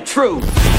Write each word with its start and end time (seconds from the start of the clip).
the 0.00 0.06
truth. 0.06 0.69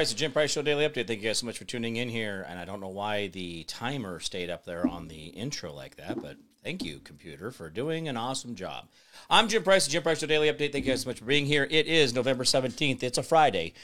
Price, 0.00 0.08
the 0.08 0.16
Jim 0.16 0.32
Price 0.32 0.52
Show 0.52 0.62
Daily 0.62 0.88
Update. 0.88 1.06
Thank 1.06 1.20
you 1.20 1.28
guys 1.28 1.40
so 1.40 1.44
much 1.44 1.58
for 1.58 1.66
tuning 1.66 1.96
in 1.96 2.08
here. 2.08 2.46
And 2.48 2.58
I 2.58 2.64
don't 2.64 2.80
know 2.80 2.88
why 2.88 3.26
the 3.26 3.64
timer 3.64 4.18
stayed 4.18 4.48
up 4.48 4.64
there 4.64 4.86
on 4.86 5.08
the 5.08 5.26
intro 5.26 5.74
like 5.74 5.96
that, 5.96 6.22
but 6.22 6.38
thank 6.64 6.82
you, 6.82 7.00
computer, 7.00 7.50
for 7.50 7.68
doing 7.68 8.08
an 8.08 8.16
awesome 8.16 8.54
job. 8.54 8.88
I'm 9.28 9.46
Jim 9.46 9.62
Price, 9.62 9.84
the 9.84 9.90
Jim 9.90 10.02
Price 10.02 10.20
Show 10.20 10.26
Daily 10.26 10.50
Update. 10.50 10.72
Thank 10.72 10.86
you 10.86 10.92
guys 10.92 11.02
so 11.02 11.10
much 11.10 11.18
for 11.18 11.26
being 11.26 11.44
here. 11.44 11.68
It 11.70 11.86
is 11.86 12.14
November 12.14 12.44
17th. 12.44 13.02
It's 13.02 13.18
a 13.18 13.22
Friday. 13.22 13.74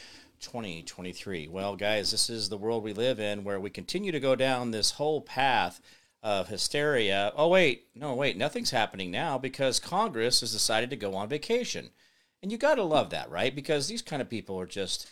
2023. 0.40 1.48
Well, 1.48 1.76
guys, 1.76 2.12
this 2.12 2.30
is 2.30 2.48
the 2.48 2.56
world 2.56 2.82
we 2.82 2.94
live 2.94 3.20
in 3.20 3.44
where 3.44 3.60
we 3.60 3.68
continue 3.68 4.12
to 4.12 4.18
go 4.18 4.34
down 4.34 4.70
this 4.70 4.92
whole 4.92 5.20
path 5.20 5.82
of 6.22 6.48
hysteria. 6.48 7.30
Oh, 7.36 7.48
wait, 7.48 7.88
no, 7.94 8.14
wait, 8.14 8.38
nothing's 8.38 8.70
happening 8.70 9.10
now 9.10 9.36
because 9.36 9.78
Congress 9.78 10.40
has 10.40 10.50
decided 10.50 10.88
to 10.88 10.96
go 10.96 11.14
on 11.14 11.28
vacation. 11.28 11.90
And 12.42 12.50
you 12.50 12.56
got 12.56 12.76
to 12.76 12.84
love 12.84 13.10
that, 13.10 13.30
right? 13.30 13.54
Because 13.54 13.88
these 13.88 14.00
kind 14.00 14.22
of 14.22 14.30
people 14.30 14.58
are 14.58 14.66
just 14.66 15.06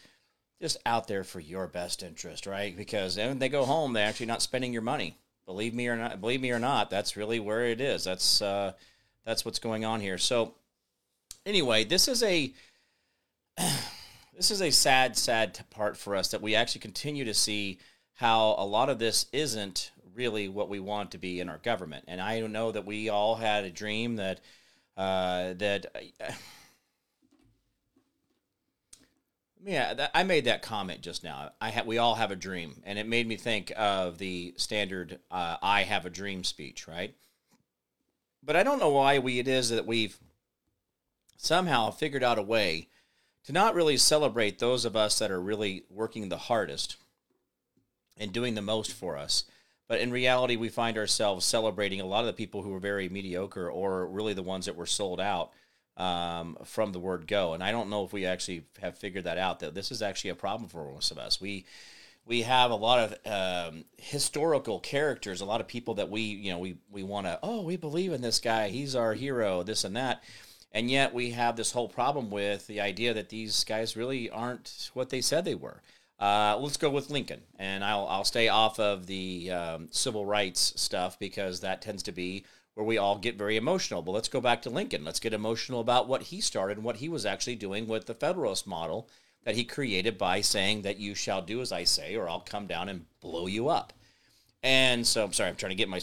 just 0.61 0.77
out 0.87 1.09
there 1.09 1.25
for 1.25 1.41
your 1.41 1.67
best 1.67 2.03
interest, 2.03 2.47
right? 2.47 2.77
Because 2.77 3.17
when 3.17 3.39
they 3.39 3.49
go 3.49 3.65
home, 3.65 3.93
they're 3.93 4.07
actually 4.07 4.27
not 4.27 4.43
spending 4.43 4.73
your 4.73 4.83
money. 4.83 5.17
Believe 5.47 5.75
me 5.75 5.89
or 5.89 5.97
not, 5.97 6.21
believe 6.21 6.41
me 6.41 6.53
or 6.53 6.59
not, 6.59 6.89
that's 6.89 7.17
really 7.17 7.39
where 7.39 7.67
it 7.67 7.81
is. 7.81 8.05
That's 8.05 8.41
uh, 8.41 8.73
that's 9.27 9.45
what's 9.45 9.59
going 9.59 9.85
on 9.85 10.01
here. 10.01 10.17
So, 10.17 10.55
anyway, 11.45 11.85
this 11.85 12.09
is 12.09 12.23
a 12.23 12.53
this 14.37 14.51
is 14.51 14.63
a 14.63 14.71
sad, 14.71 15.17
sad 15.17 15.59
part 15.71 15.97
for 15.97 16.17
us 16.17 16.31
that 16.31 16.41
we 16.41 16.55
actually 16.55 16.81
continue 16.81 17.27
to 17.27 17.35
see 17.35 17.79
how 18.15 18.55
a 18.57 18.65
lot 18.65 18.89
of 18.89 18.99
this 18.99 19.27
isn't 19.33 19.91
really 20.15 20.49
what 20.49 20.69
we 20.69 20.81
want 20.81 21.11
to 21.11 21.19
be 21.19 21.41
in 21.41 21.49
our 21.49 21.59
government. 21.59 22.05
And 22.09 22.21
I 22.21 22.41
know 22.41 22.71
that 22.73 22.87
we 22.87 23.11
all 23.11 23.35
had 23.35 23.65
a 23.65 23.71
dream 23.71 24.17
that 24.17 24.41
uh, 24.97 25.55
that. 25.55 25.87
Uh, 26.21 26.33
yeah, 29.65 29.95
that, 29.95 30.11
I 30.15 30.25
made 30.25 30.45
that 30.45 30.63
comment 30.63 31.01
just 31.01 31.25
now. 31.25 31.51
I 31.61 31.71
ha- 31.71 31.85
we 31.87 31.99
all 31.99 32.17
have 32.17 32.31
a 32.31 32.37
dream, 32.37 32.83
and 32.85 32.99
it 32.99 33.07
made 33.07 33.27
me 33.27 33.37
think 33.37 33.73
of 33.77 34.19
the 34.19 34.55
standard 34.57 35.19
uh, 35.31 35.57
"I 35.63 35.83
have 35.85 36.05
a 36.05 36.11
dream" 36.11 36.45
speech, 36.45 36.87
right? 36.87 37.15
But 38.43 38.57
I 38.57 38.63
don't 38.63 38.79
know 38.79 38.91
why 38.91 39.19
we 39.19 39.39
it 39.39 39.49
is 39.49 39.71
that 39.71 39.87
we've 39.87 40.19
somehow 41.39 41.91
figured 41.91 42.23
out 42.23 42.39
a 42.39 42.43
way 42.43 42.89
to 43.45 43.53
not 43.53 43.75
really 43.75 43.97
celebrate 43.97 44.59
those 44.59 44.85
of 44.85 44.97
us 44.97 45.19
that 45.19 45.31
are 45.31 45.41
really 45.41 45.85
working 45.89 46.29
the 46.29 46.37
hardest 46.37 46.97
and 48.19 48.33
doing 48.33 48.55
the 48.55 48.63
most 48.63 48.93
for 48.93 49.17
us. 49.17 49.45
But 49.89 50.01
in 50.01 50.11
reality, 50.11 50.57
we 50.57 50.69
find 50.69 50.97
ourselves 50.97 51.45
celebrating 51.45 52.01
a 52.01 52.07
lot 52.07 52.21
of 52.21 52.27
the 52.27 52.33
people 52.33 52.63
who 52.63 52.75
are 52.75 52.81
very 52.81 53.09
mediocre 53.09 53.71
or 53.71 54.07
really 54.07 54.33
the 54.33 54.43
ones 54.43 54.67
that 54.67 54.77
were 54.77 54.87
sold 54.87 55.21
out 55.21 55.53
um, 55.97 56.57
from 56.65 56.93
the 56.93 56.99
word 56.99 57.27
go. 57.27 57.55
And 57.55 57.63
I 57.63 57.71
don't 57.71 57.91
know 57.91 58.05
if 58.05 58.13
we 58.13 58.27
actually 58.27 58.65
have 58.81 58.99
figured 58.99 59.25
that 59.25 59.39
out, 59.39 59.61
that 59.61 59.75
this 59.75 59.91
is 59.91 60.03
actually 60.03 60.31
a 60.31 60.35
problem 60.35 60.69
for 60.69 60.91
most 60.91 61.11
of 61.11 61.19
us. 61.19 61.41
We, 61.41 61.67
we 62.27 62.43
have 62.43 62.71
a 62.71 62.77
lot 62.77 63.13
of 63.25 63.73
um, 63.73 63.85
historical 63.97 64.81
characters, 64.81 65.41
a 65.41 65.45
lot 65.45 65.61
of 65.61 65.69
people 65.69 65.95
that 65.95 66.11
we, 66.11 66.23
you 66.23 66.53
know, 66.53 66.59
we, 66.59 66.77
we 66.91 67.03
want 67.03 67.27
to, 67.27 67.39
oh, 67.43 67.63
we 67.63 67.77
believe 67.77 68.13
in 68.13 68.23
this 68.23 68.41
guy. 68.41 68.69
He's 68.69 68.97
our 68.97 69.15
hero, 69.15 69.63
this 69.63 69.85
and 69.85 69.97
that. 69.97 70.25
And 70.73 70.91
yet 70.91 71.15
we 71.15 71.31
have 71.31 71.57
this 71.57 71.71
whole 71.71 71.89
problem 71.89 72.31
with 72.31 72.67
the 72.67 72.81
idea 72.81 73.15
that 73.15 73.29
these 73.29 73.63
guys 73.63 73.97
really 73.97 74.29
aren't 74.31 74.91
what 74.95 75.11
they 75.11 75.21
said 75.21 75.45
they 75.45 75.55
were. 75.55 75.83
Uh, 76.19 76.57
let's 76.61 76.77
go 76.77 76.91
with 76.91 77.11
Lincoln, 77.11 77.41
and 77.59 77.85
I'll, 77.85 78.07
I'll 78.07 78.25
stay 78.25 78.49
off 78.49 78.79
of 78.79 79.07
the 79.07 79.51
um, 79.51 79.89
civil 79.91 80.25
rights 80.25 80.73
stuff 80.77 81.19
because 81.19 81.61
that 81.61 81.83
tends 81.83 82.05
to 82.05 82.13
be 82.13 82.45
where 82.75 82.87
we 82.87 82.99
all 82.99 83.19
get 83.19 83.39
very 83.39 83.57
emotional. 83.57 84.03
But 84.03 84.13
let's 84.13 84.29
go 84.29 84.41
back 84.41 84.63
to 84.63 84.71
Lincoln. 84.71 85.05
Let's 85.05 85.21
get 85.21 85.33
emotional 85.33 85.81
about 85.81 86.09
what 86.09 86.23
he 86.23 86.41
started 86.41 86.77
and 86.77 86.85
what 86.85 86.97
he 86.97 87.09
was 87.09 87.25
actually 87.25 87.57
doing 87.57 87.87
with 87.87 88.07
the 88.07 88.15
Federalist 88.15 88.67
model 88.67 89.09
that 89.45 89.57
he 89.57 89.65
created 89.65 90.19
by 90.19 90.41
saying 90.41 90.83
that 90.83 90.99
you 90.99 91.15
shall 91.15 91.43
do 91.43 91.61
as 91.61 91.71
I 91.71 91.85
say, 91.85 92.17
or 92.17 92.29
I'll 92.29 92.41
come 92.41 92.67
down 92.67 92.89
and 92.89 93.07
blow 93.21 93.47
you 93.47 93.69
up. 93.69 93.93
And 94.63 95.07
so, 95.07 95.25
I'm 95.25 95.33
sorry, 95.33 95.51
I'm 95.51 95.57
trying 95.57 95.71
to 95.71 95.77
get 95.77 95.89
my 95.89 96.01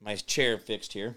my 0.00 0.14
chair 0.14 0.58
fixed 0.58 0.92
here. 0.92 1.16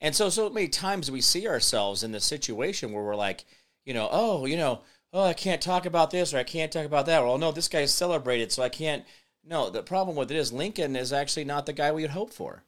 And 0.00 0.14
so, 0.14 0.28
so 0.28 0.48
many 0.48 0.68
times 0.68 1.10
we 1.10 1.20
see 1.20 1.48
ourselves 1.48 2.02
in 2.02 2.12
this 2.12 2.24
situation 2.24 2.92
where 2.92 3.02
we're 3.02 3.16
like, 3.16 3.44
you 3.84 3.94
know, 3.94 4.08
oh, 4.12 4.46
you 4.46 4.56
know, 4.56 4.82
oh, 5.12 5.24
I 5.24 5.32
can't 5.32 5.60
talk 5.60 5.86
about 5.86 6.10
this 6.10 6.32
or 6.32 6.38
I 6.38 6.44
can't 6.44 6.70
talk 6.70 6.84
about 6.84 7.06
that. 7.06 7.24
Well, 7.24 7.38
no, 7.38 7.50
this 7.50 7.68
guy's 7.68 7.92
celebrated, 7.92 8.52
so 8.52 8.62
I 8.62 8.68
can't. 8.68 9.04
No, 9.44 9.70
the 9.70 9.82
problem 9.82 10.16
with 10.16 10.30
it 10.30 10.36
is 10.36 10.52
Lincoln 10.52 10.94
is 10.94 11.12
actually 11.12 11.44
not 11.44 11.66
the 11.66 11.72
guy 11.72 11.90
we 11.90 12.02
would 12.02 12.10
hope 12.10 12.32
for. 12.32 12.62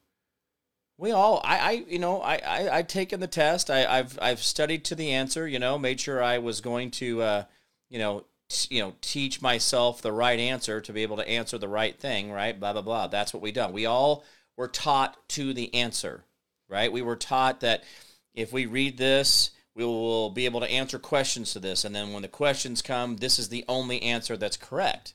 We 1.01 1.13
all, 1.13 1.41
I, 1.43 1.59
I 1.59 1.71
you 1.89 1.99
know, 1.99 2.21
I, 2.21 2.37
I, 2.37 2.79
I 2.79 2.83
taken 2.83 3.21
the 3.21 3.27
test. 3.27 3.71
I, 3.71 3.87
I've, 3.87 4.19
I've 4.21 4.43
studied 4.43 4.85
to 4.87 4.95
the 4.95 5.13
answer. 5.13 5.49
You 5.49 5.59
know, 5.59 5.79
made 5.79 6.01
sure 6.01 6.23
I 6.23 6.39
was 6.39 6.61
going 6.61 6.91
to, 6.93 7.23
uh, 7.23 7.45
you 7.89 7.99
know, 7.99 8.25
t- 8.49 8.77
you 8.77 8.83
know, 8.83 8.95
teach 9.01 9.41
myself 9.41 10.03
the 10.03 10.13
right 10.13 10.39
answer 10.39 10.81
to 10.81 10.93
be 10.93 11.03
able 11.03 11.17
to 11.17 11.29
answer 11.29 11.59
the 11.59 11.69
right 11.69 11.99
thing. 11.99 12.31
Right, 12.31 12.59
blah 12.59 12.75
blah 12.75 12.83
blah. 12.83 13.07
That's 13.07 13.33
what 13.33 13.43
we 13.43 13.51
done. 13.51 13.73
We 13.73 13.87
all 13.87 14.25
were 14.57 14.69
taught 14.69 15.17
to 15.31 15.55
the 15.55 15.75
answer 15.75 16.25
right? 16.71 16.93
We 16.93 17.03
were 17.03 17.17
taught 17.17 17.61
that 17.61 17.85
if 18.33 18.53
we 18.53 18.65
read 18.65 18.97
this, 18.97 19.51
we 19.75 19.85
will 19.85 20.31
be 20.31 20.47
able 20.47 20.61
to 20.61 20.71
answer 20.71 20.99
questions 20.99 21.53
to 21.53 21.61
this. 21.61 21.85
And 21.85 21.95
then 21.95 22.13
when 22.13 22.23
the 22.23 22.29
questions 22.29 22.81
come, 22.81 23.17
this 23.17 23.39
is 23.39 23.49
the 23.49 23.65
only 23.69 24.03
answer 24.03 24.37
that's 24.37 24.57
correct. 24.57 25.15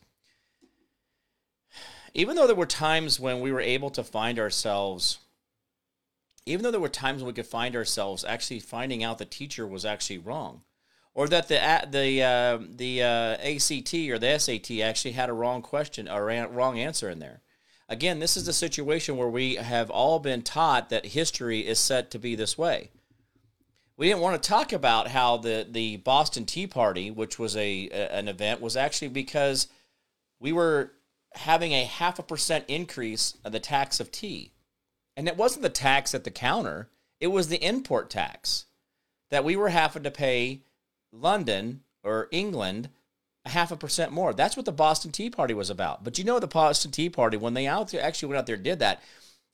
Even 2.13 2.35
though 2.35 2.47
there 2.47 2.55
were 2.55 2.65
times 2.65 3.19
when 3.19 3.39
we 3.41 3.51
were 3.51 3.61
able 3.61 3.89
to 3.91 4.03
find 4.03 4.39
ourselves, 4.39 5.17
even 6.45 6.63
though 6.63 6.71
there 6.71 6.79
were 6.79 6.89
times 6.89 7.21
when 7.21 7.27
we 7.27 7.33
could 7.33 7.45
find 7.45 7.75
ourselves 7.75 8.23
actually 8.23 8.59
finding 8.59 9.03
out 9.03 9.17
the 9.17 9.25
teacher 9.25 9.67
was 9.67 9.85
actually 9.85 10.17
wrong, 10.17 10.61
or 11.13 11.27
that 11.27 11.47
the 11.47 11.87
the 11.89 12.23
uh, 12.23 12.59
the 12.69 13.03
uh, 13.03 13.37
ACT 13.37 13.93
or 14.09 14.19
the 14.19 14.37
SAT 14.37 14.79
actually 14.81 15.13
had 15.13 15.29
a 15.29 15.33
wrong 15.33 15.61
question 15.61 16.07
or 16.07 16.29
a 16.29 16.47
wrong 16.47 16.79
answer 16.79 17.09
in 17.09 17.19
there, 17.19 17.41
Again, 17.87 18.19
this 18.19 18.35
is 18.35 18.47
a 18.47 18.53
situation 18.53 19.15
where 19.15 19.29
we 19.29 19.55
have 19.55 19.91
all 19.91 20.19
been 20.19 20.41
taught 20.41 20.89
that 20.89 21.05
history 21.07 21.59
is 21.59 21.77
set 21.77 22.09
to 22.11 22.19
be 22.19 22.35
this 22.35 22.57
way. 22.57 22.89
We 23.95 24.07
didn't 24.07 24.21
want 24.21 24.41
to 24.41 24.49
talk 24.49 24.73
about 24.73 25.09
how 25.09 25.37
the, 25.37 25.67
the 25.69 25.97
Boston 25.97 26.45
Tea 26.45 26.67
Party, 26.67 27.11
which 27.11 27.37
was 27.37 27.55
a, 27.55 27.89
a 27.89 28.11
an 28.11 28.27
event, 28.27 28.59
was 28.59 28.75
actually 28.75 29.09
because 29.09 29.67
we 30.39 30.51
were 30.51 30.93
having 31.35 31.73
a 31.73 31.85
half 31.85 32.17
a 32.17 32.23
percent 32.23 32.65
increase 32.67 33.37
of 33.45 33.51
the 33.51 33.59
tax 33.59 33.99
of 33.99 34.11
tea. 34.11 34.51
And 35.17 35.27
it 35.27 35.37
wasn't 35.37 35.63
the 35.63 35.69
tax 35.69 36.13
at 36.13 36.23
the 36.23 36.31
counter, 36.31 36.89
it 37.19 37.27
was 37.27 37.47
the 37.47 37.65
import 37.65 38.09
tax 38.09 38.65
that 39.31 39.43
we 39.43 39.55
were 39.55 39.69
having 39.69 40.03
to 40.03 40.11
pay 40.11 40.61
London 41.11 41.81
or 42.03 42.27
England 42.31 42.89
a 43.45 43.49
half 43.49 43.71
a 43.71 43.77
percent 43.77 44.11
more. 44.11 44.33
That's 44.33 44.57
what 44.57 44.65
the 44.65 44.71
Boston 44.71 45.11
Tea 45.11 45.29
Party 45.29 45.53
was 45.53 45.69
about. 45.69 46.03
But 46.03 46.17
you 46.17 46.23
know, 46.23 46.39
the 46.39 46.47
Boston 46.47 46.91
Tea 46.91 47.09
Party, 47.09 47.37
when 47.37 47.53
they 47.53 47.67
out 47.67 47.93
actually 47.93 48.29
went 48.29 48.39
out 48.39 48.45
there 48.45 48.55
and 48.55 48.63
did 48.63 48.79
that, 48.79 49.01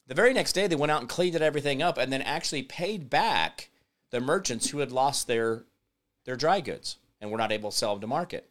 the 0.08 0.16
very 0.16 0.34
next 0.34 0.54
day 0.54 0.68
they 0.68 0.76
went 0.76 0.92
out 0.92 1.02
and 1.02 1.10
cleaned 1.10 1.36
everything 1.36 1.82
up 1.82 1.98
and 1.98 2.12
then 2.12 2.22
actually 2.22 2.64
paid 2.64 3.10
back 3.10 3.70
the 4.10 4.20
merchants 4.20 4.70
who 4.70 4.80
had 4.80 4.92
lost 4.92 5.28
their 5.28 5.64
their 6.26 6.36
dry 6.36 6.62
goods 6.62 6.98
and 7.20 7.32
were 7.32 7.38
not 7.38 7.52
able 7.52 7.72
to 7.72 7.78
sell 7.78 7.94
them 7.94 8.02
to 8.02 8.08
market. 8.08 8.50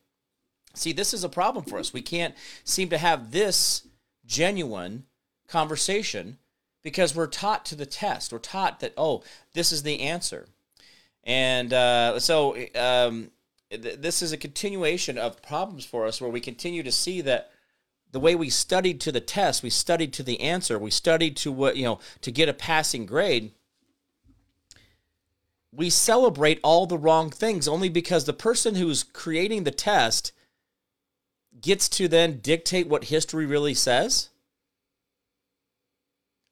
See, 0.75 0.93
this 0.93 1.13
is 1.13 1.25
a 1.25 1.29
problem 1.29 1.65
for 1.65 1.79
us. 1.79 1.93
We 1.93 2.03
can't 2.03 2.35
seem 2.65 2.89
to 2.91 2.99
have 2.99 3.31
this 3.31 3.87
genuine 4.25 5.05
conversation 5.49 6.39
because 6.83 7.15
we're 7.15 7.27
taught 7.27 7.65
to 7.67 7.75
the 7.75 7.87
test. 7.87 8.33
We're 8.33 8.39
taught 8.39 8.81
that, 8.81 8.95
oh, 8.97 9.23
this 9.55 9.73
is 9.73 9.83
the 9.83 10.01
answer. 10.01 10.47
And 11.25 11.73
uh, 11.73 12.19
so, 12.19 12.57
um, 12.75 13.31
this 13.71 14.21
is 14.21 14.33
a 14.33 14.37
continuation 14.37 15.17
of 15.17 15.43
problems 15.43 15.85
for 15.85 16.07
us 16.07 16.21
where 16.21 16.31
we 16.31 16.41
continue 16.41 16.83
to 16.83 16.91
see 16.91 17.21
that 17.21 17.51
the 18.11 18.21
way 18.21 18.35
we 18.35 18.51
studied 18.51 19.01
to 19.03 19.13
the 19.13 19.21
test, 19.21 19.63
we 19.63 19.71
studied 19.71 20.13
to 20.15 20.23
the 20.23 20.41
answer, 20.41 20.79
we 20.79 20.91
studied 20.91 21.37
to 21.37 21.53
what, 21.53 21.77
you 21.77 21.85
know, 21.85 22.01
to 22.23 22.33
get 22.33 22.49
a 22.49 22.55
passing 22.55 23.07
grade. 23.07 23.53
We 25.73 25.91
celebrate 25.91 26.59
all 26.65 26.87
the 26.87 26.99
wrong 26.99 27.31
things 27.31 27.69
only 27.69 27.89
because 27.89 28.25
the 28.25 28.33
person 28.33 28.75
who's 28.75 29.05
creating 29.05 29.63
the 29.63 29.71
test 29.71 30.33
gets 31.61 31.89
to 31.91 32.09
then 32.09 32.41
dictate 32.41 32.89
what 32.89 33.05
history 33.05 33.47
really 33.47 33.75
says. 33.75 34.30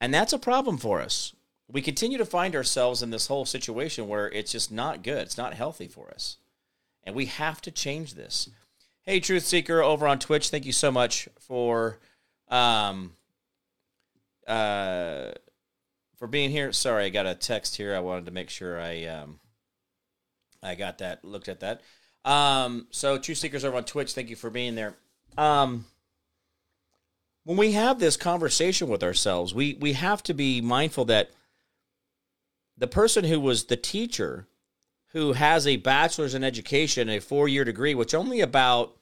And 0.00 0.14
that's 0.14 0.32
a 0.32 0.38
problem 0.38 0.78
for 0.78 1.00
us. 1.00 1.34
We 1.70 1.82
continue 1.82 2.18
to 2.18 2.24
find 2.24 2.54
ourselves 2.56 3.02
in 3.02 3.10
this 3.10 3.26
whole 3.26 3.44
situation 3.44 4.08
where 4.08 4.28
it's 4.30 4.52
just 4.52 4.72
not 4.72 5.02
good. 5.02 5.22
It's 5.22 5.36
not 5.38 5.54
healthy 5.54 5.88
for 5.88 6.10
us. 6.10 6.38
And 7.04 7.14
we 7.14 7.26
have 7.26 7.60
to 7.62 7.70
change 7.70 8.14
this. 8.14 8.48
Hey, 9.02 9.20
Truth 9.20 9.44
Seeker 9.44 9.82
over 9.82 10.06
on 10.06 10.18
Twitch, 10.18 10.50
thank 10.50 10.64
you 10.64 10.72
so 10.72 10.90
much 10.90 11.28
for 11.38 11.98
Um, 12.48 13.12
uh, 14.46 15.32
for 16.16 16.26
being 16.26 16.50
here. 16.50 16.72
Sorry, 16.72 17.04
I 17.04 17.08
got 17.10 17.26
a 17.26 17.34
text 17.34 17.76
here. 17.76 17.94
I 17.94 18.00
wanted 18.00 18.24
to 18.24 18.30
make 18.32 18.48
sure 18.48 18.80
I 18.80 19.04
um, 19.04 19.38
I 20.62 20.74
got 20.74 20.98
that, 20.98 21.24
looked 21.24 21.48
at 21.48 21.60
that. 21.60 21.82
Um, 22.24 22.86
so 22.90 23.18
Truth 23.18 23.38
Seekers 23.38 23.64
over 23.64 23.76
on 23.76 23.84
Twitch, 23.84 24.14
thank 24.14 24.30
you 24.30 24.36
for 24.36 24.50
being 24.50 24.74
there. 24.74 24.96
Um, 25.36 25.84
when 27.48 27.56
we 27.56 27.72
have 27.72 27.98
this 27.98 28.18
conversation 28.18 28.88
with 28.88 29.02
ourselves, 29.02 29.54
we 29.54 29.72
we 29.80 29.94
have 29.94 30.22
to 30.24 30.34
be 30.34 30.60
mindful 30.60 31.06
that 31.06 31.30
the 32.76 32.86
person 32.86 33.24
who 33.24 33.40
was 33.40 33.64
the 33.64 33.76
teacher, 33.76 34.46
who 35.12 35.32
has 35.32 35.66
a 35.66 35.76
bachelor's 35.76 36.34
in 36.34 36.44
education, 36.44 37.08
a 37.08 37.20
four 37.20 37.48
year 37.48 37.64
degree, 37.64 37.94
which 37.94 38.12
only 38.12 38.42
about 38.42 38.98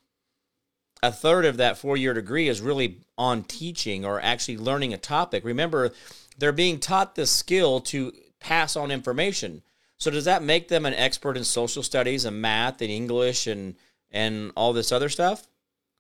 a 1.03 1.11
third 1.11 1.45
of 1.45 1.57
that 1.57 1.77
four 1.77 1.97
year 1.97 2.15
degree 2.15 2.47
is 2.47 2.61
really 2.61 3.01
on 3.19 3.43
teaching 3.43 4.05
or 4.05 4.21
actually 4.21 4.59
learning 4.59 4.95
a 4.95 4.97
topic. 4.97 5.45
Remember, 5.45 5.91
they're 6.39 6.53
being 6.53 6.79
taught 6.79 7.17
this 7.17 7.33
skill 7.33 7.81
to 7.81 8.13
pass 8.39 8.77
on 8.77 8.93
information. 8.93 9.61
So 9.99 10.09
does 10.09 10.27
that 10.27 10.45
make 10.45 10.69
them 10.69 10.87
an 10.87 10.95
expert 10.95 11.37
in 11.37 11.43
social 11.43 11.83
studies 11.83 12.25
and 12.25 12.41
math 12.41 12.81
and 12.81 12.93
English 12.93 13.49
and 13.49 13.75
and 14.13 14.53
all 14.55 14.73
this 14.73 14.93
other 14.93 15.09
stuff? 15.09 15.49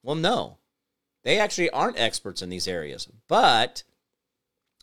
Well, 0.04 0.14
no. 0.14 0.58
They 1.26 1.40
actually 1.40 1.70
aren't 1.70 1.98
experts 1.98 2.40
in 2.40 2.50
these 2.50 2.68
areas. 2.68 3.08
But 3.26 3.82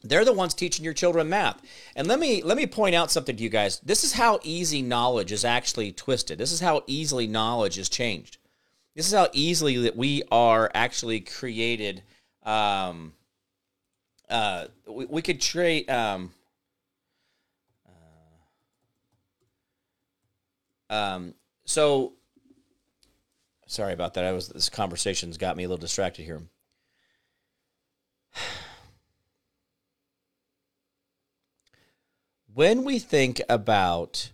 they're 0.03 0.25
the 0.25 0.33
ones 0.33 0.53
teaching 0.53 0.83
your 0.83 0.93
children 0.93 1.29
math. 1.29 1.61
And 1.95 2.05
let 2.05 2.19
me 2.19 2.43
let 2.43 2.57
me 2.57 2.67
point 2.67 2.95
out 2.95 3.09
something 3.09 3.37
to 3.37 3.41
you 3.41 3.47
guys. 3.47 3.79
This 3.79 4.03
is 4.03 4.11
how 4.11 4.41
easy 4.43 4.81
knowledge 4.81 5.31
is 5.31 5.45
actually 5.45 5.93
twisted. 5.93 6.37
This 6.37 6.51
is 6.51 6.59
how 6.59 6.83
easily 6.85 7.27
knowledge 7.27 7.77
is 7.77 7.87
changed. 7.87 8.39
This 8.93 9.07
is 9.07 9.13
how 9.13 9.29
easily 9.31 9.77
that 9.77 9.95
we 9.95 10.23
are 10.31 10.69
actually 10.73 11.21
created 11.21 12.03
um, 12.43 13.13
uh, 14.29 14.65
we, 14.85 15.05
we 15.05 15.21
could 15.21 15.39
trade. 15.39 15.89
Um, 15.89 16.33
uh, 20.89 20.93
um, 20.93 21.35
so 21.63 22.15
sorry 23.73 23.93
about 23.93 24.13
that. 24.13 24.23
I 24.23 24.31
was 24.31 24.49
this 24.49 24.69
conversation's 24.69 25.37
got 25.37 25.57
me 25.57 25.63
a 25.63 25.67
little 25.67 25.81
distracted 25.81 26.23
here. 26.23 26.41
When 32.55 32.83
we 32.83 32.99
think 32.99 33.41
about 33.49 34.29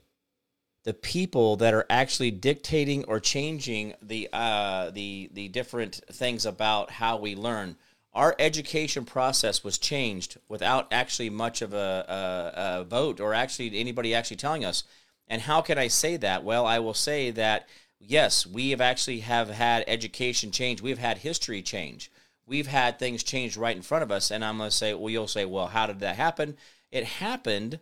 the 0.83 0.93
people 0.93 1.55
that 1.55 1.73
are 1.73 1.85
actually 1.89 2.31
dictating 2.31 3.05
or 3.05 3.21
changing 3.21 3.93
the 4.01 4.27
uh, 4.33 4.89
the 4.89 5.29
the 5.31 5.47
different 5.47 6.01
things 6.11 6.45
about 6.45 6.91
how 6.91 7.15
we 7.15 7.33
learn, 7.35 7.77
our 8.13 8.35
education 8.37 9.05
process 9.05 9.63
was 9.63 9.77
changed 9.77 10.37
without 10.49 10.91
actually 10.91 11.29
much 11.29 11.61
of 11.61 11.73
a, 11.73 11.77
a, 11.77 12.79
a, 12.81 12.83
vote 12.83 13.21
or 13.21 13.33
actually 13.33 13.79
anybody 13.79 14.13
actually 14.13 14.37
telling 14.37 14.65
us. 14.65 14.83
And 15.27 15.43
how 15.43 15.61
can 15.61 15.77
I 15.77 15.87
say 15.87 16.17
that? 16.17 16.43
Well, 16.43 16.65
I 16.65 16.79
will 16.79 16.93
say 16.93 17.31
that 17.31 17.69
yes, 17.99 18.45
we 18.45 18.71
have 18.71 18.81
actually 18.81 19.19
have 19.19 19.49
had 19.49 19.83
education 19.87 20.51
change. 20.51 20.81
We've 20.81 20.97
had 20.97 21.19
history 21.19 21.61
change. 21.61 22.11
We've 22.45 22.67
had 22.67 22.97
things 22.97 23.23
changed 23.23 23.57
right 23.57 23.75
in 23.75 23.81
front 23.81 24.03
of 24.03 24.11
us. 24.11 24.31
And 24.31 24.43
I'm 24.43 24.57
going 24.57 24.69
to 24.69 24.75
say, 24.75 24.93
well, 24.93 25.09
you'll 25.09 25.27
say, 25.27 25.45
well, 25.45 25.67
how 25.67 25.85
did 25.85 25.99
that 25.99 26.15
happen? 26.15 26.57
It 26.91 27.03
happened 27.03 27.79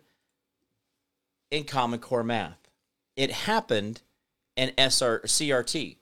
in 1.50 1.64
Common 1.64 2.00
Core 2.00 2.24
math. 2.24 2.68
It 3.16 3.30
happened 3.30 4.02
in 4.56 4.72
SR 4.76 5.20
CRT, 5.20 5.96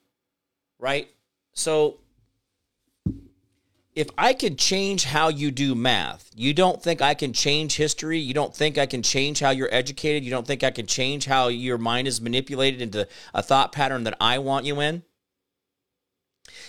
right? 0.78 1.08
So 1.52 1.98
if 3.96 4.10
I 4.18 4.34
can 4.34 4.56
change 4.56 5.04
how 5.04 5.28
you 5.28 5.50
do 5.50 5.74
math, 5.74 6.30
you 6.36 6.52
don't 6.52 6.82
think 6.82 7.00
I 7.00 7.14
can 7.14 7.32
change 7.32 7.76
history? 7.76 8.18
You 8.18 8.34
don't 8.34 8.54
think 8.54 8.76
I 8.76 8.84
can 8.84 9.02
change 9.02 9.40
how 9.40 9.50
you're 9.50 9.72
educated? 9.72 10.22
You 10.22 10.30
don't 10.30 10.46
think 10.46 10.62
I 10.62 10.70
can 10.70 10.86
change 10.86 11.24
how 11.24 11.48
your 11.48 11.78
mind 11.78 12.06
is 12.06 12.20
manipulated 12.20 12.82
into 12.82 13.08
a 13.32 13.42
thought 13.42 13.72
pattern 13.72 14.04
that 14.04 14.14
I 14.20 14.38
want 14.38 14.66
you 14.66 14.80
in? 14.80 15.02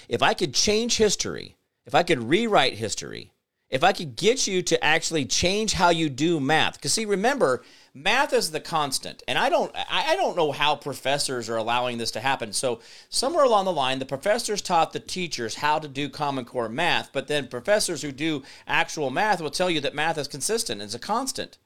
If 0.07 0.23
I 0.23 0.33
could 0.33 0.53
change 0.53 0.95
history, 0.95 1.57
if 1.85 1.93
I 1.93 2.03
could 2.03 2.29
rewrite 2.29 2.75
history, 2.75 3.33
if 3.69 3.83
I 3.83 3.91
could 3.91 4.15
get 4.15 4.47
you 4.47 4.61
to 4.61 4.81
actually 4.81 5.25
change 5.25 5.73
how 5.73 5.89
you 5.89 6.09
do 6.09 6.39
math, 6.39 6.75
because 6.75 6.93
see, 6.93 7.03
remember, 7.03 7.61
math 8.03 8.33
is 8.33 8.51
the 8.51 8.59
constant 8.59 9.23
and 9.27 9.37
i 9.37 9.49
don't 9.49 9.71
i 9.89 10.15
don't 10.15 10.37
know 10.37 10.51
how 10.51 10.75
professors 10.75 11.49
are 11.49 11.57
allowing 11.57 11.97
this 11.97 12.11
to 12.11 12.19
happen. 12.19 12.53
So 12.53 12.79
somewhere 13.09 13.43
along 13.43 13.65
the 13.65 13.73
line 13.73 13.99
the 13.99 14.05
professors 14.05 14.61
taught 14.61 14.93
the 14.93 14.99
teachers 14.99 15.55
how 15.55 15.79
to 15.79 15.87
do 15.87 16.09
common 16.09 16.45
core 16.45 16.69
math 16.69 17.11
but 17.11 17.27
then 17.27 17.47
professors 17.47 18.01
who 18.01 18.11
do 18.11 18.43
actual 18.67 19.09
math 19.09 19.41
will 19.41 19.49
tell 19.49 19.69
you 19.69 19.81
that 19.81 19.95
math 19.95 20.17
is 20.17 20.27
consistent 20.27 20.81
it's 20.81 20.93
a 20.93 20.99
constant. 20.99 21.57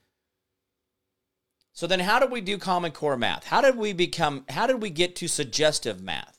So 1.74 1.88
then 1.88 2.02
how 2.02 2.20
did 2.20 2.32
we 2.32 2.42
do 2.42 2.58
common 2.58 2.92
core 2.92 3.18
math? 3.18 3.46
How 3.46 3.62
did 3.62 3.78
we 3.78 3.94
become 3.94 4.46
how 4.50 4.68
did 4.68 4.82
we 4.82 4.90
get 4.90 5.16
to 5.18 5.28
suggestive 5.28 6.02
math? 6.02 6.38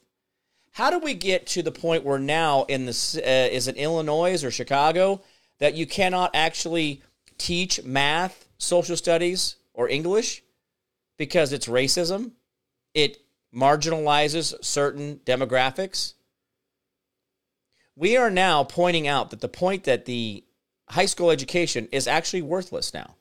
How 0.72 0.90
did 0.90 1.02
we 1.02 1.14
get 1.14 1.46
to 1.48 1.62
the 1.62 1.72
point 1.72 2.04
where 2.04 2.18
now 2.18 2.64
in 2.64 2.86
this 2.86 3.16
uh, 3.16 3.20
is 3.50 3.68
it 3.68 3.76
illinois 3.76 4.42
or 4.42 4.50
chicago 4.50 5.20
that 5.58 5.74
you 5.74 5.86
cannot 5.86 6.30
actually 6.34 7.02
teach 7.38 7.82
math 7.82 8.48
social 8.58 8.96
studies 8.96 9.56
or 9.82 9.88
English 9.88 10.42
because 11.18 11.52
it's 11.52 11.66
racism. 11.66 12.32
It 12.94 13.18
marginalizes 13.54 14.54
certain 14.64 15.20
demographics. 15.24 16.14
We 17.96 18.16
are 18.16 18.30
now 18.30 18.64
pointing 18.64 19.06
out 19.06 19.30
that 19.30 19.40
the 19.40 19.48
point 19.48 19.84
that 19.84 20.04
the 20.04 20.44
high 20.88 21.06
school 21.06 21.30
education 21.30 21.88
is 21.92 22.06
actually 22.06 22.42
worthless 22.42 22.94
now. 22.94 23.16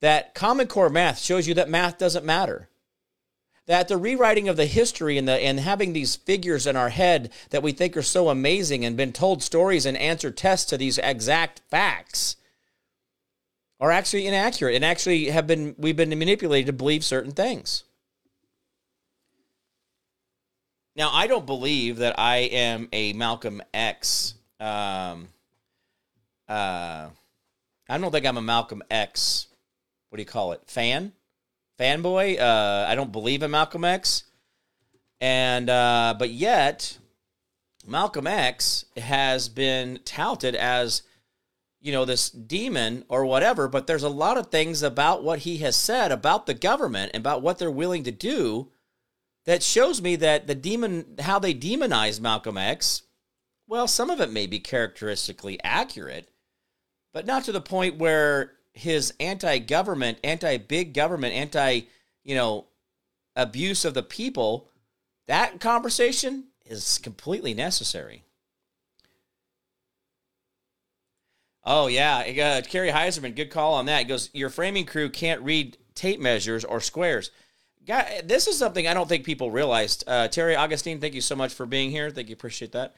That 0.00 0.34
Common 0.34 0.68
Core 0.68 0.88
math 0.88 1.18
shows 1.18 1.48
you 1.48 1.54
that 1.54 1.68
math 1.68 1.98
doesn't 1.98 2.24
matter. 2.24 2.68
That 3.66 3.88
the 3.88 3.98
rewriting 3.98 4.48
of 4.48 4.56
the 4.56 4.64
history 4.64 5.18
and 5.18 5.28
the 5.28 5.34
and 5.34 5.60
having 5.60 5.92
these 5.92 6.16
figures 6.16 6.66
in 6.66 6.76
our 6.76 6.88
head 6.88 7.30
that 7.50 7.62
we 7.62 7.72
think 7.72 7.96
are 7.96 8.02
so 8.02 8.30
amazing 8.30 8.84
and 8.84 8.96
been 8.96 9.12
told 9.12 9.42
stories 9.42 9.84
and 9.84 9.96
answer 9.98 10.30
tests 10.30 10.70
to 10.70 10.78
these 10.78 10.98
exact 10.98 11.60
facts 11.68 12.36
are 13.80 13.90
actually 13.90 14.26
inaccurate 14.26 14.74
and 14.74 14.84
actually 14.84 15.26
have 15.26 15.46
been 15.46 15.74
we've 15.78 15.96
been 15.96 16.10
manipulated 16.10 16.66
to 16.66 16.72
believe 16.72 17.04
certain 17.04 17.32
things. 17.32 17.84
Now, 20.96 21.10
I 21.12 21.28
don't 21.28 21.46
believe 21.46 21.98
that 21.98 22.18
I 22.18 22.38
am 22.38 22.88
a 22.92 23.12
Malcolm 23.12 23.62
X. 23.72 24.34
Um, 24.58 25.28
uh, 26.48 27.06
I 27.88 27.98
don't 27.98 28.10
think 28.10 28.26
I'm 28.26 28.36
a 28.36 28.42
Malcolm 28.42 28.82
X. 28.90 29.46
What 30.08 30.16
do 30.16 30.22
you 30.22 30.26
call 30.26 30.50
it? 30.52 30.62
Fan, 30.66 31.12
fanboy. 31.78 32.40
Uh, 32.40 32.86
I 32.88 32.96
don't 32.96 33.12
believe 33.12 33.44
in 33.44 33.52
Malcolm 33.52 33.84
X, 33.84 34.24
and 35.20 35.70
uh, 35.70 36.16
but 36.18 36.30
yet 36.30 36.98
Malcolm 37.86 38.26
X 38.26 38.84
has 38.96 39.48
been 39.48 40.00
touted 40.04 40.56
as 40.56 41.02
you 41.80 41.92
know, 41.92 42.04
this 42.04 42.30
demon 42.30 43.04
or 43.08 43.24
whatever, 43.24 43.68
but 43.68 43.86
there's 43.86 44.02
a 44.02 44.08
lot 44.08 44.36
of 44.36 44.48
things 44.48 44.82
about 44.82 45.22
what 45.22 45.40
he 45.40 45.58
has 45.58 45.76
said 45.76 46.10
about 46.10 46.46
the 46.46 46.54
government 46.54 47.12
and 47.14 47.22
about 47.22 47.42
what 47.42 47.58
they're 47.58 47.70
willing 47.70 48.04
to 48.04 48.10
do 48.10 48.70
that 49.44 49.62
shows 49.62 50.02
me 50.02 50.16
that 50.16 50.46
the 50.46 50.54
demon, 50.54 51.16
how 51.20 51.38
they 51.38 51.54
demonize 51.54 52.20
Malcolm 52.20 52.58
X, 52.58 53.02
well, 53.66 53.86
some 53.86 54.10
of 54.10 54.20
it 54.20 54.30
may 54.30 54.46
be 54.46 54.58
characteristically 54.58 55.62
accurate, 55.62 56.30
but 57.12 57.26
not 57.26 57.44
to 57.44 57.52
the 57.52 57.60
point 57.60 57.98
where 57.98 58.52
his 58.72 59.12
anti-government, 59.20 60.18
anti-big 60.24 60.94
government, 60.94 61.34
anti, 61.34 61.82
you 62.24 62.34
know, 62.34 62.66
abuse 63.36 63.84
of 63.84 63.94
the 63.94 64.02
people, 64.02 64.68
that 65.26 65.60
conversation 65.60 66.44
is 66.66 66.98
completely 66.98 67.54
necessary. 67.54 68.24
Oh 71.70 71.86
yeah, 71.86 72.20
uh, 72.20 72.62
Kerry 72.62 72.88
Heiserman, 72.88 73.36
good 73.36 73.50
call 73.50 73.74
on 73.74 73.84
that. 73.86 73.98
He 73.98 74.04
goes, 74.06 74.30
your 74.32 74.48
framing 74.48 74.86
crew 74.86 75.10
can't 75.10 75.42
read 75.42 75.76
tape 75.94 76.18
measures 76.18 76.64
or 76.64 76.80
squares. 76.80 77.30
God, 77.86 78.06
this 78.24 78.46
is 78.46 78.56
something 78.56 78.88
I 78.88 78.94
don't 78.94 79.06
think 79.06 79.22
people 79.26 79.50
realized. 79.50 80.02
Uh, 80.06 80.28
Terry 80.28 80.56
Augustine, 80.56 80.98
thank 80.98 81.12
you 81.12 81.20
so 81.20 81.36
much 81.36 81.52
for 81.52 81.66
being 81.66 81.90
here. 81.90 82.08
Thank 82.08 82.30
you, 82.30 82.32
appreciate 82.32 82.72
that. 82.72 82.94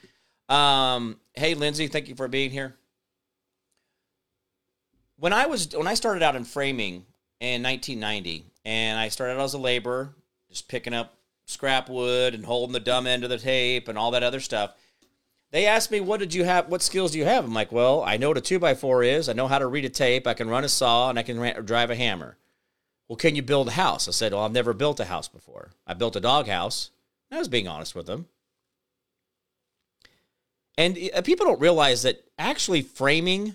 Um, 0.48 1.18
hey, 1.34 1.54
Lindsay, 1.54 1.88
thank 1.88 2.08
you 2.08 2.14
for 2.14 2.28
being 2.28 2.52
here. 2.52 2.76
When 5.16 5.32
I 5.32 5.46
was 5.46 5.76
when 5.76 5.88
I 5.88 5.94
started 5.94 6.22
out 6.22 6.36
in 6.36 6.44
framing 6.44 7.06
in 7.40 7.64
1990, 7.64 8.46
and 8.64 9.00
I 9.00 9.08
started 9.08 9.34
out 9.34 9.40
as 9.40 9.54
a 9.54 9.58
laborer, 9.58 10.14
just 10.48 10.68
picking 10.68 10.94
up 10.94 11.16
scrap 11.44 11.88
wood 11.88 12.34
and 12.34 12.46
holding 12.46 12.72
the 12.72 12.78
dumb 12.78 13.08
end 13.08 13.24
of 13.24 13.30
the 13.30 13.38
tape 13.38 13.88
and 13.88 13.98
all 13.98 14.12
that 14.12 14.22
other 14.22 14.38
stuff 14.38 14.76
they 15.50 15.66
asked 15.66 15.90
me, 15.90 16.00
"What 16.00 16.20
did 16.20 16.34
you 16.34 16.44
have? 16.44 16.68
What 16.68 16.82
skills 16.82 17.12
do 17.12 17.18
you 17.18 17.24
have?" 17.24 17.44
I'm 17.44 17.54
like, 17.54 17.72
"Well, 17.72 18.02
I 18.02 18.16
know 18.16 18.28
what 18.28 18.38
a 18.38 18.40
two 18.40 18.58
by 18.58 18.74
four 18.74 19.02
is. 19.02 19.28
I 19.28 19.32
know 19.32 19.48
how 19.48 19.58
to 19.58 19.66
read 19.66 19.84
a 19.84 19.88
tape. 19.88 20.26
I 20.26 20.34
can 20.34 20.48
run 20.48 20.64
a 20.64 20.68
saw, 20.68 21.10
and 21.10 21.18
I 21.18 21.22
can 21.22 21.64
drive 21.64 21.90
a 21.90 21.96
hammer." 21.96 22.36
Well, 23.08 23.16
can 23.16 23.34
you 23.34 23.42
build 23.42 23.68
a 23.68 23.72
house? 23.72 24.06
I 24.06 24.12
said, 24.12 24.32
"Well, 24.32 24.42
I've 24.42 24.52
never 24.52 24.72
built 24.72 25.00
a 25.00 25.04
house 25.06 25.28
before. 25.28 25.70
I 25.86 25.94
built 25.94 26.16
a 26.16 26.20
dog 26.20 26.46
house." 26.46 26.90
I 27.32 27.38
was 27.38 27.48
being 27.48 27.68
honest 27.68 27.94
with 27.94 28.06
them. 28.06 28.26
And 30.76 30.98
uh, 31.14 31.22
people 31.22 31.46
don't 31.46 31.60
realize 31.60 32.02
that 32.02 32.24
actually 32.38 32.82
framing, 32.82 33.54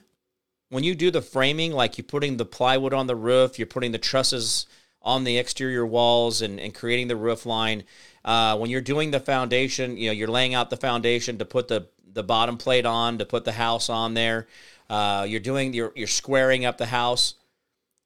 when 0.69 0.83
you 0.83 0.95
do 0.95 1.11
the 1.11 1.21
framing, 1.21 1.71
like 1.71 1.97
you're 1.97 2.05
putting 2.05 2.37
the 2.37 2.45
plywood 2.45 2.93
on 2.93 3.07
the 3.07 3.15
roof, 3.15 3.57
you're 3.57 3.65
putting 3.65 3.91
the 3.91 3.97
trusses 3.97 4.65
on 5.05 5.23
the 5.23 5.37
exterior 5.37 5.85
walls 5.85 6.41
and, 6.41 6.59
and 6.59 6.73
creating 6.73 7.07
the 7.07 7.15
roof 7.15 7.45
line. 7.45 7.83
Uh, 8.25 8.57
when 8.57 8.71
you're 8.71 8.81
doing 8.81 9.11
the 9.11 9.19
foundation, 9.19 9.95
you 9.97 10.07
know, 10.07 10.11
you're 10.11 10.27
laying 10.27 10.55
out 10.55 10.71
the 10.71 10.77
foundation 10.77 11.37
to 11.37 11.45
put 11.45 11.67
the, 11.67 11.87
the 12.11 12.23
bottom 12.23 12.57
plate 12.57 12.85
on, 12.85 13.19
to 13.19 13.25
put 13.25 13.45
the 13.45 13.51
house 13.51 13.87
on 13.87 14.15
there. 14.15 14.47
Uh, 14.89 15.25
you're 15.29 15.39
doing, 15.39 15.73
you're, 15.73 15.91
you're 15.95 16.07
squaring 16.07 16.65
up 16.65 16.77
the 16.77 16.87
house. 16.87 17.35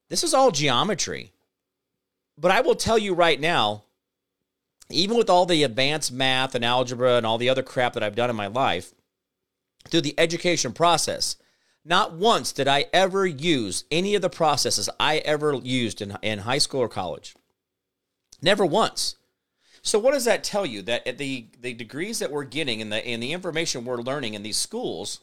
This 0.10 0.24
is 0.24 0.34
all 0.34 0.51
geometry. 0.51 1.32
But 2.38 2.51
I 2.51 2.62
will 2.62 2.75
tell 2.75 2.98
you 2.98 3.13
right 3.13 3.39
now, 3.39 3.84
even 4.89 5.18
with 5.18 5.29
all 5.29 5.46
the 5.46 5.63
advanced 5.63 6.12
math 6.12 6.56
and 6.56 6.65
algebra 6.65 7.15
and 7.15 7.25
all 7.25 7.38
the 7.38 7.50
other 7.50 7.63
crap 7.63 7.94
that 7.94 8.03
I've 8.03 8.15
done 8.15 8.29
in 8.29 8.36
my 8.36 8.48
life, 8.48 8.94
through 9.88 10.01
the 10.01 10.20
education 10.20 10.74
process, 10.74 11.38
not 11.86 12.14
once 12.14 12.52
did 12.52 12.68
I 12.68 12.86
ever 12.94 13.26
use 13.26 13.86
any 13.90 14.16
of 14.16 14.22
the 14.22 14.30
processes 14.30 14.90
I 15.00 15.18
ever 15.20 15.54
used 15.54 16.02
in, 16.02 16.18
in 16.22 16.40
high 16.40 16.58
school 16.58 16.82
or 16.82 16.90
college. 16.90 17.36
Never 18.42 18.66
once. 18.66 19.16
So 19.82 19.98
what 19.98 20.14
does 20.14 20.26
that 20.26 20.44
tell 20.44 20.66
you? 20.66 20.82
That 20.82 21.18
the 21.18 21.48
the 21.60 21.74
degrees 21.74 22.20
that 22.20 22.32
we're 22.32 22.44
getting 22.44 22.82
and 22.82 22.92
the 22.92 23.06
and 23.06 23.24
the 23.24 23.34
information 23.34 23.86
we're 23.86 23.98
learning 23.98 24.34
in 24.34 24.44
these 24.44 24.58
schools 24.58 25.22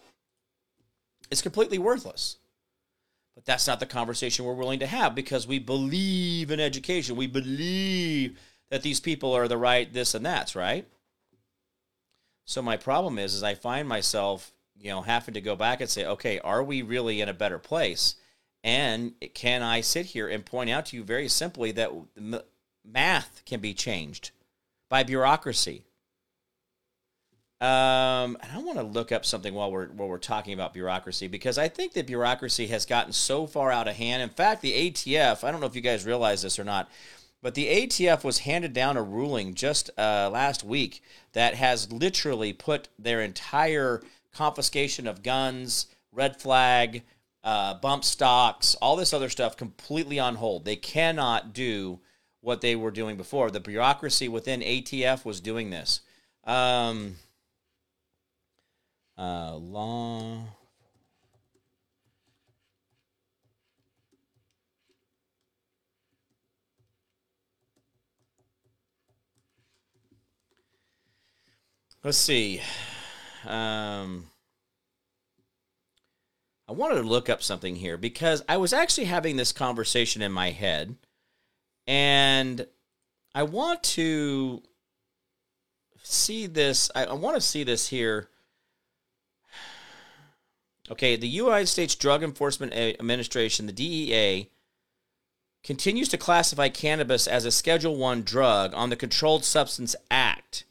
is 1.31 1.43
completely 1.43 1.79
worthless. 1.79 2.37
But 3.35 3.45
that's 3.45 3.67
not 3.67 3.81
the 3.81 3.87
conversation 3.87 4.47
we're 4.47 4.55
willing 4.55 4.81
to 4.81 4.87
have 4.87 5.15
because 5.15 5.47
we 5.47 5.59
believe 5.59 6.51
in 6.51 6.59
education. 6.59 7.17
We 7.17 7.27
believe 7.27 8.39
that 8.71 8.83
these 8.83 8.99
people 8.99 9.35
are 9.35 9.47
the 9.47 9.59
right 9.59 9.93
this 9.93 10.15
and 10.15 10.25
that's, 10.25 10.57
right? 10.57 10.89
So 12.47 12.63
my 12.63 12.77
problem 12.77 13.19
is 13.19 13.35
is 13.35 13.43
I 13.43 13.55
find 13.55 13.87
myself, 13.87 14.53
you 14.80 14.90
know, 14.90 15.02
having 15.02 15.35
to 15.35 15.40
go 15.40 15.56
back 15.56 15.80
and 15.80 15.90
say, 15.90 16.04
"Okay, 16.04 16.38
are 16.40 16.62
we 16.62 16.83
really 16.83 17.21
in 17.21 17.28
a 17.28 17.35
better 17.35 17.59
place?" 17.59 18.16
And 18.62 19.14
can 19.35 19.62
I 19.62 19.80
sit 19.80 20.06
here 20.06 20.28
and 20.28 20.45
point 20.45 20.71
out 20.71 20.87
to 20.87 20.97
you 20.97 21.04
very 21.04 21.28
simply 21.28 21.73
that 21.73 21.92
math 22.85 23.42
can 23.45 23.61
be 23.61 23.75
changed 23.75 24.33
by 24.88 25.02
bureaucracy? 25.04 25.85
Um, 27.59 28.37
and 28.42 28.52
I 28.52 28.59
want 28.59 28.76
to 28.76 28.85
look 28.85 29.12
up 29.12 29.25
something 29.25 29.54
while 29.54 29.73
we're 29.73 29.87
while 29.88 30.09
we're 30.09 30.18
talking 30.18 30.52
about 30.52 30.75
bureaucracy 30.75 31.26
because 31.26 31.56
I 31.56 31.68
think 31.68 31.95
that 31.95 32.06
bureaucracy 32.06 32.66
has 32.66 32.85
gotten 32.85 33.14
so 33.14 33.47
far 33.47 33.73
out 33.73 33.88
of 33.88 33.97
hand. 33.97 34.21
In 34.21 34.28
fact, 34.28 34.61
the 34.61 34.73
ATF, 34.73 35.42
I 35.42 35.50
don't 35.50 35.61
know 35.61 35.66
if 35.66 35.75
you 35.75 35.80
guys 35.80 36.04
realize 36.04 36.42
this 36.42 36.59
or 36.59 36.64
not, 36.64 36.90
but 37.40 37.54
the 37.54 37.66
ATF 37.66 38.25
was 38.25 38.40
handed 38.40 38.75
down 38.75 38.99
a 38.99 39.02
ruling 39.02 39.54
just 39.54 39.88
uh, 39.97 40.28
last 40.30 40.64
week 40.64 41.02
that 41.33 41.54
has 41.54 41.90
literally 41.90 42.52
put 42.52 42.88
their 42.99 43.23
entire 43.23 44.02
confiscation 44.37 45.07
of 45.07 45.23
guns, 45.23 45.87
red 46.12 46.40
flag, 46.40 47.02
uh, 47.43 47.75
bump 47.75 48.05
stocks, 48.05 48.75
all 48.76 48.97
this 48.97 49.14
other 49.14 49.28
stuff 49.28 49.57
completely 49.57 50.19
on 50.19 50.35
hold. 50.35 50.64
They 50.64 50.76
cannot 50.76 51.52
do 51.52 52.00
what 52.40 52.61
they 52.61 52.76
were 52.76 52.90
doing 52.90 53.16
before. 53.16 53.50
The 53.50 53.61
bureaucracy 53.61 54.28
within 54.28 54.61
ATF 54.61 55.25
was 55.25 55.40
doing 55.40 55.71
this. 55.71 56.00
Um, 56.45 57.16
uh, 59.19 59.57
law. 59.57 60.45
Let's 72.05 72.19
see. 72.19 72.61
Um, 73.47 74.31
I 76.69 76.73
wanted 76.73 76.97
to 76.97 77.03
look 77.03 77.29
up 77.29 77.43
something 77.43 77.76
here 77.76 77.97
because 77.97 78.43
I 78.49 78.57
was 78.57 78.73
actually 78.73 79.07
having 79.07 79.37
this 79.37 79.53
conversation 79.53 80.23
in 80.23 80.33
my 80.33 80.50
head, 80.50 80.97
and 81.87 82.67
I 83.35 83.45
want 83.45 83.83
to 83.85 84.62
see 86.03 86.47
this. 86.47 86.91
I, 86.95 87.05
I 87.05 87.15
want 87.15 87.37
to 87.37 87.41
see 87.41 87.65
this 87.65 87.88
here 87.88 88.29
Okay, 90.91 91.17
the 91.17 91.29
United 91.29 91.67
States 91.67 91.95
Drug 91.95 92.23
Enforcement 92.23 92.73
Administration, 92.73 93.67
the 93.67 93.73
DEA, 93.73 94.50
continues 95.65 96.09
to 96.11 96.19
classify 96.19 96.69
cannabis 96.69 97.26
as 97.26 97.45
a 97.45 97.50
Schedule 97.50 97.97
1 97.97 98.23
drug 98.23 98.73
on 98.73 98.91
the 98.91 98.97
Controlled 98.97 99.45
Substance 99.45 99.97
Act. 100.11 100.65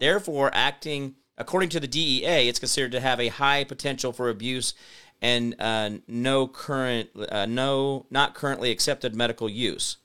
Therefore, 0.00 0.50
acting 0.52 1.14
according 1.38 1.68
to 1.70 1.80
the 1.80 1.86
DEA, 1.86 2.48
it's 2.48 2.58
considered 2.58 2.92
to 2.92 3.00
have 3.00 3.20
a 3.20 3.28
high 3.28 3.64
potential 3.64 4.12
for 4.12 4.28
abuse 4.28 4.74
and 5.20 5.54
uh, 5.60 5.90
no 6.08 6.48
current 6.48 7.10
uh, 7.30 7.46
no 7.46 8.06
not 8.10 8.34
currently 8.34 8.70
accepted 8.70 9.14
medical 9.14 9.48
use. 9.48 9.98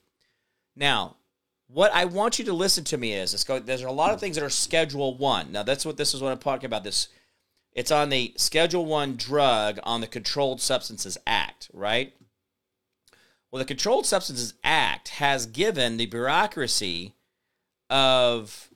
Now, 0.76 1.16
what 1.68 1.92
I 1.94 2.06
want 2.06 2.40
you 2.40 2.46
to 2.46 2.54
listen 2.54 2.84
to 2.86 2.98
me 2.98 3.14
is, 3.14 3.32
there's 3.66 3.82
a 3.82 3.92
lot 3.92 4.14
of 4.14 4.20
things 4.20 4.36
that 4.36 4.46
are 4.46 4.50
Schedule 4.50 5.18
1. 5.18 5.52
Now, 5.52 5.64
that's 5.64 5.86
what 5.86 5.98
this 5.98 6.14
is 6.14 6.22
what 6.22 6.32
I'm 6.32 6.38
talking 6.38 6.68
about 6.68 6.84
this 6.84 7.10
it's 7.78 7.92
on 7.92 8.10
the 8.10 8.34
Schedule 8.38 8.86
1 8.86 9.18
drug 9.18 9.80
on 9.84 10.02
the 10.02 10.08
Controlled 10.08 10.60
Substances 10.60 11.16
Act, 11.28 11.70
right? 11.72 12.12
Well, 13.52 13.60
the 13.60 13.66
Controlled 13.66 14.08
Substances 14.08 14.56
Act 14.64 15.10
has 15.10 15.46
given 15.46 15.98
the 15.98 16.08
bureaucracy 16.08 17.14
of 17.90 18.70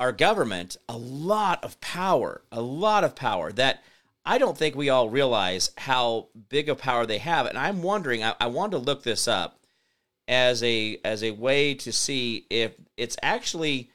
our 0.00 0.12
government 0.12 0.78
a 0.88 0.96
lot 0.96 1.62
of 1.62 1.78
power, 1.80 2.42
a 2.50 2.60
lot 2.60 3.04
of 3.04 3.14
power 3.14 3.52
that 3.52 3.84
I 4.24 4.38
don't 4.38 4.56
think 4.56 4.74
we 4.74 4.88
all 4.88 5.10
realize 5.10 5.70
how 5.76 6.28
big 6.48 6.68
a 6.70 6.74
power 6.74 7.04
they 7.04 7.18
have. 7.18 7.46
And 7.46 7.58
I'm 7.58 7.82
wondering, 7.82 8.24
I, 8.24 8.34
I 8.40 8.46
wanted 8.46 8.72
to 8.72 8.78
look 8.78 9.02
this 9.02 9.28
up 9.28 9.60
as 10.26 10.62
a 10.62 10.98
as 11.04 11.22
a 11.22 11.32
way 11.32 11.74
to 11.74 11.92
see 11.92 12.46
if 12.48 12.72
it's 12.96 13.16
actually 13.22 13.90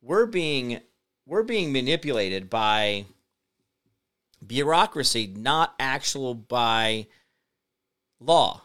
we're 0.00 0.26
being 0.26 0.80
we're 1.26 1.42
being 1.42 1.72
manipulated 1.72 2.48
by 2.48 3.04
bureaucracy, 4.44 5.26
not 5.26 5.74
actual 5.78 6.34
by 6.34 7.06
law. 8.18 8.62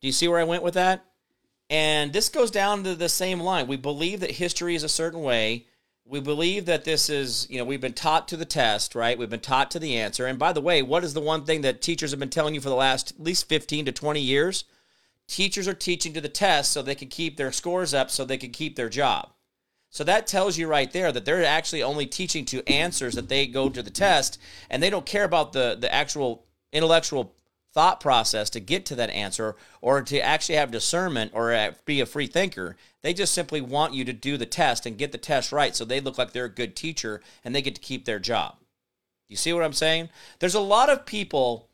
Do 0.00 0.08
you 0.08 0.12
see 0.12 0.26
where 0.26 0.40
I 0.40 0.44
went 0.44 0.64
with 0.64 0.74
that? 0.74 1.04
And 1.72 2.12
this 2.12 2.28
goes 2.28 2.50
down 2.50 2.84
to 2.84 2.94
the 2.94 3.08
same 3.08 3.40
line. 3.40 3.66
We 3.66 3.78
believe 3.78 4.20
that 4.20 4.32
history 4.32 4.74
is 4.74 4.82
a 4.82 4.90
certain 4.90 5.22
way. 5.22 5.68
We 6.04 6.20
believe 6.20 6.66
that 6.66 6.84
this 6.84 7.08
is, 7.08 7.46
you 7.48 7.56
know, 7.56 7.64
we've 7.64 7.80
been 7.80 7.94
taught 7.94 8.28
to 8.28 8.36
the 8.36 8.44
test, 8.44 8.94
right? 8.94 9.16
We've 9.16 9.30
been 9.30 9.40
taught 9.40 9.70
to 9.70 9.78
the 9.78 9.96
answer. 9.96 10.26
And 10.26 10.38
by 10.38 10.52
the 10.52 10.60
way, 10.60 10.82
what 10.82 11.02
is 11.02 11.14
the 11.14 11.22
one 11.22 11.46
thing 11.46 11.62
that 11.62 11.80
teachers 11.80 12.10
have 12.10 12.20
been 12.20 12.28
telling 12.28 12.54
you 12.54 12.60
for 12.60 12.68
the 12.68 12.74
last 12.74 13.12
at 13.12 13.24
least 13.24 13.48
15 13.48 13.86
to 13.86 13.92
20 13.92 14.20
years? 14.20 14.64
Teachers 15.26 15.66
are 15.66 15.72
teaching 15.72 16.12
to 16.12 16.20
the 16.20 16.28
test 16.28 16.72
so 16.72 16.82
they 16.82 16.94
can 16.94 17.08
keep 17.08 17.38
their 17.38 17.50
scores 17.50 17.94
up 17.94 18.10
so 18.10 18.26
they 18.26 18.36
can 18.36 18.50
keep 18.50 18.76
their 18.76 18.90
job. 18.90 19.30
So 19.88 20.04
that 20.04 20.26
tells 20.26 20.58
you 20.58 20.68
right 20.68 20.92
there 20.92 21.10
that 21.10 21.24
they're 21.24 21.42
actually 21.42 21.82
only 21.82 22.04
teaching 22.04 22.44
to 22.46 22.68
answers 22.68 23.14
that 23.14 23.30
they 23.30 23.46
go 23.46 23.70
to 23.70 23.82
the 23.82 23.90
test, 23.90 24.38
and 24.68 24.82
they 24.82 24.90
don't 24.90 25.06
care 25.06 25.24
about 25.24 25.54
the 25.54 25.78
the 25.78 25.92
actual 25.94 26.44
intellectual 26.70 27.34
thought 27.72 28.00
process 28.00 28.50
to 28.50 28.60
get 28.60 28.84
to 28.86 28.94
that 28.94 29.10
answer 29.10 29.56
or 29.80 30.02
to 30.02 30.20
actually 30.20 30.56
have 30.56 30.70
discernment 30.70 31.32
or 31.34 31.52
uh, 31.52 31.72
be 31.84 32.00
a 32.00 32.06
free 32.06 32.26
thinker. 32.26 32.76
They 33.00 33.14
just 33.14 33.32
simply 33.32 33.60
want 33.60 33.94
you 33.94 34.04
to 34.04 34.12
do 34.12 34.36
the 34.36 34.46
test 34.46 34.86
and 34.86 34.98
get 34.98 35.12
the 35.12 35.18
test 35.18 35.52
right 35.52 35.74
so 35.74 35.84
they 35.84 36.00
look 36.00 36.18
like 36.18 36.32
they're 36.32 36.44
a 36.44 36.50
good 36.50 36.76
teacher 36.76 37.22
and 37.44 37.54
they 37.54 37.62
get 37.62 37.74
to 37.74 37.80
keep 37.80 38.04
their 38.04 38.18
job. 38.18 38.56
You 39.28 39.36
see 39.36 39.52
what 39.52 39.64
I'm 39.64 39.72
saying? 39.72 40.10
There's 40.38 40.54
a 40.54 40.60
lot 40.60 40.90
of 40.90 41.06
people 41.06 41.68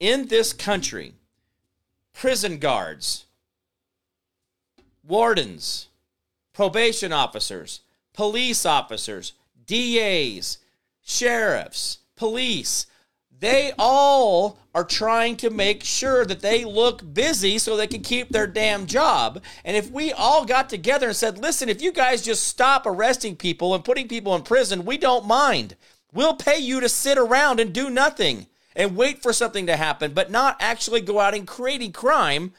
in 0.00 0.26
this 0.26 0.52
country, 0.52 1.14
prison 2.12 2.58
guards, 2.58 3.26
wardens, 5.04 5.88
probation 6.52 7.12
officers, 7.12 7.80
police 8.12 8.66
officers, 8.66 9.34
DAs, 9.66 10.58
sheriffs, 11.02 11.98
police, 12.16 12.86
they 13.44 13.72
all 13.78 14.58
are 14.74 14.84
trying 14.84 15.36
to 15.36 15.50
make 15.50 15.84
sure 15.84 16.24
that 16.24 16.40
they 16.40 16.64
look 16.64 17.14
busy 17.14 17.58
so 17.58 17.76
they 17.76 17.86
can 17.86 18.00
keep 18.00 18.30
their 18.30 18.46
damn 18.46 18.86
job. 18.86 19.42
And 19.64 19.76
if 19.76 19.90
we 19.90 20.12
all 20.12 20.44
got 20.44 20.68
together 20.68 21.08
and 21.08 21.16
said, 21.16 21.38
listen, 21.38 21.68
if 21.68 21.82
you 21.82 21.92
guys 21.92 22.22
just 22.22 22.48
stop 22.48 22.86
arresting 22.86 23.36
people 23.36 23.74
and 23.74 23.84
putting 23.84 24.08
people 24.08 24.34
in 24.34 24.42
prison, 24.42 24.84
we 24.84 24.96
don't 24.96 25.26
mind. 25.26 25.76
We'll 26.12 26.34
pay 26.34 26.58
you 26.58 26.80
to 26.80 26.88
sit 26.88 27.18
around 27.18 27.60
and 27.60 27.72
do 27.72 27.90
nothing 27.90 28.46
and 28.74 28.96
wait 28.96 29.22
for 29.22 29.32
something 29.32 29.66
to 29.66 29.76
happen, 29.76 30.12
but 30.12 30.30
not 30.30 30.56
actually 30.60 31.00
go 31.00 31.20
out 31.20 31.34
and 31.34 31.46
creating 31.46 31.92
crime. 31.92 32.52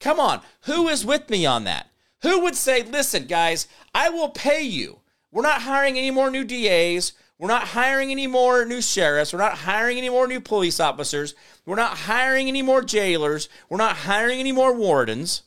Come 0.00 0.20
on, 0.20 0.42
who 0.62 0.88
is 0.88 1.06
with 1.06 1.30
me 1.30 1.46
on 1.46 1.64
that? 1.64 1.88
Who 2.22 2.40
would 2.40 2.56
say, 2.56 2.82
listen, 2.82 3.26
guys, 3.26 3.66
I 3.94 4.10
will 4.10 4.28
pay 4.28 4.62
you. 4.62 5.00
We're 5.30 5.42
not 5.42 5.62
hiring 5.62 5.96
any 5.96 6.10
more 6.10 6.30
new 6.30 6.44
DAs. 6.44 7.12
We're 7.38 7.48
not 7.48 7.68
hiring 7.68 8.10
any 8.10 8.26
more 8.26 8.64
new 8.64 8.82
sheriffs. 8.82 9.32
We're 9.32 9.38
not 9.38 9.58
hiring 9.58 9.96
any 9.96 10.08
more 10.08 10.26
new 10.26 10.40
police 10.40 10.80
officers. 10.80 11.34
We're 11.64 11.76
not 11.76 11.96
hiring 11.98 12.48
any 12.48 12.62
more 12.62 12.82
jailers. 12.82 13.48
We're 13.68 13.76
not 13.76 13.96
hiring 13.96 14.40
any 14.40 14.50
more 14.50 14.74
wardens. 14.74 15.42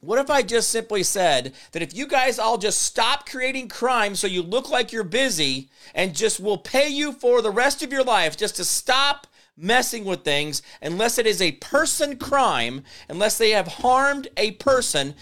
What 0.00 0.18
if 0.18 0.30
I 0.30 0.42
just 0.42 0.70
simply 0.70 1.02
said 1.02 1.54
that 1.72 1.82
if 1.82 1.94
you 1.94 2.06
guys 2.06 2.38
all 2.38 2.58
just 2.58 2.82
stop 2.82 3.28
creating 3.28 3.68
crime 3.68 4.14
so 4.14 4.26
you 4.26 4.42
look 4.42 4.70
like 4.70 4.92
you're 4.92 5.02
busy 5.02 5.70
and 5.94 6.14
just 6.14 6.38
will 6.38 6.58
pay 6.58 6.88
you 6.88 7.12
for 7.12 7.42
the 7.42 7.50
rest 7.50 7.82
of 7.82 7.90
your 7.92 8.04
life 8.04 8.36
just 8.36 8.56
to 8.56 8.64
stop 8.64 9.26
messing 9.56 10.04
with 10.04 10.22
things 10.22 10.62
unless 10.80 11.18
it 11.18 11.26
is 11.26 11.42
a 11.42 11.52
person 11.52 12.16
crime, 12.16 12.84
unless 13.08 13.38
they 13.38 13.50
have 13.50 13.66
harmed 13.66 14.28
a 14.36 14.52
person. 14.52 15.14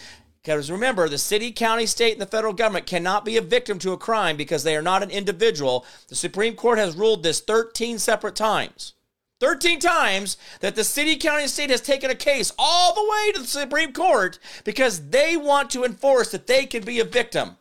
Because 0.47 0.71
remember, 0.71 1.09
the 1.09 1.19
city, 1.19 1.51
county, 1.51 1.87
state, 1.87 2.13
and 2.13 2.23
the 2.23 2.27
federal 2.27 2.53
government 2.53 2.87
cannot 2.87 3.25
be 3.25 3.37
a 3.37 3.43
victim 3.43 3.81
to 3.81 3.91
a 3.91 3.99
crime 3.99 4.37
because 4.37 4.63
they 4.63 4.77
are 4.77 4.83
not 4.83 5.03
an 5.03 5.11
individual. 5.11 5.85
The 6.07 6.15
Supreme 6.15 6.55
Court 6.55 6.79
has 6.79 6.95
ruled 6.95 7.25
this 7.25 7.41
13 7.41 7.99
separate 7.99 8.37
times. 8.37 8.93
13 9.41 9.81
times 9.81 10.37
that 10.61 10.77
the 10.77 10.85
city, 10.85 11.17
county, 11.17 11.43
and 11.43 11.51
state 11.51 11.71
has 11.71 11.81
taken 11.81 12.13
a 12.13 12.15
case 12.15 12.53
all 12.61 12.95
the 12.95 13.03
way 13.03 13.33
to 13.33 13.41
the 13.41 13.47
Supreme 13.49 13.93
Court 13.93 14.39
because 14.63 15.09
they 15.09 15.37
want 15.37 15.69
to 15.71 15.83
enforce 15.83 16.31
that 16.31 16.47
they 16.47 16.65
can 16.65 16.85
be 16.85 17.01
a 17.01 17.05
victim. 17.05 17.57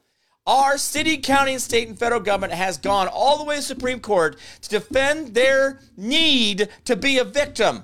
Our 0.46 0.78
city, 0.78 1.18
county, 1.18 1.54
and 1.54 1.62
state 1.62 1.88
and 1.88 1.98
federal 1.98 2.22
government 2.22 2.54
has 2.54 2.78
gone 2.78 3.08
all 3.08 3.40
the 3.40 3.46
way 3.46 3.56
to 3.56 3.62
the 3.62 3.66
Supreme 3.66 4.00
Court 4.00 4.38
to 4.62 4.70
defend 4.70 5.34
their 5.34 5.80
need 5.98 6.70
to 6.86 6.96
be 6.96 7.18
a 7.18 7.24
victim. 7.24 7.84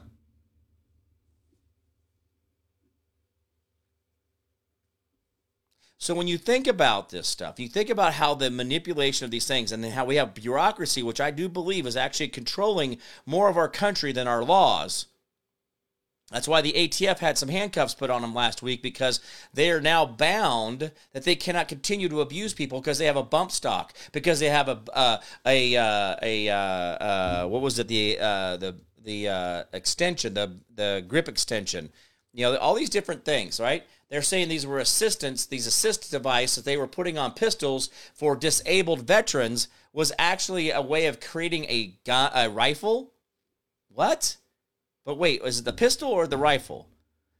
So 6.02 6.16
when 6.16 6.28
you 6.28 6.40
think 6.40 6.66
about 6.66 7.10
this 7.10 7.28
stuff, 7.28 7.60
you 7.60 7.68
think 7.68 7.92
about 7.92 8.14
how 8.14 8.34
the 8.34 8.50
manipulation 8.50 9.24
of 9.24 9.30
these 9.30 9.46
things 9.46 9.72
and 9.72 9.84
then 9.84 9.92
how 9.92 10.04
we 10.04 10.16
have 10.16 10.34
bureaucracy, 10.34 11.04
which 11.04 11.22
I 11.22 11.30
do 11.30 11.48
believe 11.48 11.86
is 11.86 11.96
actually 11.96 12.30
controlling 12.30 12.98
more 13.28 13.50
of 13.50 13.56
our 13.56 13.70
country 13.70 14.12
than 14.12 14.28
our 14.28 14.44
laws. 14.44 15.06
That's 16.32 16.48
why 16.48 16.62
the 16.62 16.74
ATF 16.74 17.20
had 17.20 17.38
some 17.38 17.50
handcuffs 17.50 17.94
put 17.94 18.10
on 18.10 18.24
them 18.24 18.34
last 18.34 18.64
week 18.64 18.82
because 18.82 19.20
they 19.54 19.70
are 19.70 19.80
now 19.80 20.08
bound 20.08 20.92
that 21.14 21.24
they 21.24 21.36
cannot 21.36 21.68
continue 21.68 22.10
to 22.10 22.22
abuse 22.22 22.56
people 22.56 22.82
because 22.82 22.98
they 22.98 23.06
have 23.06 23.16
a 23.16 23.22
bump 23.22 23.52
stock 23.52 23.94
because 24.12 24.40
they 24.40 24.50
have 24.50 24.70
a 24.70 24.82
uh, 24.96 25.22
a 25.46 25.76
uh, 25.78 26.16
a 26.24 26.50
uh, 26.50 27.48
what 27.48 27.62
was 27.62 27.78
it? 27.78 27.88
The 27.88 28.18
uh, 28.20 28.58
the 28.58 28.76
the 29.04 29.28
uh, 29.28 29.64
extension 29.72 30.34
the 30.34 30.58
the 30.74 31.06
grip 31.08 31.30
extension. 31.30 31.92
You 32.34 32.46
know 32.46 32.58
all 32.58 32.74
these 32.74 32.90
different 32.90 33.24
things 33.24 33.60
right 33.60 33.84
they're 34.12 34.22
saying 34.22 34.50
these 34.50 34.68
were 34.68 34.80
assistants, 34.80 35.46
these 35.46 35.66
assist 35.66 36.12
devices 36.12 36.66
they 36.66 36.76
were 36.76 36.86
putting 36.86 37.18
on 37.18 37.32
pistols 37.32 37.90
for 38.14 38.36
disabled 38.36 39.08
veterans 39.08 39.70
was 39.94 40.12
actually 40.20 40.70
a 40.70 40.82
way 40.82 41.06
of 41.06 41.22
creating 41.22 41.66
a 41.70 41.94
gun, 42.06 42.30
a 42.36 42.50
rifle. 42.50 43.14
What? 43.88 44.36
But 45.06 45.18
wait, 45.18 45.42
was 45.42 45.60
it 45.60 45.66
the 45.66 45.72
pistol 45.72 46.10
or 46.10 46.28
the 46.28 46.38
rifle? 46.38 46.90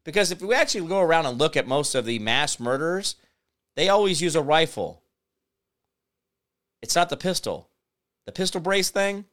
Because 0.06 0.32
if 0.32 0.42
we 0.42 0.56
actually 0.56 0.88
go 0.88 1.02
around 1.02 1.26
and 1.26 1.38
look 1.38 1.58
at 1.58 1.68
most 1.68 1.94
of 1.94 2.06
the 2.06 2.20
mass 2.20 2.58
murderers, 2.58 3.16
they 3.76 3.90
always 3.90 4.22
use 4.22 4.38
a 4.38 4.42
rifle. 4.42 5.04
It's 6.82 6.96
not 6.96 7.10
the 7.10 7.18
pistol. 7.18 7.68
The 8.26 8.32
pistol 8.32 8.62
brace 8.62 8.90
thing, 8.90 9.26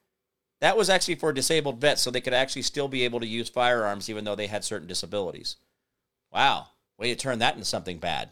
that 0.60 0.76
was 0.76 0.90
actually 0.90 1.14
for 1.14 1.32
disabled 1.32 1.80
vets 1.80 2.02
so 2.02 2.10
they 2.10 2.20
could 2.20 2.34
actually 2.34 2.62
still 2.62 2.88
be 2.88 3.04
able 3.04 3.20
to 3.20 3.26
use 3.28 3.48
firearms 3.48 4.10
even 4.10 4.24
though 4.24 4.34
they 4.34 4.48
had 4.48 4.64
certain 4.64 4.88
disabilities. 4.88 5.56
Wow. 6.32 6.66
Way 6.98 7.14
to 7.14 7.16
turn 7.16 7.38
that 7.38 7.54
into 7.54 7.64
something 7.64 7.98
bad. 7.98 8.30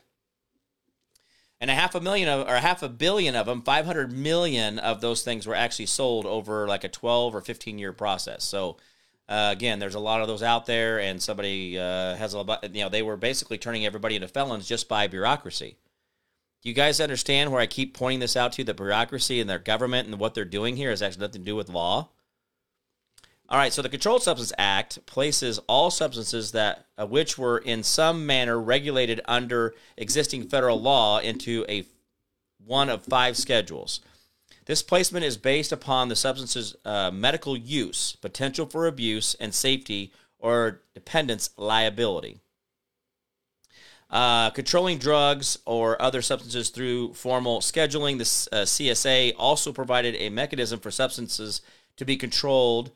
And 1.60 1.70
a 1.70 1.74
half 1.74 1.94
a 1.94 2.00
million 2.00 2.28
of, 2.28 2.46
or 2.46 2.54
a 2.54 2.60
half 2.60 2.82
a 2.82 2.88
billion 2.88 3.34
of 3.34 3.46
them, 3.46 3.62
500 3.62 4.12
million 4.12 4.78
of 4.78 5.00
those 5.00 5.22
things 5.22 5.46
were 5.46 5.54
actually 5.54 5.86
sold 5.86 6.26
over 6.26 6.68
like 6.68 6.84
a 6.84 6.88
12 6.88 7.34
or 7.34 7.40
15 7.40 7.78
year 7.78 7.92
process. 7.92 8.44
So, 8.44 8.76
uh, 9.28 9.50
again, 9.52 9.78
there's 9.78 9.94
a 9.94 10.00
lot 10.00 10.20
of 10.20 10.28
those 10.28 10.42
out 10.42 10.66
there, 10.66 11.00
and 11.00 11.22
somebody 11.22 11.78
uh, 11.78 12.14
has 12.16 12.34
a 12.34 12.40
lot, 12.40 12.74
you 12.74 12.82
know, 12.82 12.88
they 12.88 13.02
were 13.02 13.16
basically 13.16 13.58
turning 13.58 13.86
everybody 13.86 14.16
into 14.16 14.28
felons 14.28 14.68
just 14.68 14.88
by 14.88 15.06
bureaucracy. 15.06 15.76
Do 16.62 16.68
you 16.68 16.74
guys 16.74 17.00
understand 17.00 17.52
where 17.52 17.60
I 17.60 17.66
keep 17.66 17.94
pointing 17.94 18.20
this 18.20 18.36
out 18.36 18.52
to? 18.52 18.62
You? 18.62 18.64
The 18.64 18.74
bureaucracy 18.74 19.40
and 19.40 19.48
their 19.48 19.58
government 19.58 20.08
and 20.08 20.18
what 20.18 20.34
they're 20.34 20.44
doing 20.44 20.76
here 20.76 20.90
has 20.90 21.00
actually 21.00 21.26
nothing 21.26 21.42
to 21.42 21.46
do 21.46 21.56
with 21.56 21.68
law. 21.68 22.10
All 23.48 23.58
right, 23.58 23.72
so 23.72 23.80
the 23.80 23.88
Controlled 23.88 24.24
Substance 24.24 24.52
Act 24.58 25.06
places 25.06 25.60
all 25.68 25.92
substances 25.92 26.50
that 26.50 26.86
uh, 26.98 27.06
which 27.06 27.38
were 27.38 27.58
in 27.58 27.84
some 27.84 28.26
manner 28.26 28.60
regulated 28.60 29.20
under 29.26 29.72
existing 29.96 30.48
federal 30.48 30.80
law 30.80 31.20
into 31.20 31.64
a 31.68 31.86
one 32.64 32.90
of 32.90 33.04
five 33.04 33.36
schedules. 33.36 34.00
This 34.64 34.82
placement 34.82 35.24
is 35.24 35.36
based 35.36 35.70
upon 35.70 36.08
the 36.08 36.16
substance's 36.16 36.74
uh, 36.84 37.12
medical 37.12 37.56
use, 37.56 38.16
potential 38.20 38.66
for 38.66 38.88
abuse, 38.88 39.36
and 39.38 39.54
safety 39.54 40.12
or 40.40 40.80
dependence 40.92 41.50
liability. 41.56 42.40
Uh, 44.10 44.50
controlling 44.50 44.98
drugs 44.98 45.56
or 45.66 46.00
other 46.02 46.20
substances 46.20 46.70
through 46.70 47.14
formal 47.14 47.60
scheduling, 47.60 48.18
the 48.18 48.56
uh, 48.56 48.62
CSA 48.62 49.34
also 49.38 49.72
provided 49.72 50.16
a 50.16 50.30
mechanism 50.30 50.80
for 50.80 50.90
substances 50.90 51.60
to 51.96 52.04
be 52.04 52.16
controlled 52.16 52.90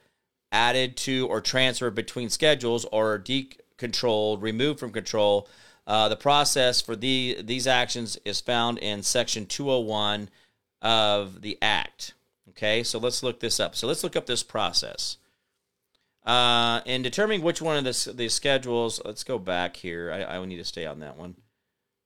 added 0.53 0.97
to 0.97 1.27
or 1.29 1.41
transferred 1.41 1.95
between 1.95 2.29
schedules 2.29 2.85
or 2.93 3.19
decontrolled, 3.19 4.43
removed 4.43 4.81
from 4.81 4.91
control. 4.91 5.49
Uh, 5.87 6.09
the 6.09 6.17
process 6.17 6.81
for 6.81 6.95
the, 6.95 7.39
these 7.43 7.67
actions 7.67 8.19
is 8.25 8.41
found 8.41 8.79
in 8.79 9.03
Section 9.03 9.47
201 9.47 10.29
of 10.83 11.43
the 11.43 11.59
Act. 11.63 12.15
Okay, 12.51 12.83
so 12.83 12.99
let's 12.99 13.23
look 13.23 13.41
this 13.41 13.61
up. 13.61 13.75
So 13.77 13.87
let's 13.87 14.03
look 14.03 14.17
up 14.17 14.27
this 14.27 14.43
process. 14.43 15.17
Uh, 16.25 16.81
in 16.85 17.03
determining 17.03 17.43
which 17.43 17.63
one 17.63 17.77
of 17.77 17.85
the, 17.85 18.13
the 18.13 18.29
schedules, 18.29 19.01
let's 19.05 19.25
go 19.25 19.39
back 19.39 19.77
here. 19.77 20.13
I, 20.13 20.37
I 20.37 20.45
need 20.45 20.59
to 20.59 20.65
stay 20.65 20.85
on 20.85 21.01
that 21.01 21.17
one. 21.17 21.37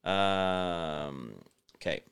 Um, 0.05 1.35
okay. 1.77 2.03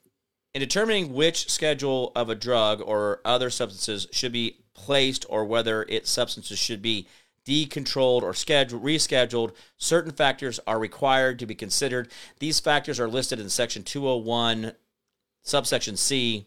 In 0.55 0.61
determining 0.61 1.13
which 1.15 1.51
schedule 1.51 2.13
of 2.17 2.29
a 2.29 2.35
drug 2.35 2.81
or 2.81 3.21
other 3.25 3.49
substances 3.49 4.07
should 4.13 4.33
be 4.33 4.57
placed 4.83 5.25
or 5.29 5.45
whether 5.45 5.85
its 5.85 6.11
substances 6.11 6.59
should 6.59 6.83
be 6.83 7.07
decontrolled 7.47 8.23
or 8.23 8.35
scheduled, 8.35 8.83
rescheduled, 8.83 9.55
certain 9.77 10.13
factors 10.13 10.59
are 10.67 10.79
required 10.79 11.39
to 11.39 11.47
be 11.47 11.55
considered. 11.55 12.11
These 12.41 12.61
factors 12.61 12.99
are 13.01 13.09
listed 13.09 13.39
in 13.41 13.49
Section 13.49 13.85
201, 13.85 14.73
subsection 15.43 15.97
C, 15.97 16.47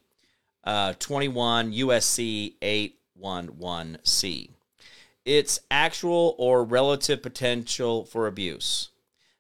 uh, 0.64 0.94
21 1.00 1.72
USC 1.72 2.56
811C. 2.62 4.50
Its 5.24 5.60
actual 5.72 6.36
or 6.38 6.64
relative 6.64 7.24
potential 7.24 8.06
for 8.06 8.28
abuse, 8.28 8.90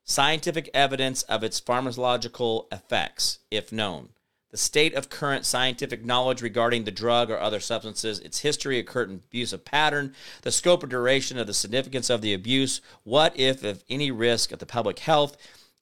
scientific 0.03 0.69
evidence 0.73 1.21
of 1.23 1.43
its 1.43 1.61
pharmacological 1.61 2.65
effects, 2.71 3.39
if 3.51 3.71
known, 3.71 4.09
the 4.55 4.59
state 4.59 4.93
of 4.93 5.09
current 5.09 5.45
scientific 5.45 6.05
knowledge 6.05 6.41
regarding 6.41 6.85
the 6.85 6.91
drug 6.91 7.29
or 7.29 7.37
other 7.37 7.59
substances, 7.59 8.19
its 8.19 8.39
history 8.39 8.79
of 8.79 8.85
current 8.85 9.11
abusive 9.11 9.65
pattern, 9.65 10.15
the 10.43 10.51
scope 10.51 10.81
or 10.81 10.87
duration 10.87 11.37
of 11.37 11.45
the 11.45 11.53
significance 11.53 12.09
of 12.09 12.21
the 12.21 12.33
abuse, 12.33 12.79
what, 13.03 13.37
if, 13.37 13.65
if 13.65 13.83
any 13.89 14.11
risk 14.11 14.53
of 14.53 14.59
the 14.59 14.65
public 14.65 14.99
health, 14.99 15.35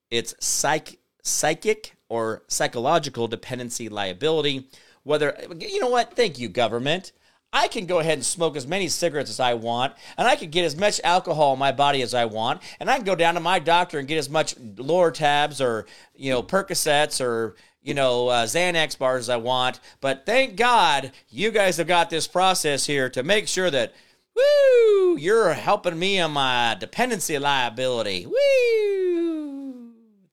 its 0.10 0.34
psych, 0.40 0.98
psychic 1.22 1.96
or 2.10 2.42
psychological 2.48 3.28
dependency 3.28 3.90
liability, 3.90 4.68
whether, 5.04 5.38
you 5.60 5.80
know 5.80 5.90
what, 5.90 6.16
thank 6.16 6.40
you, 6.40 6.50
government. 6.50 7.12
I 7.56 7.68
can 7.68 7.86
go 7.86 8.00
ahead 8.00 8.14
and 8.14 8.26
smoke 8.26 8.56
as 8.56 8.66
many 8.66 8.88
cigarettes 8.88 9.30
as 9.30 9.40
I 9.40 9.54
want, 9.54 9.94
and 10.18 10.28
I 10.28 10.36
can 10.36 10.50
get 10.50 10.66
as 10.66 10.76
much 10.76 11.00
alcohol 11.04 11.54
in 11.54 11.60
my 11.60 11.72
body 11.72 12.02
as 12.02 12.16
I 12.16 12.26
want, 12.26 12.64
and 12.80 12.90
I 12.90 12.96
can 12.96 13.06
go 13.06 13.14
down 13.14 13.36
to 13.36 13.40
my 13.40 13.60
doctor 13.60 14.00
and 14.00 14.08
get 14.08 14.18
as 14.18 14.32
much 14.32 14.56
Lortabs 14.56 15.64
or 15.64 15.86
you 16.16 16.32
know 16.32 16.42
Percocets 16.42 17.24
or 17.24 17.56
you 17.84 17.94
know, 17.94 18.30
uh, 18.30 18.46
Xanax 18.46 18.98
bars 18.98 19.30
I 19.30 19.38
want. 19.38 19.80
But 20.02 20.26
thank 20.26 20.56
God 20.56 21.12
you 21.30 21.52
guys 21.52 21.78
have 21.78 21.88
got 21.88 22.10
this 22.10 22.28
process 22.28 22.86
here 22.86 23.10
to 23.10 23.24
make 23.24 23.48
sure 23.48 23.70
that, 23.70 23.94
woo, 24.36 25.18
you're 25.18 25.54
helping 25.54 26.00
me 26.00 26.20
on 26.20 26.32
my 26.32 26.76
dependency 26.80 27.38
liability. 27.38 28.26
Woo! 28.26 29.92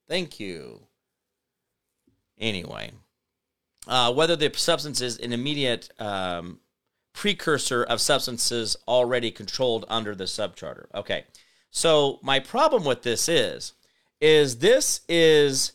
Thank 0.09 0.41
you. 0.41 0.81
Anyway, 2.39 2.93
uh, 3.87 4.13
whether 4.13 4.37
the 4.37 4.51
substance 4.55 5.01
is 5.01 5.19
an 5.19 5.33
immediate 5.33 5.91
um, 5.99 6.61
precursor 7.13 7.83
of 7.83 8.01
substances 8.01 8.77
already 8.89 9.31
controlled 9.31 9.85
under 9.89 10.15
the 10.15 10.25
subchapter. 10.25 10.87
Okay, 10.95 11.25
so 11.71 12.19
my 12.23 12.41
problem 12.41 12.85
with 12.85 13.03
this 13.03 13.29
is, 13.29 13.75
is 14.21 14.59
this 14.59 15.03
is 15.09 15.73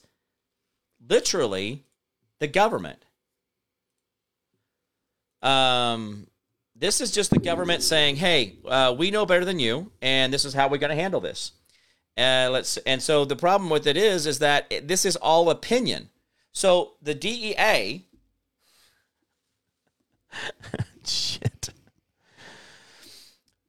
literally 1.07 1.85
the 2.39 2.47
government. 2.47 3.05
Um, 5.41 6.27
this 6.75 6.99
is 7.01 7.11
just 7.11 7.29
the 7.29 7.39
government 7.39 7.83
saying, 7.83 8.17
"Hey, 8.17 8.57
uh, 8.65 8.95
we 8.97 9.11
know 9.11 9.25
better 9.25 9.45
than 9.45 9.59
you, 9.59 9.91
and 10.01 10.33
this 10.33 10.45
is 10.45 10.53
how 10.53 10.67
we're 10.67 10.77
going 10.77 10.95
to 10.95 11.01
handle 11.01 11.21
this." 11.21 11.51
Uh, 12.17 12.49
let's 12.51 12.77
and 12.77 13.01
so 13.01 13.25
the 13.25 13.35
problem 13.35 13.69
with 13.69 13.87
it 13.87 13.97
is, 13.97 14.25
is 14.25 14.39
that 14.39 14.71
this 14.83 15.05
is 15.05 15.15
all 15.17 15.49
opinion. 15.49 16.09
So 16.51 16.93
the 17.01 17.13
DEA, 17.13 18.07
shit, 21.05 21.69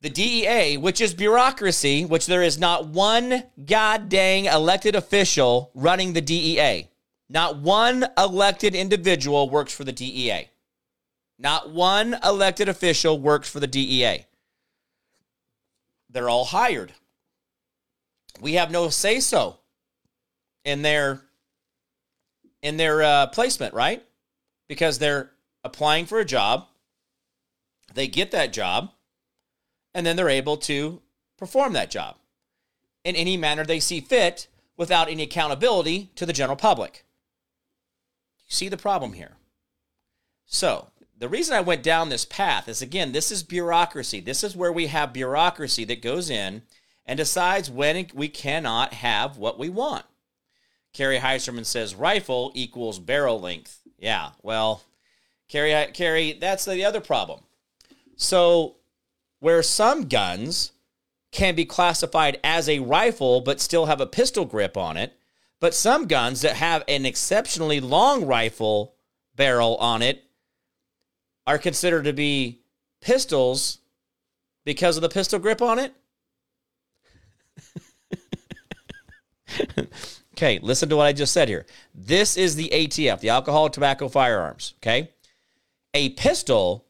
the 0.01 0.11
DEA, 0.11 0.77
which 0.77 1.01
is 1.01 1.15
bureaucracy, 1.15 2.05
which 2.05 2.27
there 2.27 2.43
is 2.43 2.59
not 2.59 2.87
one 2.87 3.45
god 3.65 4.09
dang 4.09 4.45
elected 4.45 4.95
official 4.95 5.73
running 5.75 6.13
the 6.13 6.21
DEA. 6.21 6.89
Not 7.29 7.59
one 7.59 8.07
elected 8.17 8.75
individual 8.75 9.51
works 9.51 9.75
for 9.75 9.85
the 9.85 9.93
DEA. 9.93 10.49
Not 11.39 11.71
one 11.71 12.17
elected 12.25 12.69
official 12.69 13.19
works 13.19 13.49
for 13.49 13.61
the 13.61 13.67
DEA. 13.67 14.27
They're 16.09 16.29
all 16.29 16.47
hired. 16.47 16.93
We 18.41 18.55
have 18.55 18.71
no 18.71 18.89
say 18.89 19.21
so 19.21 19.59
in 20.65 20.83
their 20.83 21.23
in 22.63 22.77
their 22.77 23.03
uh, 23.03 23.27
placement, 23.29 23.75
right? 23.75 24.03
Because 24.69 24.99
they're 24.99 25.31
applying 25.63 26.07
for 26.07 26.19
a 26.19 26.25
job, 26.25 26.67
they 27.95 28.09
get 28.09 28.31
that 28.31 28.53
job, 28.53 28.91
and 29.95 30.07
then 30.07 30.17
they're 30.17 30.29
able 30.29 30.57
to 30.57 31.01
perform 31.37 31.75
that 31.75 31.91
job 31.91 32.17
in 33.05 33.15
any 33.15 33.37
manner 33.37 33.65
they 33.65 33.79
see 33.79 34.01
fit 34.01 34.49
without 34.77 35.09
any 35.09 35.23
accountability 35.23 36.11
to 36.17 36.27
the 36.27 36.33
general 36.33 36.57
public. 36.57 37.05
See 38.47 38.69
the 38.69 38.77
problem 38.77 39.13
here. 39.15 39.33
So, 40.47 40.89
the 41.19 41.29
reason 41.29 41.55
I 41.57 41.61
went 41.61 41.83
down 41.83 42.09
this 42.09 42.25
path 42.25 42.69
is 42.69 42.83
again, 42.83 43.13
this 43.13 43.33
is 43.33 43.43
bureaucracy. 43.43 44.21
This 44.21 44.45
is 44.45 44.55
where 44.55 44.73
we 44.73 44.89
have 44.89 45.13
bureaucracy 45.13 45.85
that 45.87 46.03
goes 46.03 46.31
in 46.31 46.63
and 47.07 47.17
decides 47.17 47.71
when 47.71 48.07
we 48.15 48.29
cannot 48.29 48.95
have 48.95 49.37
what 49.37 49.59
we 49.59 49.69
want. 49.69 50.05
Carrie 50.93 51.19
Heiserman 51.19 51.67
says 51.67 51.95
rifle 51.95 52.53
equals 52.55 52.99
barrel 52.99 53.41
length. 53.41 53.81
Yeah, 53.99 54.31
well, 54.43 54.83
Carrie, 55.49 55.93
Carrie, 55.93 56.33
that's 56.33 56.65
the 56.65 56.85
other 56.85 57.01
problem. 57.01 57.41
So, 58.17 58.77
where 59.41 59.63
some 59.63 60.09
guns 60.09 60.73
can 61.33 61.55
be 61.55 61.65
classified 61.65 62.41
as 62.43 62.69
a 62.69 62.79
rifle 62.79 63.41
but 63.41 63.61
still 63.61 63.87
have 63.87 64.01
a 64.01 64.07
pistol 64.07 64.45
grip 64.45 64.77
on 64.77 64.97
it, 64.97 65.13
but 65.61 65.75
some 65.75 66.07
guns 66.07 66.43
that 66.43 66.57
have 66.57 66.85
an 66.89 67.07
exceptionally 67.07 67.81
long 67.81 68.27
rifle 68.27 68.95
barrel 69.35 69.77
on 69.77 70.03
it 70.03 70.25
are 71.47 71.59
considered 71.59 72.05
to 72.05 72.13
be 72.13 72.61
pistols 73.01 73.79
because 74.65 74.97
of 74.97 75.03
the 75.03 75.09
pistol 75.09 75.39
grip 75.39 75.63
on 75.63 75.79
it? 75.79 75.95
okay, 80.35 80.59
listen 80.61 80.89
to 80.89 80.97
what 80.97 81.07
I 81.07 81.13
just 81.13 81.33
said 81.33 81.49
here. 81.49 81.67
This 81.95 82.37
is 82.37 82.57
the 82.57 82.69
ATF, 82.73 83.21
the 83.21 83.31
alcohol, 83.31 83.71
tobacco, 83.71 84.09
firearms. 84.09 84.75
Okay. 84.83 85.11
A 85.95 86.11
pistol, 86.11 86.85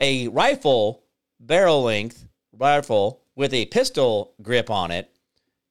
a 0.00 0.28
rifle 0.28 1.02
barrel 1.40 1.82
length 1.82 2.26
rifle 2.52 3.22
with 3.34 3.52
a 3.52 3.66
pistol 3.66 4.32
grip 4.40 4.70
on 4.70 4.90
it 4.90 5.10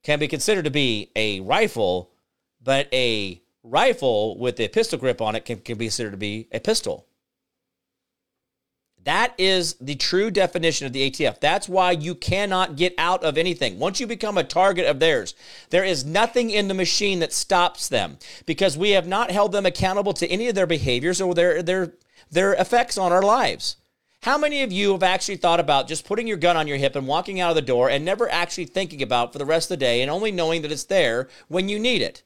can 0.04 0.20
be 0.20 0.28
considered 0.28 0.66
to 0.66 0.72
be 0.72 1.12
a 1.16 1.40
rifle, 1.40 2.12
but 2.66 2.94
a 2.94 3.42
rifle 3.64 4.38
with 4.38 4.60
a 4.60 4.68
pistol 4.68 5.00
grip 5.00 5.22
on 5.22 5.36
it 5.36 5.46
can, 5.46 5.60
can 5.60 5.78
be 5.78 5.86
considered 5.86 6.12
to 6.12 6.18
be 6.18 6.50
a 6.52 6.60
pistol. 6.60 7.08
That 9.06 9.36
is 9.38 9.76
the 9.76 9.94
true 9.94 10.32
definition 10.32 10.88
of 10.88 10.94
the 10.94 11.10
ATF. 11.10 11.40
That's 11.40 11.70
why 11.70 11.92
you 11.92 12.16
cannot 12.16 12.76
get 12.76 12.96
out 12.98 13.24
of 13.24 13.38
anything. 13.38 13.78
Once 13.78 14.00
you 14.00 14.08
become 14.08 14.36
a 14.36 14.44
target 14.44 14.88
of 14.88 15.00
theirs, 15.00 15.36
there 15.70 15.84
is 15.84 16.04
nothing 16.04 16.50
in 16.50 16.68
the 16.68 16.74
machine 16.74 17.20
that 17.20 17.32
stops 17.32 17.88
them 17.88 18.18
because 18.48 18.80
we 18.80 18.92
have 18.92 19.08
not 19.08 19.30
held 19.30 19.52
them 19.52 19.68
accountable 19.68 20.14
to 20.14 20.28
any 20.28 20.48
of 20.48 20.56
their 20.56 20.66
behaviors 20.66 21.22
or 21.22 21.36
their 21.36 21.62
their 21.62 21.94
their 22.32 22.54
effects 22.54 22.98
on 22.98 23.12
our 23.12 23.22
lives. 23.22 23.78
How 24.24 24.40
many 24.40 24.64
of 24.64 24.72
you 24.72 24.94
have 24.94 25.04
actually 25.04 25.38
thought 25.38 25.60
about 25.60 25.88
just 25.88 26.08
putting 26.08 26.26
your 26.26 26.38
gun 26.38 26.58
on 26.58 26.68
your 26.68 26.78
hip 26.78 26.96
and 26.96 27.06
walking 27.06 27.40
out 27.40 27.52
of 27.52 27.56
the 27.56 27.62
door 27.62 27.92
and 27.92 28.04
never 28.04 28.28
actually 28.32 28.66
thinking 28.66 29.04
about 29.04 29.32
for 29.32 29.38
the 29.38 29.46
rest 29.46 29.70
of 29.70 29.78
the 29.78 29.86
day 29.86 30.02
and 30.02 30.10
only 30.10 30.32
knowing 30.32 30.64
that 30.64 30.72
it's 30.72 30.86
there 30.86 31.30
when 31.48 31.70
you 31.70 31.78
need 31.78 32.02
it? 32.02 32.24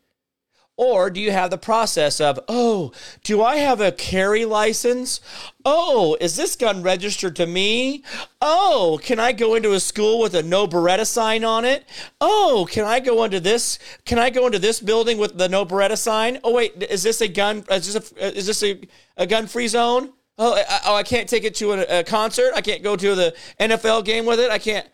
Or 0.79 1.09
do 1.09 1.19
you 1.19 1.31
have 1.31 1.49
the 1.49 1.57
process 1.57 2.21
of, 2.21 2.39
oh, 2.47 2.93
do 3.25 3.43
I 3.43 3.57
have 3.57 3.81
a 3.81 3.91
carry 3.91 4.45
license? 4.45 5.19
Oh, 5.65 6.15
is 6.21 6.37
this 6.37 6.55
gun 6.55 6.83
registered 6.83 7.35
to 7.35 7.45
me? 7.45 8.01
Oh, 8.41 8.97
can 9.03 9.19
I 9.19 9.33
go 9.33 9.55
into 9.55 9.73
a 9.73 9.81
school 9.81 10.21
with 10.21 10.33
a 10.35 10.41
no 10.41 10.67
Beretta 10.67 11.05
sign 11.05 11.43
on 11.43 11.65
it? 11.65 11.83
Oh, 12.21 12.65
can 12.71 12.85
I 12.85 13.01
go 13.01 13.25
into 13.25 13.41
this? 13.41 13.77
Can 14.05 14.19
I 14.19 14.29
go 14.29 14.45
into 14.45 14.57
this 14.57 14.79
building 14.79 15.17
with 15.17 15.37
the 15.37 15.49
no 15.49 15.65
Beretta 15.65 15.97
sign? 15.97 16.39
Oh, 16.45 16.53
wait, 16.53 16.81
is 16.81 17.03
this 17.03 17.19
a 17.19 17.27
gun? 17.27 17.65
Is 17.69 17.93
this 17.93 18.13
a, 18.13 18.37
is 18.37 18.47
this 18.47 18.63
a, 18.63 18.79
a 19.17 19.27
gun 19.27 19.47
free 19.47 19.67
zone? 19.67 20.13
Oh 20.37 20.55
I, 20.55 20.79
oh, 20.85 20.95
I 20.95 21.03
can't 21.03 21.27
take 21.27 21.43
it 21.43 21.55
to 21.55 21.73
a, 21.73 21.99
a 21.99 22.03
concert. 22.05 22.53
I 22.55 22.61
can't 22.61 22.83
go 22.83 22.95
to 22.95 23.15
the 23.15 23.35
NFL 23.59 24.05
game 24.05 24.25
with 24.25 24.39
it. 24.39 24.49
I 24.49 24.59
can't. 24.59 24.87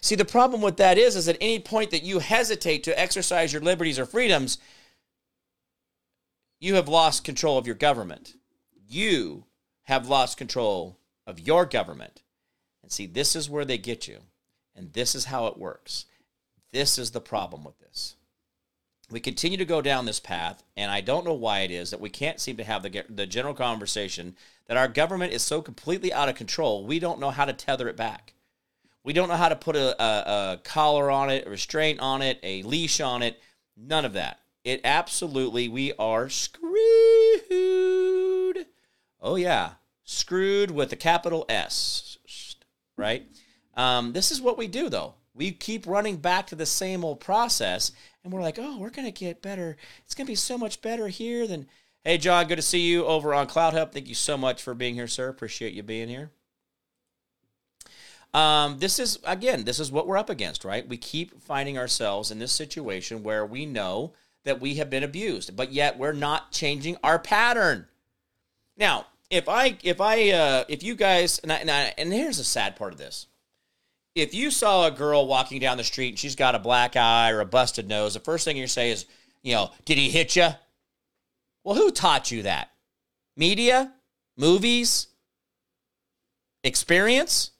See, 0.00 0.14
the 0.14 0.24
problem 0.24 0.62
with 0.62 0.76
that 0.78 0.98
is, 0.98 1.16
is 1.16 1.28
at 1.28 1.36
any 1.40 1.58
point 1.58 1.90
that 1.90 2.02
you 2.02 2.18
hesitate 2.20 2.84
to 2.84 2.98
exercise 2.98 3.52
your 3.52 3.62
liberties 3.62 3.98
or 3.98 4.06
freedoms, 4.06 4.58
you 6.58 6.74
have 6.74 6.88
lost 6.88 7.24
control 7.24 7.58
of 7.58 7.66
your 7.66 7.76
government. 7.76 8.34
You 8.88 9.44
have 9.84 10.08
lost 10.08 10.38
control 10.38 10.98
of 11.26 11.40
your 11.40 11.66
government. 11.66 12.22
And 12.82 12.90
see, 12.90 13.06
this 13.06 13.36
is 13.36 13.50
where 13.50 13.64
they 13.64 13.78
get 13.78 14.08
you. 14.08 14.20
And 14.74 14.92
this 14.92 15.14
is 15.14 15.26
how 15.26 15.46
it 15.46 15.58
works. 15.58 16.06
This 16.72 16.98
is 16.98 17.10
the 17.10 17.20
problem 17.20 17.64
with 17.64 17.78
this. 17.78 18.16
We 19.10 19.20
continue 19.20 19.58
to 19.58 19.64
go 19.64 19.82
down 19.82 20.06
this 20.06 20.20
path, 20.20 20.62
and 20.76 20.90
I 20.90 21.00
don't 21.00 21.24
know 21.24 21.34
why 21.34 21.60
it 21.60 21.72
is 21.72 21.90
that 21.90 22.00
we 22.00 22.10
can't 22.10 22.38
seem 22.38 22.56
to 22.58 22.64
have 22.64 22.84
the, 22.84 23.04
the 23.08 23.26
general 23.26 23.54
conversation 23.54 24.36
that 24.68 24.76
our 24.76 24.86
government 24.86 25.32
is 25.32 25.42
so 25.42 25.60
completely 25.60 26.12
out 26.12 26.28
of 26.28 26.36
control, 26.36 26.86
we 26.86 27.00
don't 27.00 27.18
know 27.18 27.30
how 27.30 27.44
to 27.44 27.52
tether 27.52 27.88
it 27.88 27.96
back. 27.96 28.34
We 29.02 29.12
don't 29.12 29.28
know 29.28 29.36
how 29.36 29.48
to 29.48 29.56
put 29.56 29.76
a, 29.76 30.02
a, 30.02 30.52
a 30.52 30.60
collar 30.62 31.10
on 31.10 31.30
it, 31.30 31.46
a 31.46 31.50
restraint 31.50 32.00
on 32.00 32.22
it, 32.22 32.38
a 32.42 32.62
leash 32.62 33.00
on 33.00 33.22
it. 33.22 33.40
None 33.76 34.04
of 34.04 34.12
that. 34.12 34.40
It 34.62 34.82
absolutely, 34.84 35.68
we 35.68 35.94
are 35.98 36.28
screwed. 36.28 36.70
Oh, 39.20 39.36
yeah. 39.36 39.72
Screwed 40.04 40.70
with 40.70 40.92
a 40.92 40.96
capital 40.96 41.46
S, 41.48 42.18
right? 42.96 43.26
Um, 43.74 44.12
this 44.12 44.30
is 44.30 44.40
what 44.40 44.58
we 44.58 44.66
do, 44.66 44.88
though. 44.88 45.14
We 45.34 45.52
keep 45.52 45.86
running 45.86 46.16
back 46.16 46.48
to 46.48 46.56
the 46.56 46.66
same 46.66 47.04
old 47.04 47.20
process, 47.20 47.92
and 48.22 48.32
we're 48.32 48.42
like, 48.42 48.58
oh, 48.58 48.76
we're 48.78 48.90
going 48.90 49.06
to 49.06 49.12
get 49.12 49.40
better. 49.40 49.76
It's 50.04 50.14
going 50.14 50.26
to 50.26 50.30
be 50.32 50.36
so 50.36 50.58
much 50.58 50.82
better 50.82 51.08
here 51.08 51.46
than. 51.46 51.68
Hey, 52.04 52.18
John, 52.18 52.48
good 52.48 52.56
to 52.56 52.62
see 52.62 52.80
you 52.80 53.06
over 53.06 53.32
on 53.32 53.46
CloutHub. 53.46 53.92
Thank 53.92 54.08
you 54.08 54.14
so 54.14 54.36
much 54.36 54.62
for 54.62 54.74
being 54.74 54.94
here, 54.94 55.06
sir. 55.06 55.28
Appreciate 55.28 55.72
you 55.72 55.82
being 55.82 56.08
here. 56.08 56.30
Um, 58.32 58.78
this 58.78 58.98
is 58.98 59.18
again, 59.24 59.64
this 59.64 59.80
is 59.80 59.90
what 59.90 60.06
we're 60.06 60.18
up 60.18 60.30
against, 60.30 60.64
right? 60.64 60.86
We 60.88 60.96
keep 60.96 61.42
finding 61.42 61.78
ourselves 61.78 62.30
in 62.30 62.38
this 62.38 62.52
situation 62.52 63.22
where 63.22 63.44
we 63.44 63.66
know 63.66 64.12
that 64.44 64.60
we 64.60 64.76
have 64.76 64.88
been 64.88 65.02
abused, 65.02 65.56
but 65.56 65.72
yet 65.72 65.98
we're 65.98 66.12
not 66.12 66.52
changing 66.52 66.96
our 67.02 67.18
pattern. 67.18 67.86
Now, 68.76 69.06
if 69.30 69.48
I, 69.48 69.76
if 69.82 70.00
I, 70.00 70.30
uh, 70.30 70.64
if 70.68 70.82
you 70.82 70.94
guys, 70.94 71.38
and, 71.40 71.52
I, 71.52 71.56
and, 71.56 71.70
I, 71.70 71.94
and 71.98 72.12
here's 72.12 72.38
the 72.38 72.44
sad 72.44 72.76
part 72.76 72.92
of 72.92 72.98
this: 72.98 73.26
if 74.14 74.32
you 74.34 74.50
saw 74.50 74.86
a 74.86 74.90
girl 74.90 75.26
walking 75.26 75.60
down 75.60 75.76
the 75.76 75.84
street 75.84 76.10
and 76.10 76.18
she's 76.18 76.36
got 76.36 76.54
a 76.54 76.60
black 76.60 76.96
eye 76.96 77.30
or 77.30 77.40
a 77.40 77.46
busted 77.46 77.88
nose, 77.88 78.14
the 78.14 78.20
first 78.20 78.44
thing 78.44 78.56
you 78.56 78.66
say 78.66 78.90
is, 78.90 79.06
you 79.42 79.54
know, 79.54 79.70
did 79.84 79.98
he 79.98 80.10
hit 80.10 80.36
you? 80.36 80.48
Well, 81.64 81.76
who 81.76 81.90
taught 81.90 82.30
you 82.30 82.42
that? 82.42 82.70
Media, 83.36 83.92
movies, 84.36 85.08
experience. 86.64 87.50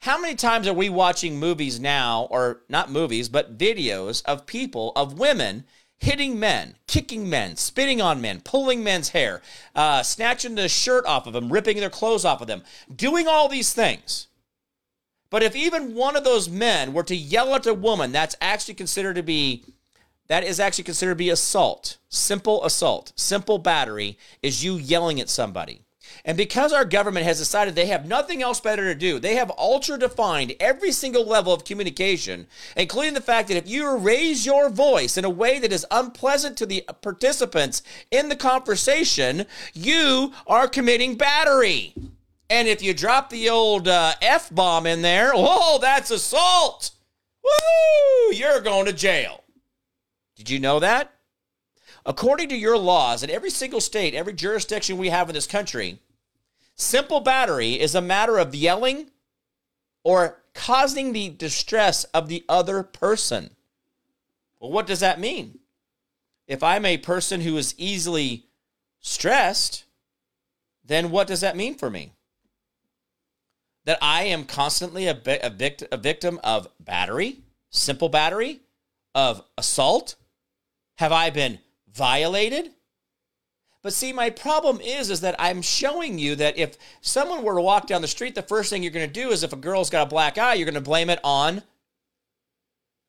How 0.00 0.20
many 0.20 0.36
times 0.36 0.68
are 0.68 0.74
we 0.74 0.88
watching 0.88 1.40
movies 1.40 1.80
now, 1.80 2.28
or 2.30 2.60
not 2.68 2.90
movies, 2.90 3.28
but 3.28 3.58
videos 3.58 4.22
of 4.24 4.46
people, 4.46 4.92
of 4.94 5.18
women 5.18 5.64
hitting 5.98 6.38
men, 6.38 6.76
kicking 6.86 7.28
men, 7.28 7.56
spitting 7.56 8.00
on 8.00 8.20
men, 8.20 8.40
pulling 8.40 8.84
men's 8.84 9.08
hair, 9.08 9.42
uh, 9.74 10.02
snatching 10.04 10.54
the 10.54 10.68
shirt 10.68 11.04
off 11.04 11.26
of 11.26 11.32
them, 11.32 11.52
ripping 11.52 11.78
their 11.78 11.90
clothes 11.90 12.24
off 12.24 12.40
of 12.40 12.46
them, 12.46 12.62
doing 12.94 13.26
all 13.26 13.48
these 13.48 13.72
things? 13.72 14.28
But 15.30 15.42
if 15.42 15.56
even 15.56 15.94
one 15.94 16.16
of 16.16 16.24
those 16.24 16.48
men 16.48 16.92
were 16.92 17.02
to 17.02 17.16
yell 17.16 17.54
at 17.54 17.66
a 17.66 17.74
woman, 17.74 18.12
that's 18.12 18.36
actually 18.40 18.74
considered 18.74 19.16
to 19.16 19.22
be 19.22 19.64
that 20.28 20.44
is 20.44 20.60
actually 20.60 20.84
considered 20.84 21.12
to 21.12 21.16
be 21.16 21.30
assault. 21.30 21.96
Simple 22.10 22.64
assault, 22.64 23.12
simple 23.16 23.58
battery 23.58 24.18
is 24.42 24.62
you 24.62 24.76
yelling 24.76 25.20
at 25.20 25.30
somebody. 25.30 25.82
And 26.24 26.36
because 26.36 26.72
our 26.72 26.84
government 26.84 27.26
has 27.26 27.38
decided 27.38 27.74
they 27.74 27.86
have 27.86 28.06
nothing 28.06 28.42
else 28.42 28.60
better 28.60 28.84
to 28.84 28.94
do, 28.94 29.18
they 29.18 29.36
have 29.36 29.50
ultra 29.58 29.98
defined 29.98 30.54
every 30.60 30.92
single 30.92 31.24
level 31.24 31.52
of 31.52 31.64
communication, 31.64 32.46
including 32.76 33.14
the 33.14 33.20
fact 33.20 33.48
that 33.48 33.56
if 33.56 33.68
you 33.68 33.96
raise 33.96 34.44
your 34.46 34.68
voice 34.68 35.16
in 35.16 35.24
a 35.24 35.30
way 35.30 35.58
that 35.58 35.72
is 35.72 35.86
unpleasant 35.90 36.56
to 36.58 36.66
the 36.66 36.84
participants 37.02 37.82
in 38.10 38.28
the 38.28 38.36
conversation, 38.36 39.46
you 39.74 40.32
are 40.46 40.68
committing 40.68 41.16
battery. 41.16 41.94
And 42.50 42.66
if 42.66 42.82
you 42.82 42.94
drop 42.94 43.30
the 43.30 43.50
old 43.50 43.88
uh, 43.88 44.14
F 44.22 44.48
bomb 44.54 44.86
in 44.86 45.02
there, 45.02 45.32
whoa, 45.32 45.78
that's 45.78 46.10
assault. 46.10 46.90
Woo! 47.44 48.32
You're 48.32 48.60
going 48.60 48.86
to 48.86 48.92
jail. 48.92 49.44
Did 50.36 50.48
you 50.48 50.58
know 50.58 50.80
that? 50.80 51.12
According 52.08 52.48
to 52.48 52.56
your 52.56 52.76
laws, 52.76 53.22
in 53.22 53.30
every 53.30 53.50
single 53.50 53.80
state, 53.80 54.14
every 54.14 54.32
jurisdiction 54.32 54.98
we 54.98 55.10
have 55.10 55.28
in 55.28 55.34
this 55.34 55.46
country, 55.46 56.00
Simple 56.78 57.18
battery 57.18 57.72
is 57.72 57.96
a 57.96 58.00
matter 58.00 58.38
of 58.38 58.54
yelling 58.54 59.10
or 60.04 60.44
causing 60.54 61.12
the 61.12 61.28
distress 61.28 62.04
of 62.04 62.28
the 62.28 62.44
other 62.48 62.84
person. 62.84 63.50
Well, 64.60 64.70
what 64.70 64.86
does 64.86 65.00
that 65.00 65.18
mean? 65.18 65.58
If 66.46 66.62
I'm 66.62 66.86
a 66.86 66.96
person 66.96 67.40
who 67.40 67.56
is 67.56 67.74
easily 67.76 68.46
stressed, 69.00 69.84
then 70.84 71.10
what 71.10 71.26
does 71.26 71.40
that 71.40 71.56
mean 71.56 71.74
for 71.74 71.90
me? 71.90 72.12
That 73.84 73.98
I 74.00 74.24
am 74.24 74.44
constantly 74.44 75.08
a, 75.08 75.20
a, 75.42 75.50
vict- 75.50 75.84
a 75.90 75.96
victim 75.96 76.38
of 76.44 76.68
battery, 76.78 77.40
simple 77.70 78.08
battery, 78.08 78.60
of 79.16 79.42
assault? 79.58 80.14
Have 80.98 81.12
I 81.12 81.30
been 81.30 81.58
violated? 81.98 82.70
But 83.82 83.92
see, 83.92 84.12
my 84.12 84.30
problem 84.30 84.80
is, 84.80 85.10
is 85.10 85.20
that 85.20 85.36
I'm 85.38 85.62
showing 85.62 86.18
you 86.18 86.34
that 86.36 86.58
if 86.58 86.76
someone 87.00 87.42
were 87.42 87.54
to 87.54 87.62
walk 87.62 87.86
down 87.86 88.02
the 88.02 88.08
street, 88.08 88.34
the 88.34 88.42
first 88.42 88.70
thing 88.70 88.82
you're 88.82 88.92
going 88.92 89.06
to 89.06 89.12
do 89.12 89.30
is 89.30 89.42
if 89.42 89.52
a 89.52 89.56
girl's 89.56 89.90
got 89.90 90.06
a 90.06 90.10
black 90.10 90.36
eye, 90.36 90.54
you're 90.54 90.64
going 90.64 90.74
to 90.74 90.80
blame 90.80 91.10
it 91.10 91.20
on 91.22 91.62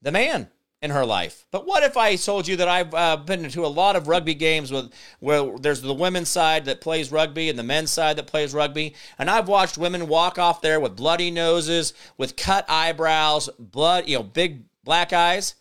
the 0.01 0.11
man 0.11 0.49
in 0.81 0.91
her 0.91 1.05
life. 1.05 1.45
But 1.51 1.65
what 1.65 1.83
if 1.83 1.97
I 1.97 2.15
told 2.15 2.47
you 2.47 2.55
that 2.57 2.67
I've 2.67 2.93
uh, 2.93 3.17
been 3.17 3.49
to 3.49 3.65
a 3.65 3.67
lot 3.67 3.95
of 3.95 4.07
rugby 4.07 4.33
games 4.33 4.71
with 4.71 4.93
where 5.19 5.57
there's 5.57 5.81
the 5.81 5.93
women's 5.93 6.29
side 6.29 6.65
that 6.65 6.81
plays 6.81 7.11
rugby 7.11 7.49
and 7.49 7.59
the 7.59 7.63
men's 7.63 7.91
side 7.91 8.15
that 8.17 8.27
plays 8.27 8.53
rugby, 8.53 8.95
and 9.17 9.29
I've 9.29 9.47
watched 9.47 9.77
women 9.77 10.07
walk 10.07 10.39
off 10.39 10.61
there 10.61 10.79
with 10.79 10.95
bloody 10.95 11.31
noses, 11.31 11.93
with 12.17 12.37
cut 12.37 12.65
eyebrows, 12.69 13.49
blood, 13.59 14.07
you 14.07 14.17
know, 14.17 14.23
big 14.23 14.63
black 14.83 15.11
eyes. 15.11 15.55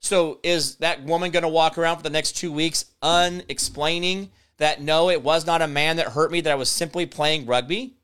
So 0.00 0.40
is 0.42 0.76
that 0.76 1.04
woman 1.04 1.30
going 1.30 1.42
to 1.42 1.48
walk 1.48 1.78
around 1.78 1.98
for 1.98 2.02
the 2.02 2.10
next 2.10 2.32
two 2.32 2.50
weeks 2.50 2.86
unexplaining 3.02 4.30
that 4.56 4.80
no, 4.80 5.10
it 5.10 5.22
was 5.22 5.46
not 5.46 5.62
a 5.62 5.68
man 5.68 5.96
that 5.96 6.08
hurt 6.08 6.32
me, 6.32 6.40
that 6.40 6.52
I 6.52 6.56
was 6.56 6.70
simply 6.70 7.06
playing 7.06 7.46
rugby? 7.46 7.96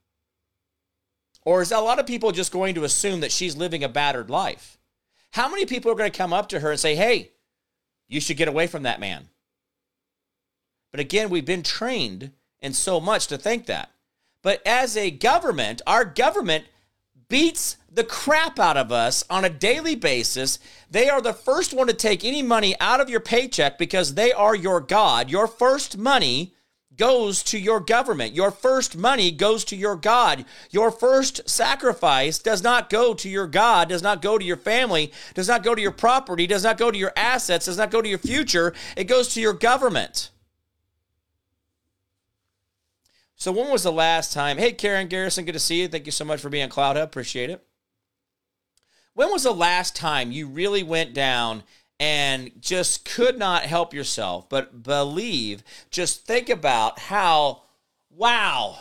Or 1.42 1.62
is 1.62 1.72
a 1.72 1.80
lot 1.80 1.98
of 1.98 2.06
people 2.06 2.32
just 2.32 2.52
going 2.52 2.74
to 2.74 2.84
assume 2.84 3.20
that 3.20 3.32
she's 3.32 3.56
living 3.56 3.84
a 3.84 3.88
battered 3.88 4.30
life? 4.30 4.78
How 5.32 5.48
many 5.48 5.64
people 5.64 5.90
are 5.90 5.94
going 5.94 6.10
to 6.10 6.16
come 6.16 6.32
up 6.32 6.48
to 6.50 6.60
her 6.60 6.70
and 6.70 6.80
say, 6.80 6.96
hey, 6.96 7.32
you 8.08 8.20
should 8.20 8.36
get 8.36 8.48
away 8.48 8.66
from 8.66 8.82
that 8.82 9.00
man? 9.00 9.28
But 10.90 11.00
again, 11.00 11.30
we've 11.30 11.44
been 11.44 11.62
trained 11.62 12.32
in 12.60 12.72
so 12.72 13.00
much 13.00 13.26
to 13.28 13.38
think 13.38 13.66
that. 13.66 13.90
But 14.42 14.66
as 14.66 14.96
a 14.96 15.10
government, 15.10 15.82
our 15.86 16.04
government 16.04 16.64
beats 17.28 17.76
the 17.90 18.04
crap 18.04 18.58
out 18.58 18.76
of 18.76 18.92
us 18.92 19.24
on 19.30 19.44
a 19.44 19.50
daily 19.50 19.94
basis. 19.94 20.58
They 20.90 21.08
are 21.08 21.22
the 21.22 21.32
first 21.32 21.72
one 21.72 21.86
to 21.86 21.94
take 21.94 22.24
any 22.24 22.42
money 22.42 22.74
out 22.80 23.00
of 23.00 23.10
your 23.10 23.20
paycheck 23.20 23.78
because 23.78 24.14
they 24.14 24.32
are 24.32 24.54
your 24.54 24.80
God. 24.80 25.30
Your 25.30 25.46
first 25.46 25.96
money 25.96 26.54
goes 26.96 27.42
to 27.44 27.58
your 27.58 27.80
government. 27.80 28.34
Your 28.34 28.50
first 28.50 28.96
money 28.96 29.30
goes 29.30 29.64
to 29.64 29.76
your 29.76 29.96
God. 29.96 30.44
Your 30.70 30.90
first 30.90 31.48
sacrifice 31.48 32.38
does 32.38 32.62
not 32.62 32.90
go 32.90 33.14
to 33.14 33.28
your 33.28 33.46
God, 33.46 33.88
does 33.88 34.02
not 34.02 34.22
go 34.22 34.38
to 34.38 34.44
your 34.44 34.56
family, 34.56 35.12
does 35.34 35.48
not 35.48 35.62
go 35.62 35.74
to 35.74 35.82
your 35.82 35.90
property, 35.90 36.46
does 36.46 36.64
not 36.64 36.78
go 36.78 36.90
to 36.90 36.98
your 36.98 37.12
assets, 37.16 37.66
does 37.66 37.78
not 37.78 37.90
go 37.90 38.00
to 38.00 38.08
your 38.08 38.18
future. 38.18 38.74
It 38.96 39.04
goes 39.04 39.28
to 39.34 39.40
your 39.40 39.52
government. 39.52 40.30
So, 43.38 43.52
when 43.52 43.70
was 43.70 43.82
the 43.82 43.92
last 43.92 44.32
time? 44.32 44.56
Hey, 44.56 44.72
Karen 44.72 45.08
Garrison, 45.08 45.44
good 45.44 45.52
to 45.52 45.58
see 45.58 45.82
you. 45.82 45.88
Thank 45.88 46.06
you 46.06 46.12
so 46.12 46.24
much 46.24 46.40
for 46.40 46.48
being 46.48 46.64
on 46.64 46.70
CloutHub. 46.70 47.02
Appreciate 47.02 47.50
it. 47.50 47.62
When 49.12 49.30
was 49.30 49.42
the 49.42 49.52
last 49.52 49.94
time 49.94 50.32
you 50.32 50.46
really 50.46 50.82
went 50.82 51.12
down 51.12 51.62
and 52.00 52.50
just 52.60 53.04
could 53.04 53.38
not 53.38 53.62
help 53.62 53.92
yourself 53.92 54.48
but 54.48 54.82
believe? 54.82 55.62
Just 55.90 56.26
think 56.26 56.48
about 56.48 56.98
how, 56.98 57.62
wow, 58.10 58.78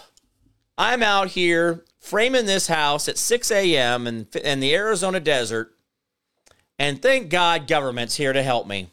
I'm 0.77 1.03
out 1.03 1.29
here 1.29 1.83
framing 1.99 2.45
this 2.45 2.67
house 2.67 3.09
at 3.09 3.17
6 3.17 3.51
a.m. 3.51 4.07
in, 4.07 4.27
in 4.41 4.61
the 4.61 4.73
Arizona 4.73 5.19
desert, 5.19 5.75
and 6.79 7.01
thank 7.01 7.29
God 7.29 7.67
government's 7.67 8.15
here 8.15 8.33
to 8.33 8.43
help 8.43 8.67
me. 8.67 8.89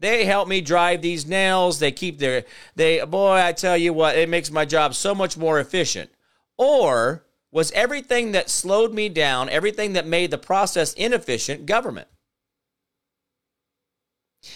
They 0.00 0.24
help 0.24 0.48
me 0.48 0.60
drive 0.60 1.02
these 1.02 1.26
nails. 1.26 1.78
They 1.78 1.90
keep 1.90 2.18
their, 2.18 2.44
they, 2.76 3.04
boy, 3.04 3.36
I 3.38 3.52
tell 3.52 3.76
you 3.76 3.92
what, 3.92 4.16
it 4.16 4.28
makes 4.28 4.50
my 4.50 4.64
job 4.64 4.94
so 4.94 5.14
much 5.14 5.36
more 5.36 5.58
efficient. 5.58 6.10
Or 6.56 7.24
was 7.50 7.72
everything 7.72 8.32
that 8.32 8.50
slowed 8.50 8.92
me 8.92 9.08
down, 9.08 9.48
everything 9.48 9.94
that 9.94 10.06
made 10.06 10.30
the 10.30 10.38
process 10.38 10.92
inefficient, 10.94 11.66
government? 11.66 12.08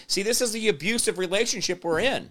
See, 0.07 0.22
this 0.22 0.40
is 0.40 0.52
the 0.52 0.68
abusive 0.68 1.18
relationship 1.18 1.85
we're 1.85 2.00
in. 2.00 2.31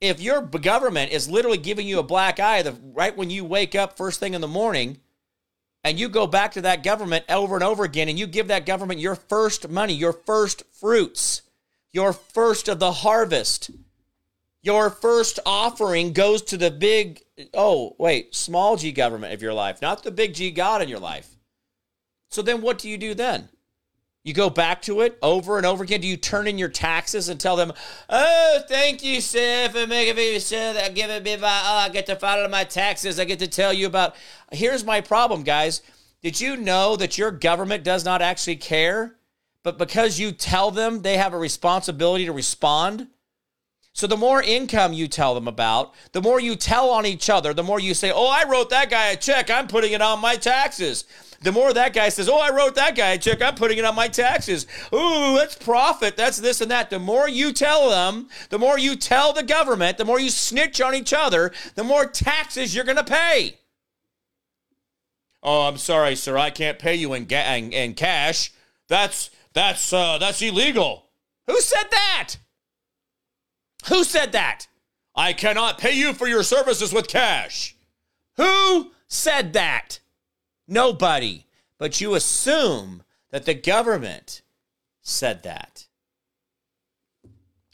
If 0.00 0.20
your 0.20 0.42
government 0.42 1.12
is 1.12 1.28
literally 1.28 1.58
giving 1.58 1.86
you 1.86 1.98
a 1.98 2.02
black 2.02 2.40
eye 2.40 2.62
the, 2.62 2.72
right 2.92 3.16
when 3.16 3.30
you 3.30 3.44
wake 3.44 3.74
up 3.74 3.96
first 3.96 4.20
thing 4.20 4.34
in 4.34 4.40
the 4.40 4.48
morning, 4.48 4.98
and 5.84 5.98
you 6.00 6.08
go 6.08 6.26
back 6.26 6.52
to 6.52 6.62
that 6.62 6.82
government 6.82 7.24
over 7.28 7.54
and 7.54 7.62
over 7.62 7.84
again, 7.84 8.08
and 8.08 8.18
you 8.18 8.26
give 8.26 8.48
that 8.48 8.66
government 8.66 8.98
your 8.98 9.14
first 9.14 9.68
money, 9.68 9.94
your 9.94 10.12
first 10.12 10.64
fruits, 10.72 11.42
your 11.96 12.12
first 12.12 12.68
of 12.68 12.78
the 12.78 12.92
harvest. 12.92 13.70
Your 14.60 14.90
first 14.90 15.40
offering 15.46 16.12
goes 16.12 16.42
to 16.42 16.58
the 16.58 16.70
big, 16.70 17.22
oh, 17.54 17.96
wait, 17.98 18.34
small 18.34 18.76
g 18.76 18.92
government 18.92 19.32
of 19.32 19.40
your 19.40 19.54
life, 19.54 19.80
not 19.80 20.02
the 20.02 20.10
big 20.10 20.34
G 20.34 20.50
God 20.50 20.82
in 20.82 20.90
your 20.90 20.98
life. 20.98 21.36
So 22.28 22.42
then 22.42 22.60
what 22.60 22.76
do 22.78 22.90
you 22.90 22.98
do 22.98 23.14
then? 23.14 23.48
You 24.24 24.34
go 24.34 24.50
back 24.50 24.82
to 24.82 25.00
it 25.00 25.16
over 25.22 25.56
and 25.56 25.64
over 25.64 25.84
again. 25.84 26.02
Do 26.02 26.06
you 26.06 26.18
turn 26.18 26.46
in 26.46 26.58
your 26.58 26.68
taxes 26.68 27.30
and 27.30 27.40
tell 27.40 27.56
them, 27.56 27.72
"Oh, 28.10 28.60
thank 28.68 29.02
you, 29.02 29.22
sir, 29.22 29.70
for 29.70 29.86
making 29.86 30.16
me 30.16 30.38
sure 30.38 30.74
that 30.74 30.94
giving 30.94 31.22
me 31.22 31.36
my 31.36 31.62
oh, 31.64 31.76
I 31.86 31.88
get 31.88 32.04
to 32.06 32.16
file 32.16 32.46
my 32.50 32.64
taxes. 32.64 33.18
I 33.18 33.24
get 33.24 33.38
to 33.38 33.48
tell 33.48 33.72
you 33.72 33.86
about." 33.86 34.16
Here's 34.52 34.84
my 34.84 35.00
problem, 35.00 35.44
guys. 35.44 35.80
Did 36.20 36.42
you 36.42 36.56
know 36.56 36.96
that 36.96 37.16
your 37.16 37.30
government 37.30 37.84
does 37.84 38.04
not 38.04 38.20
actually 38.20 38.56
care 38.56 39.15
but 39.66 39.78
because 39.78 40.20
you 40.20 40.30
tell 40.30 40.70
them 40.70 41.02
they 41.02 41.16
have 41.16 41.34
a 41.34 41.36
responsibility 41.36 42.24
to 42.24 42.30
respond. 42.30 43.08
So 43.94 44.06
the 44.06 44.16
more 44.16 44.40
income 44.40 44.92
you 44.92 45.08
tell 45.08 45.34
them 45.34 45.48
about, 45.48 45.92
the 46.12 46.22
more 46.22 46.38
you 46.38 46.54
tell 46.54 46.90
on 46.90 47.04
each 47.04 47.28
other, 47.28 47.52
the 47.52 47.64
more 47.64 47.80
you 47.80 47.92
say, 47.92 48.12
Oh, 48.12 48.28
I 48.28 48.48
wrote 48.48 48.70
that 48.70 48.90
guy 48.90 49.08
a 49.08 49.16
check, 49.16 49.50
I'm 49.50 49.66
putting 49.66 49.90
it 49.90 50.00
on 50.00 50.20
my 50.20 50.36
taxes. 50.36 51.02
The 51.42 51.50
more 51.50 51.72
that 51.72 51.94
guy 51.94 52.10
says, 52.10 52.28
Oh, 52.28 52.38
I 52.38 52.54
wrote 52.54 52.76
that 52.76 52.94
guy 52.94 53.14
a 53.14 53.18
check, 53.18 53.42
I'm 53.42 53.56
putting 53.56 53.78
it 53.78 53.84
on 53.84 53.96
my 53.96 54.06
taxes. 54.06 54.68
Ooh, 54.94 55.34
that's 55.34 55.56
profit, 55.56 56.16
that's 56.16 56.38
this 56.38 56.60
and 56.60 56.70
that. 56.70 56.88
The 56.88 57.00
more 57.00 57.28
you 57.28 57.52
tell 57.52 57.90
them, 57.90 58.28
the 58.50 58.60
more 58.60 58.78
you 58.78 58.94
tell 58.94 59.32
the 59.32 59.42
government, 59.42 59.98
the 59.98 60.04
more 60.04 60.20
you 60.20 60.30
snitch 60.30 60.80
on 60.80 60.94
each 60.94 61.12
other, 61.12 61.52
the 61.74 61.82
more 61.82 62.06
taxes 62.06 62.72
you're 62.72 62.84
going 62.84 62.98
to 62.98 63.02
pay. 63.02 63.58
Oh, 65.42 65.62
I'm 65.62 65.76
sorry, 65.76 66.14
sir, 66.14 66.38
I 66.38 66.50
can't 66.50 66.78
pay 66.78 66.94
you 66.94 67.14
in, 67.14 67.24
ga- 67.24 67.58
in, 67.58 67.72
in 67.72 67.94
cash. 67.94 68.52
That's 68.86 69.30
that's 69.56 69.90
uh, 69.90 70.18
that's 70.18 70.42
illegal. 70.42 71.06
Who 71.46 71.58
said 71.62 71.86
that? 71.90 72.34
Who 73.88 74.04
said 74.04 74.32
that? 74.32 74.66
I 75.14 75.32
cannot 75.32 75.78
pay 75.78 75.96
you 75.96 76.12
for 76.12 76.28
your 76.28 76.42
services 76.42 76.92
with 76.92 77.08
cash. 77.08 77.74
Who 78.36 78.92
said 79.08 79.54
that? 79.54 80.00
Nobody. 80.68 81.46
But 81.78 82.02
you 82.02 82.14
assume 82.14 83.02
that 83.30 83.46
the 83.46 83.54
government 83.54 84.42
said 85.00 85.42
that. 85.44 85.86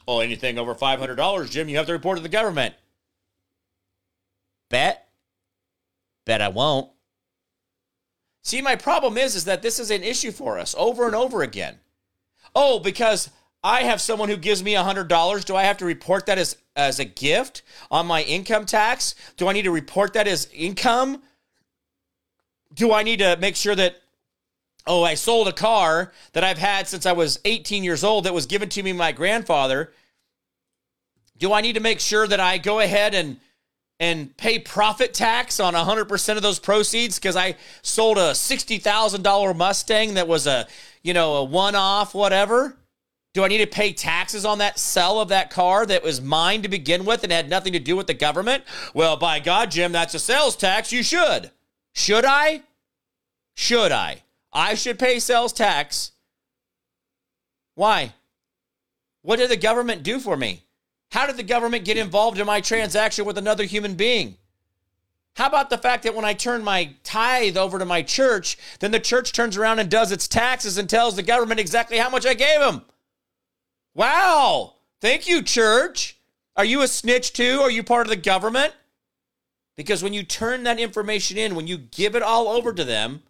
Oh, 0.06 0.20
anything 0.20 0.58
over 0.58 0.74
$500, 0.74 1.50
Jim, 1.50 1.68
you 1.68 1.76
have 1.78 1.86
to 1.86 1.92
report 1.92 2.16
to 2.16 2.22
the 2.22 2.28
government. 2.28 2.74
Bet? 4.70 5.08
Bet 6.26 6.40
I 6.40 6.48
won't. 6.48 6.90
See, 8.42 8.60
my 8.60 8.74
problem 8.76 9.16
is, 9.16 9.36
is 9.36 9.44
that 9.44 9.62
this 9.62 9.78
is 9.78 9.90
an 9.90 10.02
issue 10.02 10.32
for 10.32 10.58
us 10.58 10.74
over 10.76 11.06
and 11.06 11.14
over 11.14 11.42
again. 11.42 11.78
Oh, 12.54 12.80
because 12.80 13.30
I 13.64 13.84
have 13.84 14.00
someone 14.00 14.28
who 14.28 14.36
gives 14.36 14.62
me 14.62 14.74
$100, 14.74 15.44
do 15.44 15.54
I 15.54 15.62
have 15.62 15.78
to 15.78 15.84
report 15.84 16.26
that 16.26 16.38
as, 16.38 16.56
as 16.74 16.98
a 16.98 17.04
gift 17.04 17.62
on 17.90 18.06
my 18.06 18.22
income 18.22 18.66
tax? 18.66 19.14
Do 19.36 19.46
I 19.46 19.52
need 19.52 19.62
to 19.62 19.70
report 19.70 20.14
that 20.14 20.26
as 20.26 20.48
income? 20.52 21.22
Do 22.74 22.92
I 22.92 23.04
need 23.04 23.20
to 23.20 23.36
make 23.36 23.54
sure 23.54 23.76
that, 23.76 23.96
oh, 24.88 25.04
I 25.04 25.14
sold 25.14 25.46
a 25.46 25.52
car 25.52 26.12
that 26.32 26.42
I've 26.42 26.58
had 26.58 26.88
since 26.88 27.06
I 27.06 27.12
was 27.12 27.38
18 27.44 27.84
years 27.84 28.02
old 28.02 28.24
that 28.24 28.34
was 28.34 28.46
given 28.46 28.68
to 28.70 28.82
me 28.82 28.90
by 28.92 28.98
my 28.98 29.12
grandfather? 29.12 29.92
Do 31.38 31.52
I 31.52 31.60
need 31.60 31.74
to 31.74 31.80
make 31.80 32.00
sure 32.00 32.26
that 32.26 32.40
I 32.40 32.58
go 32.58 32.80
ahead 32.80 33.14
and 33.14 33.38
and 34.00 34.36
pay 34.36 34.58
profit 34.58 35.14
tax 35.14 35.60
on 35.60 35.74
100% 35.74 36.36
of 36.36 36.42
those 36.42 36.58
proceeds 36.58 37.18
because 37.18 37.36
I 37.36 37.56
sold 37.82 38.18
a 38.18 38.32
$60,000 38.32 39.56
Mustang 39.56 40.14
that 40.14 40.26
was 40.26 40.46
a, 40.46 40.66
you 41.02 41.14
know, 41.14 41.36
a 41.36 41.44
one 41.44 41.74
off, 41.74 42.14
whatever? 42.14 42.76
Do 43.34 43.44
I 43.44 43.48
need 43.48 43.58
to 43.58 43.66
pay 43.66 43.92
taxes 43.92 44.44
on 44.44 44.58
that 44.58 44.78
sell 44.78 45.20
of 45.20 45.28
that 45.28 45.50
car 45.50 45.86
that 45.86 46.02
was 46.02 46.20
mine 46.20 46.62
to 46.62 46.68
begin 46.68 47.04
with 47.04 47.22
and 47.22 47.32
had 47.32 47.48
nothing 47.48 47.72
to 47.72 47.78
do 47.78 47.96
with 47.96 48.06
the 48.06 48.14
government? 48.14 48.64
Well, 48.92 49.16
by 49.16 49.40
God, 49.40 49.70
Jim, 49.70 49.92
that's 49.92 50.14
a 50.14 50.18
sales 50.18 50.54
tax. 50.54 50.92
You 50.92 51.02
should. 51.02 51.50
Should 51.94 52.24
I? 52.24 52.62
Should 53.54 53.92
I? 53.92 54.22
I 54.52 54.74
should 54.74 54.98
pay 54.98 55.18
sales 55.18 55.52
tax. 55.52 56.12
Why? 57.74 58.12
What 59.22 59.36
did 59.36 59.50
the 59.50 59.56
government 59.56 60.02
do 60.02 60.18
for 60.18 60.36
me? 60.36 60.64
How 61.12 61.26
did 61.26 61.36
the 61.36 61.42
government 61.42 61.84
get 61.84 61.98
involved 61.98 62.38
in 62.38 62.46
my 62.46 62.62
transaction 62.62 63.26
with 63.26 63.36
another 63.36 63.64
human 63.64 63.96
being? 63.96 64.38
How 65.36 65.46
about 65.46 65.68
the 65.68 65.76
fact 65.76 66.04
that 66.04 66.14
when 66.14 66.24
I 66.24 66.32
turn 66.32 66.64
my 66.64 66.94
tithe 67.04 67.58
over 67.58 67.78
to 67.78 67.84
my 67.84 68.00
church, 68.00 68.56
then 68.80 68.92
the 68.92 68.98
church 68.98 69.32
turns 69.32 69.58
around 69.58 69.78
and 69.78 69.90
does 69.90 70.10
its 70.10 70.26
taxes 70.26 70.78
and 70.78 70.88
tells 70.88 71.14
the 71.14 71.22
government 71.22 71.60
exactly 71.60 71.98
how 71.98 72.08
much 72.08 72.24
I 72.24 72.32
gave 72.32 72.60
them? 72.60 72.86
Wow. 73.94 74.76
Thank 75.02 75.28
you, 75.28 75.42
church. 75.42 76.16
Are 76.56 76.64
you 76.64 76.80
a 76.80 76.88
snitch 76.88 77.34
too? 77.34 77.60
Are 77.60 77.70
you 77.70 77.82
part 77.82 78.06
of 78.06 78.10
the 78.10 78.16
government? 78.16 78.72
Because 79.76 80.02
when 80.02 80.14
you 80.14 80.22
turn 80.22 80.62
that 80.62 80.80
information 80.80 81.36
in, 81.36 81.54
when 81.54 81.66
you 81.66 81.76
give 81.76 82.16
it 82.16 82.22
all 82.22 82.48
over 82.48 82.72
to 82.72 82.84
them, 82.84 83.22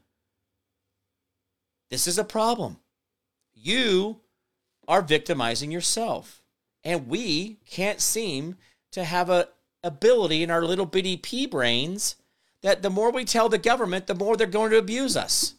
this 1.90 2.06
is 2.06 2.16
a 2.16 2.22
problem. 2.22 2.76
You 3.52 4.20
are 4.86 5.02
victimizing 5.02 5.72
yourself. 5.72 6.41
And 6.84 7.08
we 7.08 7.58
can't 7.66 8.00
seem 8.00 8.56
to 8.92 9.04
have 9.04 9.30
a 9.30 9.48
ability 9.84 10.42
in 10.42 10.50
our 10.50 10.64
little 10.64 10.86
bitty 10.86 11.16
pea 11.16 11.46
brains 11.46 12.16
that 12.62 12.82
the 12.82 12.90
more 12.90 13.10
we 13.10 13.24
tell 13.24 13.48
the 13.48 13.58
government, 13.58 14.06
the 14.06 14.14
more 14.14 14.36
they're 14.36 14.46
going 14.46 14.70
to 14.70 14.78
abuse 14.78 15.16
us. 15.16 15.54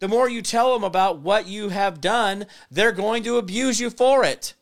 The 0.00 0.08
more 0.08 0.28
you 0.28 0.42
tell 0.42 0.74
them 0.74 0.82
about 0.82 1.20
what 1.20 1.46
you 1.46 1.68
have 1.68 2.00
done, 2.00 2.46
they're 2.70 2.92
going 2.92 3.22
to 3.22 3.36
abuse 3.36 3.78
you 3.78 3.88
for 3.88 4.24
it. 4.24 4.54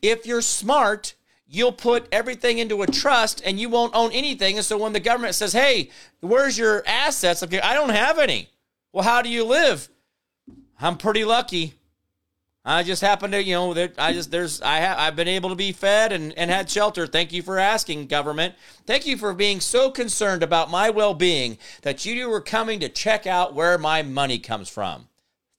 If 0.00 0.24
you're 0.24 0.40
smart, 0.40 1.14
you'll 1.46 1.72
put 1.72 2.08
everything 2.10 2.58
into 2.58 2.82
a 2.82 2.86
trust 2.86 3.42
and 3.44 3.60
you 3.60 3.68
won't 3.68 3.94
own 3.94 4.10
anything. 4.12 4.56
And 4.56 4.64
so 4.64 4.78
when 4.78 4.94
the 4.94 5.00
government 5.00 5.34
says, 5.34 5.52
hey, 5.52 5.90
where's 6.20 6.56
your 6.56 6.82
assets? 6.86 7.42
Okay, 7.42 7.60
I 7.60 7.74
don't 7.74 7.90
have 7.90 8.18
any. 8.18 8.48
Well, 8.92 9.04
how 9.04 9.20
do 9.20 9.28
you 9.28 9.44
live? 9.44 9.88
I'm 10.80 10.96
pretty 10.96 11.26
lucky. 11.26 11.77
I 12.68 12.82
just 12.82 13.00
happen 13.00 13.30
to, 13.30 13.42
you 13.42 13.54
know, 13.54 13.88
I 13.96 14.12
just 14.12 14.30
there's 14.30 14.60
I 14.60 14.76
have 14.76 14.98
I've 14.98 15.16
been 15.16 15.26
able 15.26 15.48
to 15.48 15.56
be 15.56 15.72
fed 15.72 16.12
and, 16.12 16.36
and 16.36 16.50
had 16.50 16.68
shelter. 16.68 17.06
Thank 17.06 17.32
you 17.32 17.40
for 17.40 17.58
asking, 17.58 18.08
government. 18.08 18.54
Thank 18.84 19.06
you 19.06 19.16
for 19.16 19.32
being 19.32 19.60
so 19.60 19.90
concerned 19.90 20.42
about 20.42 20.70
my 20.70 20.90
well-being 20.90 21.56
that 21.80 22.04
you 22.04 22.28
were 22.28 22.42
coming 22.42 22.78
to 22.80 22.90
check 22.90 23.26
out 23.26 23.54
where 23.54 23.78
my 23.78 24.02
money 24.02 24.38
comes 24.38 24.68
from. 24.68 25.08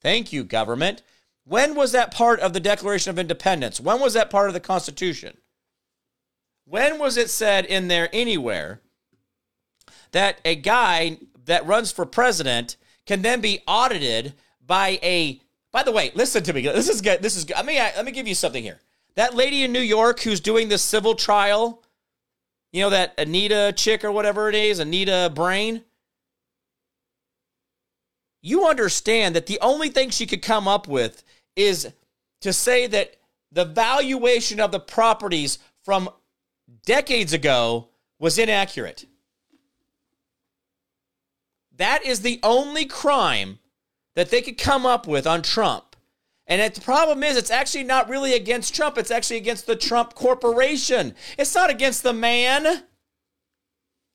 Thank 0.00 0.32
you, 0.32 0.44
government. 0.44 1.02
When 1.44 1.74
was 1.74 1.90
that 1.92 2.14
part 2.14 2.38
of 2.38 2.52
the 2.52 2.60
Declaration 2.60 3.10
of 3.10 3.18
Independence? 3.18 3.80
When 3.80 3.98
was 4.00 4.14
that 4.14 4.30
part 4.30 4.46
of 4.46 4.54
the 4.54 4.60
Constitution? 4.60 5.36
When 6.64 7.00
was 7.00 7.16
it 7.16 7.28
said 7.28 7.64
in 7.64 7.88
there 7.88 8.08
anywhere 8.12 8.82
that 10.12 10.40
a 10.44 10.54
guy 10.54 11.18
that 11.46 11.66
runs 11.66 11.90
for 11.90 12.06
president 12.06 12.76
can 13.04 13.22
then 13.22 13.40
be 13.40 13.64
audited 13.66 14.34
by 14.64 15.00
a 15.02 15.40
by 15.72 15.82
the 15.82 15.92
way, 15.92 16.10
listen 16.14 16.42
to 16.44 16.52
me. 16.52 16.62
This 16.62 16.88
is 16.88 17.00
good. 17.00 17.22
This 17.22 17.36
is 17.36 17.44
good. 17.44 17.56
Let 17.56 17.66
me 17.66 17.78
let 17.78 18.04
me 18.04 18.12
give 18.12 18.26
you 18.26 18.34
something 18.34 18.62
here. 18.62 18.80
That 19.14 19.34
lady 19.34 19.62
in 19.62 19.72
New 19.72 19.80
York 19.80 20.20
who's 20.20 20.40
doing 20.40 20.68
this 20.68 20.82
civil 20.82 21.14
trial, 21.14 21.82
you 22.72 22.80
know 22.80 22.90
that 22.90 23.14
Anita 23.18 23.72
chick 23.76 24.04
or 24.04 24.12
whatever 24.12 24.48
it 24.48 24.54
is, 24.54 24.78
Anita 24.78 25.30
Brain. 25.34 25.84
You 28.42 28.66
understand 28.66 29.36
that 29.36 29.46
the 29.46 29.58
only 29.60 29.90
thing 29.90 30.10
she 30.10 30.26
could 30.26 30.42
come 30.42 30.66
up 30.66 30.88
with 30.88 31.22
is 31.56 31.92
to 32.40 32.52
say 32.52 32.86
that 32.86 33.16
the 33.52 33.64
valuation 33.64 34.60
of 34.60 34.72
the 34.72 34.80
properties 34.80 35.58
from 35.84 36.08
decades 36.86 37.32
ago 37.32 37.88
was 38.18 38.38
inaccurate. 38.38 39.04
That 41.76 42.04
is 42.04 42.20
the 42.20 42.40
only 42.42 42.86
crime 42.86 43.58
that 44.16 44.30
they 44.30 44.42
could 44.42 44.58
come 44.58 44.86
up 44.86 45.06
with 45.06 45.26
on 45.26 45.42
Trump. 45.42 45.96
And 46.46 46.74
the 46.74 46.80
problem 46.80 47.22
is, 47.22 47.36
it's 47.36 47.50
actually 47.50 47.84
not 47.84 48.08
really 48.08 48.34
against 48.34 48.74
Trump. 48.74 48.98
It's 48.98 49.12
actually 49.12 49.36
against 49.36 49.66
the 49.66 49.76
Trump 49.76 50.14
Corporation. 50.14 51.14
It's 51.38 51.54
not 51.54 51.70
against 51.70 52.02
the 52.02 52.12
man. 52.12 52.84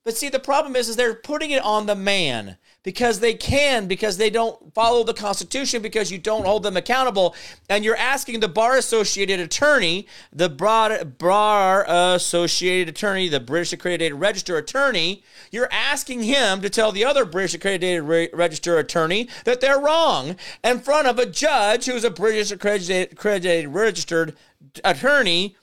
But 0.03 0.17
see, 0.17 0.29
the 0.29 0.39
problem 0.39 0.75
is, 0.75 0.89
is 0.89 0.97
they're 0.97 1.15
putting 1.15 1.51
it 1.51 1.63
on 1.63 1.85
the 1.85 1.95
man 1.95 2.57
because 2.85 3.19
they 3.19 3.33
can, 3.33 3.87
because 3.87 4.15
they 4.15 4.29
don't 4.29 4.73
follow 4.73 5.03
the 5.03 5.13
Constitution, 5.13 5.81
because 5.81 6.11
you 6.11 6.19
don't 6.19 6.45
hold 6.45 6.63
them 6.63 6.77
accountable. 6.77 7.35
And 7.67 7.83
you're 7.83 7.97
asking 7.97 8.39
the 8.39 8.47
Bar 8.47 8.77
Associated 8.77 9.39
Attorney, 9.39 10.07
the 10.31 10.47
Bar 10.49 11.85
Associated 11.87 12.87
Attorney, 12.87 13.27
the 13.27 13.39
British 13.39 13.73
Accredited 13.73 14.13
Register 14.13 14.57
Attorney, 14.57 15.23
you're 15.51 15.67
asking 15.71 16.23
him 16.23 16.61
to 16.61 16.69
tell 16.69 16.91
the 16.91 17.03
other 17.03 17.25
British 17.25 17.55
Accredited 17.55 18.03
Re- 18.03 18.29
Register 18.31 18.77
Attorney 18.77 19.27
that 19.45 19.61
they're 19.61 19.79
wrong 19.79 20.35
in 20.63 20.79
front 20.79 21.07
of 21.07 21.17
a 21.17 21.25
judge 21.25 21.85
who's 21.85 22.03
a 22.03 22.11
British 22.11 22.51
Accredited, 22.51 23.13
accredited 23.13 23.67
Registered 23.67 24.35
Attorney 24.83 25.57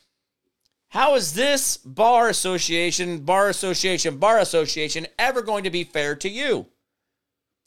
how 0.89 1.15
is 1.15 1.33
this 1.33 1.79
bar 1.79 2.29
association, 2.29 3.21
bar 3.21 3.49
association, 3.49 4.19
bar 4.19 4.39
association 4.39 5.07
ever 5.19 5.41
going 5.41 5.65
to 5.65 5.71
be 5.71 5.85
fair 5.85 6.15
to 6.17 6.29
you? 6.29 6.67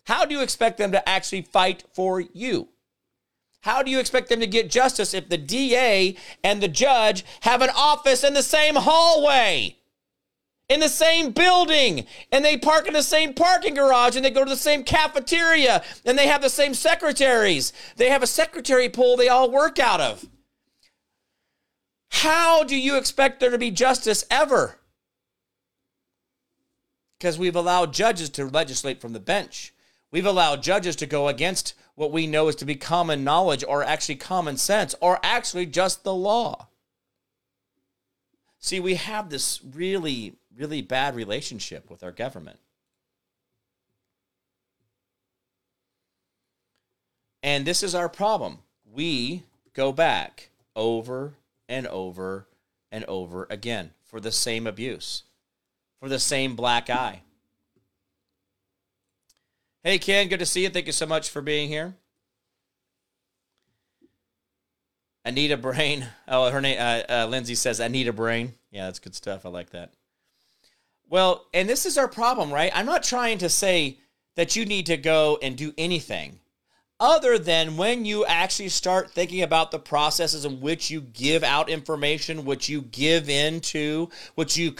How 0.05 0.25
do 0.25 0.35
you 0.35 0.41
expect 0.41 0.77
them 0.77 0.91
to 0.91 1.07
actually 1.07 1.41
fight 1.41 1.83
for 1.93 2.19
you? 2.19 2.69
How 3.61 3.81
do 3.81 3.89
you 3.89 3.99
expect 3.99 4.29
them 4.29 4.39
to 4.41 4.47
get 4.47 4.69
justice 4.69 5.15
if 5.15 5.27
the 5.27 5.39
DA 5.39 6.15
and 6.43 6.61
the 6.61 6.67
judge 6.67 7.25
have 7.41 7.63
an 7.63 7.71
office 7.75 8.23
in 8.23 8.35
the 8.35 8.43
same 8.43 8.75
hallway, 8.75 9.77
in 10.69 10.79
the 10.79 10.89
same 10.89 11.31
building, 11.31 12.05
and 12.31 12.45
they 12.45 12.57
park 12.57 12.87
in 12.87 12.93
the 12.93 13.01
same 13.01 13.33
parking 13.33 13.73
garage 13.73 14.15
and 14.15 14.23
they 14.23 14.29
go 14.29 14.43
to 14.43 14.49
the 14.49 14.55
same 14.55 14.83
cafeteria 14.83 15.83
and 16.05 16.17
they 16.17 16.27
have 16.27 16.43
the 16.43 16.49
same 16.49 16.75
secretaries? 16.75 17.73
They 17.97 18.09
have 18.11 18.21
a 18.21 18.27
secretary 18.27 18.87
pool 18.87 19.17
they 19.17 19.29
all 19.29 19.49
work 19.49 19.79
out 19.79 19.99
of. 19.99 20.27
How 22.11 22.63
do 22.63 22.77
you 22.77 22.97
expect 22.97 23.39
there 23.39 23.49
to 23.49 23.57
be 23.57 23.71
justice 23.71 24.23
ever? 24.29 24.77
Because 27.17 27.39
we've 27.39 27.55
allowed 27.55 27.93
judges 27.93 28.29
to 28.31 28.45
legislate 28.45 29.01
from 29.01 29.13
the 29.13 29.19
bench. 29.19 29.73
We've 30.15 30.25
allowed 30.25 30.63
judges 30.63 30.95
to 30.95 31.05
go 31.05 31.27
against 31.27 31.73
what 31.95 32.09
we 32.09 32.25
know 32.25 32.47
is 32.47 32.55
to 32.55 32.65
be 32.65 32.75
common 32.75 33.25
knowledge 33.25 33.65
or 33.67 33.83
actually 33.83 34.15
common 34.15 34.55
sense 34.55 34.95
or 35.01 35.19
actually 35.21 35.65
just 35.65 36.05
the 36.05 36.13
law. 36.13 36.69
See, 38.57 38.79
we 38.79 38.95
have 38.95 39.29
this 39.29 39.59
really, 39.61 40.37
really 40.55 40.81
bad 40.81 41.17
relationship 41.17 41.89
with 41.89 42.01
our 42.01 42.13
government. 42.13 42.59
And 47.43 47.65
this 47.65 47.83
is 47.83 47.93
our 47.93 48.07
problem. 48.07 48.59
We 48.89 49.43
go 49.73 49.91
back 49.91 50.49
over 50.77 51.33
and 51.67 51.87
over 51.87 52.47
and 52.89 53.03
over 53.03 53.47
again 53.49 53.91
for 54.05 54.21
the 54.21 54.31
same 54.31 54.65
abuse, 54.65 55.23
for 55.99 56.07
the 56.07 56.19
same 56.19 56.55
black 56.55 56.89
eye. 56.89 57.23
Hey, 59.85 59.99
Ken, 59.99 60.29
good 60.29 60.39
to 60.39 60.47
see 60.47 60.63
you. 60.63 60.69
Thank 60.69 60.87
you 60.87 60.91
so 60.91 61.05
much 61.05 61.29
for 61.29 61.43
being 61.43 61.69
here. 61.69 61.93
Anita 65.23 65.57
Brain. 65.57 66.07
Oh, 66.27 66.49
her 66.49 66.59
name, 66.59 66.79
uh, 66.79 67.03
uh, 67.07 67.27
Lindsay 67.27 67.53
says 67.53 67.79
Anita 67.79 68.11
Brain. 68.11 68.55
Yeah, 68.71 68.85
that's 68.85 68.97
good 68.97 69.13
stuff. 69.13 69.45
I 69.45 69.49
like 69.49 69.69
that. 69.69 69.93
Well, 71.07 71.45
and 71.53 71.69
this 71.69 71.85
is 71.85 71.99
our 71.99 72.07
problem, 72.07 72.51
right? 72.51 72.71
I'm 72.73 72.87
not 72.87 73.03
trying 73.03 73.37
to 73.37 73.47
say 73.47 73.99
that 74.35 74.55
you 74.55 74.65
need 74.65 74.87
to 74.87 74.97
go 74.97 75.37
and 75.39 75.55
do 75.55 75.71
anything 75.77 76.39
other 76.99 77.37
than 77.37 77.77
when 77.77 78.05
you 78.05 78.25
actually 78.25 78.69
start 78.69 79.11
thinking 79.11 79.43
about 79.43 79.69
the 79.69 79.77
processes 79.77 80.45
in 80.45 80.61
which 80.61 80.89
you 80.89 80.99
give 80.99 81.43
out 81.43 81.69
information, 81.69 82.43
which 82.43 82.69
you 82.69 82.81
give 82.81 83.29
into, 83.29 84.09
which 84.33 84.57
you 84.57 84.73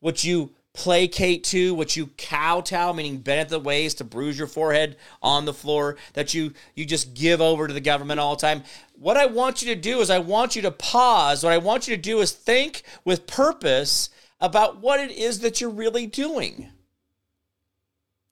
which 0.00 0.24
you 0.26 0.50
placate 0.76 1.42
to, 1.44 1.74
which 1.74 1.96
you 1.96 2.08
kowtow, 2.18 2.92
meaning 2.92 3.18
bend 3.18 3.40
at 3.40 3.48
the 3.48 3.58
waist 3.58 3.98
to 3.98 4.04
bruise 4.04 4.38
your 4.38 4.46
forehead 4.46 4.96
on 5.22 5.46
the 5.46 5.54
floor, 5.54 5.96
that 6.12 6.34
you 6.34 6.52
you 6.74 6.84
just 6.84 7.14
give 7.14 7.40
over 7.40 7.66
to 7.66 7.74
the 7.74 7.80
government 7.80 8.20
all 8.20 8.36
the 8.36 8.40
time. 8.42 8.62
What 8.94 9.16
I 9.16 9.26
want 9.26 9.62
you 9.62 9.74
to 9.74 9.80
do 9.80 10.00
is 10.00 10.10
I 10.10 10.18
want 10.18 10.54
you 10.54 10.62
to 10.62 10.70
pause. 10.70 11.42
What 11.42 11.52
I 11.52 11.58
want 11.58 11.88
you 11.88 11.96
to 11.96 12.02
do 12.02 12.20
is 12.20 12.30
think 12.30 12.82
with 13.04 13.26
purpose 13.26 14.10
about 14.40 14.80
what 14.80 15.00
it 15.00 15.10
is 15.10 15.40
that 15.40 15.60
you're 15.60 15.70
really 15.70 16.06
doing. 16.06 16.68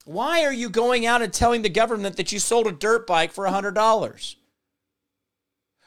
Why 0.05 0.45
are 0.45 0.53
you 0.53 0.69
going 0.69 1.07
out 1.07 1.23
and 1.23 1.33
telling 1.33 1.63
the 1.63 1.71
government 1.71 2.17
that 2.17 2.31
you 2.31 2.39
sold 2.39 2.67
a 2.67 2.73
dirt 2.73 3.07
bike 3.07 3.33
for 3.33 3.47
$100? 3.47 4.37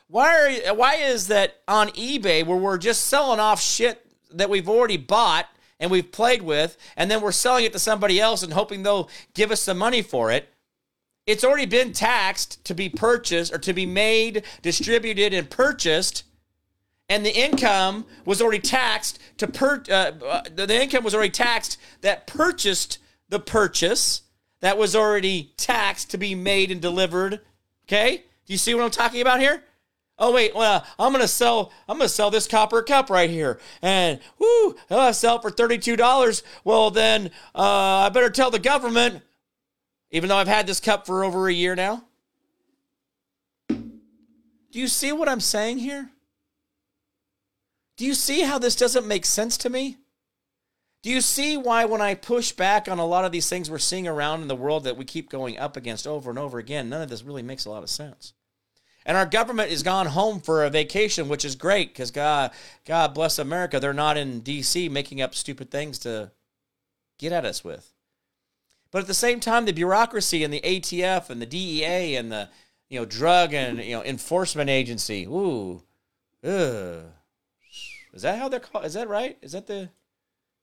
Why 0.10 0.64
are 0.68 0.74
why 0.74 0.96
is 0.96 1.28
that 1.28 1.58
on 1.68 1.90
eBay 1.90 2.46
where 2.46 2.58
we're 2.58 2.78
just 2.78 3.08
selling 3.08 3.40
off 3.40 3.62
shit 3.62 4.04
that 4.32 4.50
we've 4.50 4.70
already 4.70 4.98
bought 4.98 5.48
and 5.80 5.92
we've 5.92 6.12
played 6.12 6.42
with 6.42 6.78
and 6.96 7.10
then 7.10 7.22
we're 7.22 7.32
selling 7.32 7.66
it 7.66 7.74
to 7.74 7.80
somebody 7.80 8.20
else 8.20 8.44
and 8.44 8.54
hoping 8.54 8.84
they'll 8.84 9.10
give 9.34 9.52
us 9.52 9.62
some 9.62 9.78
money 9.78 10.02
for 10.02 10.32
it? 10.32 10.54
It's 11.26 11.44
already 11.44 11.66
been 11.66 11.92
taxed 11.92 12.64
to 12.66 12.74
be 12.74 12.88
purchased 12.88 13.54
or 13.54 13.58
to 13.58 13.74
be 13.74 13.86
made, 13.86 14.44
distributed 14.62 15.34
and 15.34 15.50
purchased 15.50 16.24
and 17.10 17.26
the 17.26 17.38
income 17.38 18.06
was 18.26 18.42
already 18.42 18.60
taxed 18.60 19.20
to 19.38 19.48
per 19.48 19.84
uh, 19.90 20.12
uh 20.26 20.42
the 20.54 20.82
income 20.82 21.04
was 21.04 21.16
already 21.16 21.32
taxed 21.32 21.80
that 22.02 22.28
purchased 22.28 23.00
the 23.30 23.40
purchase 23.40 24.24
that 24.62 24.78
was 24.78 24.96
already 24.96 25.54
taxed 25.58 26.12
to 26.12 26.18
be 26.18 26.36
made 26.36 26.72
and 26.72 26.82
delivered. 26.82 27.42
Okay? 27.86 28.24
Do 28.46 28.54
you 28.54 28.58
see 28.58 28.74
what 28.74 28.84
I'm 28.84 28.92
talking 28.92 29.22
about 29.22 29.40
here? 29.40 29.64
Oh 30.20 30.34
wait, 30.34 30.56
well 30.56 30.86
I'm 30.98 31.12
gonna 31.12 31.28
sell 31.28 31.72
I'm 31.88 31.98
gonna 31.98 32.10
sell 32.10 32.32
this 32.32 32.48
copper 32.48 32.82
cup 32.82 33.10
right 33.10 33.30
here, 33.30 33.60
and 33.82 34.20
whoo, 34.40 34.76
I 34.90 35.12
sell 35.12 35.38
it 35.38 35.42
for 35.42 35.52
thirty 35.52 35.78
two 35.78 35.96
dollars. 35.96 36.44
Well 36.64 36.90
then, 36.90 37.28
uh, 37.54 38.06
I 38.06 38.10
better 38.10 38.30
tell 38.30 38.50
the 38.50 38.60
government, 38.60 39.22
even 40.12 40.30
though 40.30 40.38
I've 40.38 40.48
had 40.48 40.66
this 40.66 40.80
cup 40.80 41.06
for 41.06 41.24
over 41.24 41.48
a 41.48 41.54
year 41.54 41.76
now. 41.76 42.04
Do 43.70 44.82
you 44.82 44.88
see 44.88 45.12
what 45.12 45.30
I'm 45.30 45.40
saying 45.40 45.78
here? 45.80 46.12
Do 47.96 48.06
you 48.06 48.14
see 48.14 48.42
how 48.42 48.60
this 48.60 48.76
doesn't 48.76 49.08
make 49.08 49.26
sense 49.26 49.58
to 49.58 49.70
me? 49.70 49.98
Do 51.02 51.10
you 51.10 51.22
see 51.22 51.58
why, 51.58 51.86
when 51.86 52.02
I 52.02 52.16
push 52.16 52.52
back 52.52 52.88
on 52.88 53.00
a 53.00 53.06
lot 53.06 53.26
of 53.26 53.32
these 53.32 53.50
things 53.50 53.72
we're 53.72 53.80
seeing 53.80 54.08
around 54.08 54.42
in 54.42 54.48
the 54.48 54.56
world 54.56 54.84
that 54.84 54.98
we 54.98 55.06
keep 55.06 55.30
going 55.30 55.58
up 55.58 55.78
against 55.78 56.06
over 56.06 56.30
and 56.30 56.38
over 56.38 56.60
again, 56.60 56.90
none 56.90 57.02
of 57.02 57.10
this 57.10 57.24
really 57.24 57.42
makes 57.42 57.66
a 57.66 57.70
lot 57.70 57.82
of 57.84 57.90
sense? 57.90 58.34
And 59.08 59.16
our 59.16 59.26
government 59.26 59.70
has 59.70 59.84
gone 59.84 60.08
home 60.08 60.42
for 60.42 60.66
a 60.66 60.70
vacation, 60.70 61.30
which 61.30 61.46
is 61.46 61.56
great 61.56 61.94
because 61.94 62.12
God, 62.12 62.52
God 62.86 63.14
bless 63.14 63.40
America. 63.40 63.80
They're 63.80 63.94
not 63.94 64.18
in 64.18 64.42
D.C. 64.42 64.90
making 64.90 65.22
up 65.22 65.34
stupid 65.34 65.72
things 65.72 65.98
to 66.00 66.32
get 67.18 67.32
at 67.32 67.46
us 67.46 67.64
with. 67.64 67.94
But 68.92 69.00
at 69.00 69.08
the 69.08 69.14
same 69.14 69.40
time, 69.40 69.64
the 69.64 69.72
bureaucracy 69.72 70.44
and 70.44 70.54
the 70.54 70.60
ATF 70.60 71.30
and 71.30 71.42
the 71.42 71.46
DEA 71.46 72.18
and 72.18 72.30
the 72.32 72.50
you 72.90 73.00
know 73.00 73.06
drug 73.06 73.54
and 73.54 73.80
you 73.80 73.96
know 73.96 74.04
enforcement 74.04 74.70
agency. 74.70 75.26
Ooh, 75.26 75.84
ugh. 76.44 77.04
Is 78.14 78.22
that 78.24 78.40
how 78.40 78.50
they're 78.50 78.60
called? 78.60 78.86
Is 78.86 78.94
that 78.94 79.10
right? 79.10 79.38
Is 79.42 79.54
that 79.54 79.68
the? 79.68 79.90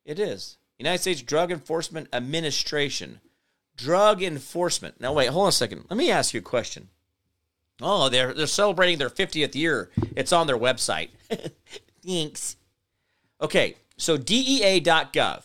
It 0.05 0.19
is. 0.19 0.59
United 0.79 1.01
States 1.01 1.23
Drug 1.23 1.51
Enforcement 1.51 2.09
Administration. 2.13 3.21
Drug 3.77 4.23
enforcement. 4.23 5.01
Now 5.01 5.15
wait, 5.15 5.29
hold 5.29 5.45
on 5.45 5.49
a 5.49 5.53
second. 5.53 5.87
Let 5.89 5.97
me 5.97 6.11
ask 6.11 6.35
you 6.35 6.41
a 6.41 6.43
question. 6.43 6.89
Oh, 7.81 8.09
they're 8.09 8.33
they're 8.33 8.47
celebrating 8.47 8.99
their 8.99 9.11
50th 9.11 9.55
year. 9.55 9.91
It's 10.17 10.33
on 10.33 10.47
their 10.47 10.59
website. 10.59 11.11
Thanks. 12.07 12.57
Okay, 13.41 13.75
so 13.97 14.17
DEA.gov, 14.17 15.43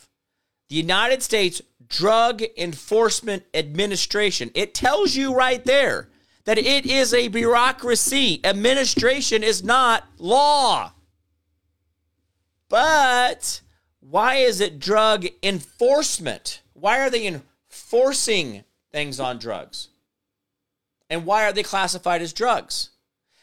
the 0.69 0.75
United 0.75 1.23
States 1.23 1.61
Drug 1.88 2.43
Enforcement 2.55 3.43
Administration. 3.53 4.51
It 4.53 4.73
tells 4.73 5.15
you 5.15 5.34
right 5.36 5.63
there 5.65 6.09
that 6.45 6.57
it 6.57 6.86
is 6.86 7.13
a 7.13 7.27
bureaucracy. 7.27 8.39
Administration 8.43 9.43
is 9.43 9.63
not 9.63 10.05
law. 10.17 10.93
But 12.69 13.61
why 13.99 14.36
is 14.36 14.61
it 14.61 14.80
drug 14.80 15.25
enforcement? 15.41 16.61
Why 16.73 16.99
are 16.99 17.09
they 17.09 17.25
enforcing 17.25 18.63
things 18.91 19.19
on 19.19 19.39
drugs? 19.39 19.89
And 21.10 21.26
why 21.26 21.45
are 21.45 21.53
they 21.53 21.64
classified 21.64 22.22
as 22.22 22.34
drugs? 22.34 22.89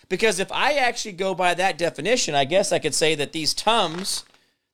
Because 0.09 0.39
if 0.39 0.53
I 0.53 0.75
actually 0.75 1.13
go 1.13 1.35
by 1.35 1.55
that 1.55 1.79
definition, 1.79 2.35
I 2.35 2.45
guess 2.45 2.71
I 2.73 2.79
could 2.79 2.95
say 2.95 3.15
that 3.17 3.33
these 3.33 3.55
Tums, 3.55 4.25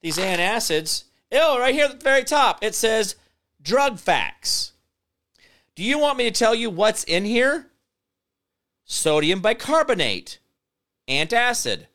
these 0.02 0.18
antacids, 0.18 1.04
oh, 1.32 1.58
right 1.58 1.74
here 1.74 1.86
at 1.86 1.98
the 1.98 2.04
very 2.04 2.24
top, 2.24 2.62
it 2.62 2.74
says 2.74 3.16
drug 3.62 3.98
facts. 3.98 4.72
Do 5.74 5.82
you 5.82 5.98
want 5.98 6.18
me 6.18 6.24
to 6.24 6.30
tell 6.30 6.54
you 6.54 6.68
what's 6.68 7.04
in 7.04 7.24
here? 7.24 7.68
Sodium 8.84 9.40
bicarbonate, 9.40 10.38
antacid. 11.08 11.86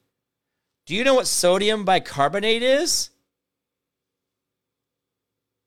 Do 0.88 0.95
you 0.95 1.04
know 1.04 1.14
what 1.14 1.28
sodium 1.28 1.86
bicarbonate 1.86 2.64
is? 2.64 3.12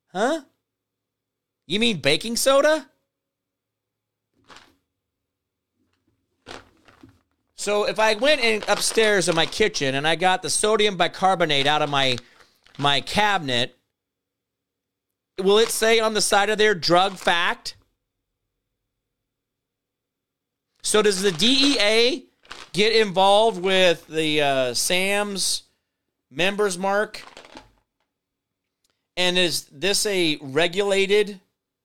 Huh? 0.08 0.40
You 1.66 1.78
mean 1.78 2.00
baking 2.00 2.34
soda? 2.34 2.89
So 7.60 7.84
if 7.84 7.98
I 7.98 8.14
went 8.14 8.40
in 8.40 8.64
upstairs 8.68 9.28
in 9.28 9.36
my 9.36 9.44
kitchen 9.44 9.94
and 9.94 10.08
I 10.08 10.14
got 10.16 10.40
the 10.40 10.48
sodium 10.48 10.96
bicarbonate 10.96 11.66
out 11.66 11.82
of 11.82 11.90
my 11.90 12.16
my 12.78 13.02
cabinet, 13.02 13.76
will 15.38 15.58
it 15.58 15.68
say 15.68 16.00
on 16.00 16.14
the 16.14 16.22
side 16.22 16.48
of 16.48 16.56
there 16.56 16.74
drug 16.74 17.18
fact? 17.18 17.76
So 20.82 21.02
does 21.02 21.20
the 21.20 21.32
DEA 21.32 22.24
get 22.72 22.96
involved 22.96 23.60
with 23.62 24.06
the 24.06 24.40
uh, 24.40 24.72
Sam's 24.72 25.64
members 26.30 26.78
mark? 26.78 27.22
And 29.18 29.36
is 29.36 29.64
this 29.64 30.06
a 30.06 30.38
regulated 30.40 31.40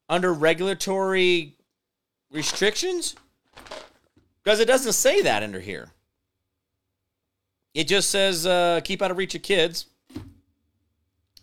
under 0.08 0.34
regulatory 0.34 1.58
restrictions? 2.32 3.18
Because 4.46 4.62
it 4.62 4.66
doesn't 4.66 4.94
say 4.94 5.22
that 5.24 5.44
under 5.44 5.60
here. 5.60 5.90
It 7.74 7.88
just 7.90 8.10
says 8.10 8.46
uh, 8.46 8.80
keep 8.86 9.02
out 9.02 9.12
of 9.12 9.18
reach 9.18 9.36
of 9.36 9.42
kids. 9.42 9.88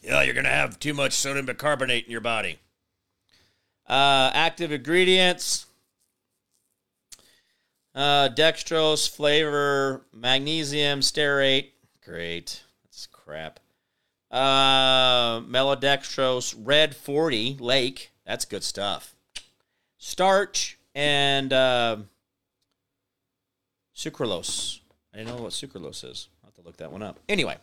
Yeah, 0.03 0.23
you're 0.23 0.33
going 0.33 0.45
to 0.45 0.51
have 0.51 0.79
too 0.79 0.95
much 0.95 1.13
sodium 1.13 1.45
bicarbonate 1.45 2.07
in 2.07 2.11
your 2.11 2.23
body. 2.23 2.59
Uh, 3.87 4.31
active 4.33 4.73
ingredients 4.73 5.67
uh, 7.95 8.29
dextrose, 8.31 9.09
flavor, 9.09 10.07
magnesium, 10.13 11.01
stearate. 11.01 11.71
Great. 12.05 12.63
That's 12.85 13.07
crap. 13.07 13.61
Uh, 14.31 15.41
maltodextrose, 15.41 16.55
red 16.59 16.97
40, 16.97 17.59
lake. 17.61 18.13
That's 18.27 18.45
good 18.45 18.65
stuff. 18.65 19.15
Starch 19.99 20.79
and 20.95 21.53
uh, 21.53 21.97
sucralose. 24.03 24.81
I 25.13 25.19
didn't 25.19 25.37
know 25.37 25.43
what 25.43 25.53
sucralose 25.53 26.09
is. 26.11 26.29
I'll 26.43 26.49
have 26.49 26.55
to 26.55 26.63
look 26.63 26.79
that 26.79 26.91
one 26.91 27.03
up. 27.03 27.19
Anyway, 27.29 27.57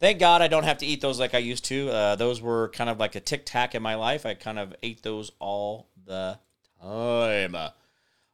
thank 0.00 0.18
God 0.18 0.40
I 0.40 0.48
don't 0.48 0.64
have 0.64 0.78
to 0.78 0.86
eat 0.86 1.00
those 1.00 1.18
like 1.18 1.34
I 1.34 1.38
used 1.38 1.64
to. 1.66 1.90
Uh, 1.90 2.16
those 2.16 2.40
were 2.40 2.68
kind 2.68 2.88
of 2.88 2.98
like 2.98 3.14
a 3.14 3.20
tic 3.20 3.44
tac 3.44 3.74
in 3.74 3.82
my 3.82 3.94
life. 3.96 4.24
I 4.24 4.34
kind 4.34 4.58
of 4.58 4.74
ate 4.82 5.02
those 5.02 5.32
all 5.38 5.88
the 6.06 6.38
time. 6.80 7.56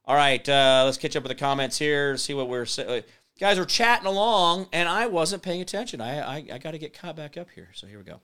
All 0.05 0.15
right, 0.15 0.47
uh, 0.47 0.83
let's 0.85 0.97
catch 0.97 1.15
up 1.15 1.23
with 1.23 1.29
the 1.29 1.35
comments 1.35 1.77
here. 1.77 2.17
See 2.17 2.33
what 2.33 2.47
we're 2.47 2.65
saying. 2.65 3.03
Guys 3.39 3.59
are 3.59 3.65
chatting 3.65 4.07
along, 4.07 4.67
and 4.73 4.89
I 4.89 5.07
wasn't 5.07 5.43
paying 5.43 5.61
attention. 5.61 6.01
I 6.01 6.19
I, 6.19 6.45
I 6.53 6.57
got 6.57 6.71
to 6.71 6.79
get 6.79 6.93
caught 6.93 7.15
back 7.15 7.37
up 7.37 7.47
here. 7.53 7.69
So 7.73 7.87
here 7.87 7.99
we 7.99 8.03
go. 8.03 8.19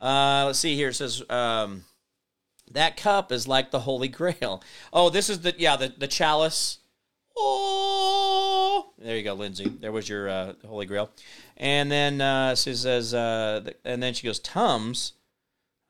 Uh, 0.00 0.44
let's 0.46 0.58
see 0.58 0.74
here. 0.74 0.88
It 0.88 0.94
says 0.94 1.22
um, 1.30 1.84
that 2.70 2.96
cup 2.96 3.32
is 3.32 3.46
like 3.46 3.70
the 3.70 3.80
Holy 3.80 4.08
Grail. 4.08 4.62
Oh, 4.92 5.10
this 5.10 5.30
is 5.30 5.40
the 5.40 5.54
yeah 5.58 5.76
the 5.76 5.92
the 5.96 6.08
chalice. 6.08 6.78
Oh, 7.36 8.92
there 8.98 9.16
you 9.16 9.22
go, 9.22 9.34
Lindsay. 9.34 9.68
There 9.68 9.92
was 9.92 10.08
your 10.08 10.28
uh, 10.28 10.52
Holy 10.66 10.86
Grail. 10.86 11.10
And 11.56 11.90
then 11.90 12.20
uh, 12.20 12.54
she 12.54 12.74
says, 12.74 13.14
uh, 13.14 13.70
and 13.84 14.02
then 14.02 14.14
she 14.14 14.26
goes, 14.26 14.38
Tums 14.40 15.14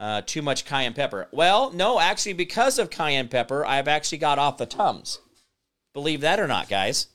uh, 0.00 0.22
too 0.24 0.42
much 0.42 0.64
cayenne 0.64 0.94
pepper. 0.94 1.28
Well, 1.30 1.72
no, 1.72 2.00
actually, 2.00 2.32
because 2.32 2.78
of 2.78 2.90
cayenne 2.90 3.28
pepper, 3.28 3.64
I've 3.66 3.88
actually 3.88 4.18
got 4.18 4.38
off 4.38 4.56
the 4.56 4.66
Tums. 4.66 5.20
Believe 5.92 6.22
that 6.22 6.40
or 6.40 6.46
not, 6.46 6.68
guys. 6.68 7.08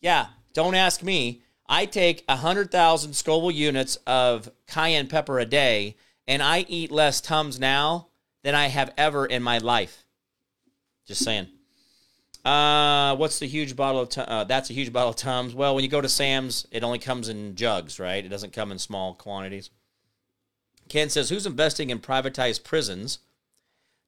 Yeah, 0.00 0.26
don't 0.52 0.74
ask 0.74 1.02
me. 1.02 1.42
I 1.68 1.86
take 1.86 2.24
100,000 2.28 3.12
Scoville 3.12 3.50
units 3.50 3.96
of 4.06 4.50
cayenne 4.66 5.06
pepper 5.06 5.38
a 5.38 5.44
day, 5.44 5.96
and 6.26 6.42
I 6.42 6.64
eat 6.68 6.90
less 6.90 7.20
Tums 7.20 7.60
now 7.60 8.08
than 8.42 8.54
I 8.54 8.66
have 8.68 8.92
ever 8.96 9.26
in 9.26 9.42
my 9.42 9.58
life. 9.58 10.04
Just 11.06 11.24
saying. 11.24 11.48
Uh, 12.48 13.14
what's 13.16 13.38
the 13.40 13.46
huge 13.46 13.76
bottle 13.76 14.00
of? 14.00 14.16
Uh, 14.16 14.42
that's 14.44 14.70
a 14.70 14.72
huge 14.72 14.90
bottle 14.90 15.10
of 15.10 15.16
Tums. 15.16 15.54
Well, 15.54 15.74
when 15.74 15.84
you 15.84 15.90
go 15.90 16.00
to 16.00 16.08
Sam's, 16.08 16.66
it 16.70 16.82
only 16.82 16.98
comes 16.98 17.28
in 17.28 17.54
jugs, 17.56 18.00
right? 18.00 18.24
It 18.24 18.30
doesn't 18.30 18.54
come 18.54 18.72
in 18.72 18.78
small 18.78 19.12
quantities. 19.12 19.68
Ken 20.88 21.10
says, 21.10 21.28
"Who's 21.28 21.44
investing 21.44 21.90
in 21.90 21.98
privatized 21.98 22.64
prisons?" 22.64 23.18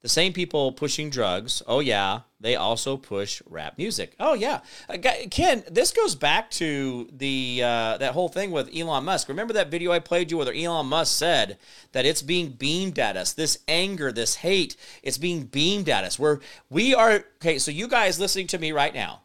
The 0.03 0.09
same 0.09 0.33
people 0.33 0.73
pushing 0.73 1.11
drugs. 1.11 1.63
Oh 1.67 1.81
yeah, 1.81 2.21
they 2.41 2.57
also 2.57 2.97
push 2.97 3.43
rap 3.47 3.77
music. 3.77 4.15
Oh 4.19 4.33
yeah, 4.33 4.61
uh, 4.89 4.97
Ken. 5.31 5.63
This 5.71 5.93
goes 5.93 6.15
back 6.15 6.51
to 6.53 7.07
the 7.13 7.61
uh, 7.63 7.99
that 7.99 8.15
whole 8.15 8.31
thing 8.31 8.51
with 8.51 8.75
Elon 8.75 9.05
Musk. 9.05 9.29
Remember 9.29 9.53
that 9.53 9.71
video 9.71 9.93
I 9.93 9.99
played 9.99 10.31
you 10.31 10.39
where 10.39 10.55
Elon 10.55 10.87
Musk 10.87 11.19
said 11.19 11.59
that 11.93 12.07
it's 12.07 12.23
being 12.23 12.49
beamed 12.49 12.99
at 12.99 13.19
us. 13.19 13.35
This 13.35 13.59
anger, 13.69 14.11
this 14.11 14.37
hate, 14.37 14.75
it's 15.03 15.19
being 15.19 15.45
beamed 15.45 15.91
at 15.91 16.05
us. 16.05 16.19
Where 16.19 16.41
we 16.71 16.95
are. 16.95 17.25
Okay, 17.37 17.59
so 17.59 17.71
you 17.71 17.87
guys 17.87 18.19
listening 18.19 18.47
to 18.49 18.59
me 18.59 18.73
right 18.73 18.95
now, 18.95 19.21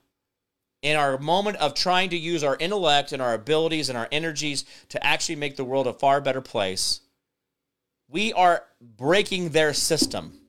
in 0.82 0.98
our 0.98 1.18
moment 1.18 1.56
of 1.58 1.74
trying 1.74 2.10
to 2.10 2.18
use 2.18 2.44
our 2.44 2.58
intellect 2.58 3.14
and 3.14 3.22
our 3.22 3.34
abilities 3.34 3.88
and 3.88 3.98
our 3.98 4.10
energies 4.12 4.66
to 4.90 5.02
actually 5.06 5.38
make 5.38 5.56
the 5.56 5.64
world 5.64 5.88
a 5.88 5.94
far 5.94 6.20
better 6.20 6.42
place, 6.42 7.00
we 8.10 8.34
are 8.34 8.66
breaking 8.82 9.52
their 9.52 9.74
system 9.74 10.42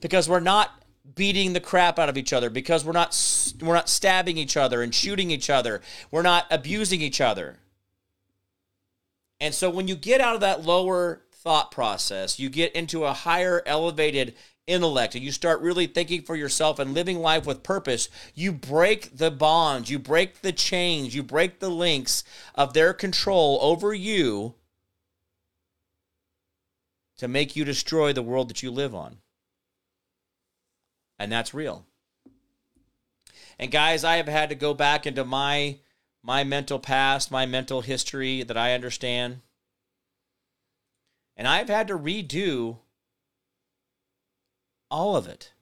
because 0.00 0.28
we're 0.28 0.40
not 0.40 0.82
beating 1.14 1.52
the 1.52 1.60
crap 1.60 1.98
out 1.98 2.08
of 2.08 2.18
each 2.18 2.32
other 2.32 2.50
because 2.50 2.84
we're 2.84 2.92
not 2.92 3.16
we're 3.60 3.74
not 3.74 3.88
stabbing 3.88 4.36
each 4.36 4.56
other 4.56 4.82
and 4.82 4.94
shooting 4.94 5.30
each 5.30 5.50
other. 5.50 5.80
We're 6.10 6.22
not 6.22 6.46
abusing 6.50 7.00
each 7.00 7.20
other. 7.20 7.58
And 9.40 9.54
so 9.54 9.70
when 9.70 9.88
you 9.88 9.96
get 9.96 10.20
out 10.20 10.34
of 10.34 10.40
that 10.40 10.64
lower 10.64 11.22
thought 11.32 11.70
process, 11.70 12.38
you 12.38 12.50
get 12.50 12.72
into 12.74 13.04
a 13.04 13.12
higher 13.12 13.62
elevated 13.64 14.34
intellect 14.66 15.14
and 15.14 15.24
you 15.24 15.32
start 15.32 15.60
really 15.60 15.86
thinking 15.86 16.22
for 16.22 16.36
yourself 16.36 16.78
and 16.78 16.92
living 16.92 17.18
life 17.18 17.46
with 17.46 17.62
purpose, 17.62 18.08
you 18.34 18.52
break 18.52 19.16
the 19.16 19.30
bonds, 19.30 19.90
you 19.90 19.98
break 19.98 20.42
the 20.42 20.52
chains, 20.52 21.14
you 21.14 21.22
break 21.22 21.58
the 21.58 21.70
links 21.70 22.22
of 22.54 22.74
their 22.74 22.92
control 22.92 23.58
over 23.62 23.94
you 23.94 24.54
to 27.16 27.26
make 27.26 27.56
you 27.56 27.64
destroy 27.64 28.12
the 28.12 28.22
world 28.22 28.48
that 28.50 28.62
you 28.62 28.70
live 28.70 28.94
on. 28.94 29.18
And 31.18 31.32
that's 31.32 31.54
real. 31.54 31.84
And 33.58 33.70
guys, 33.70 34.04
I 34.04 34.16
have 34.16 34.28
had 34.28 34.50
to 34.50 34.54
go 34.54 34.74
back 34.74 35.06
into 35.06 35.24
my 35.24 35.78
my 36.22 36.44
mental 36.44 36.78
past, 36.78 37.30
my 37.30 37.46
mental 37.46 37.80
history 37.80 38.42
that 38.42 38.56
I 38.56 38.74
understand. 38.74 39.40
And 41.36 41.46
I've 41.46 41.68
had 41.68 41.88
to 41.88 41.98
redo 41.98 42.78
all 44.90 45.16
of 45.16 45.26
it. 45.26 45.52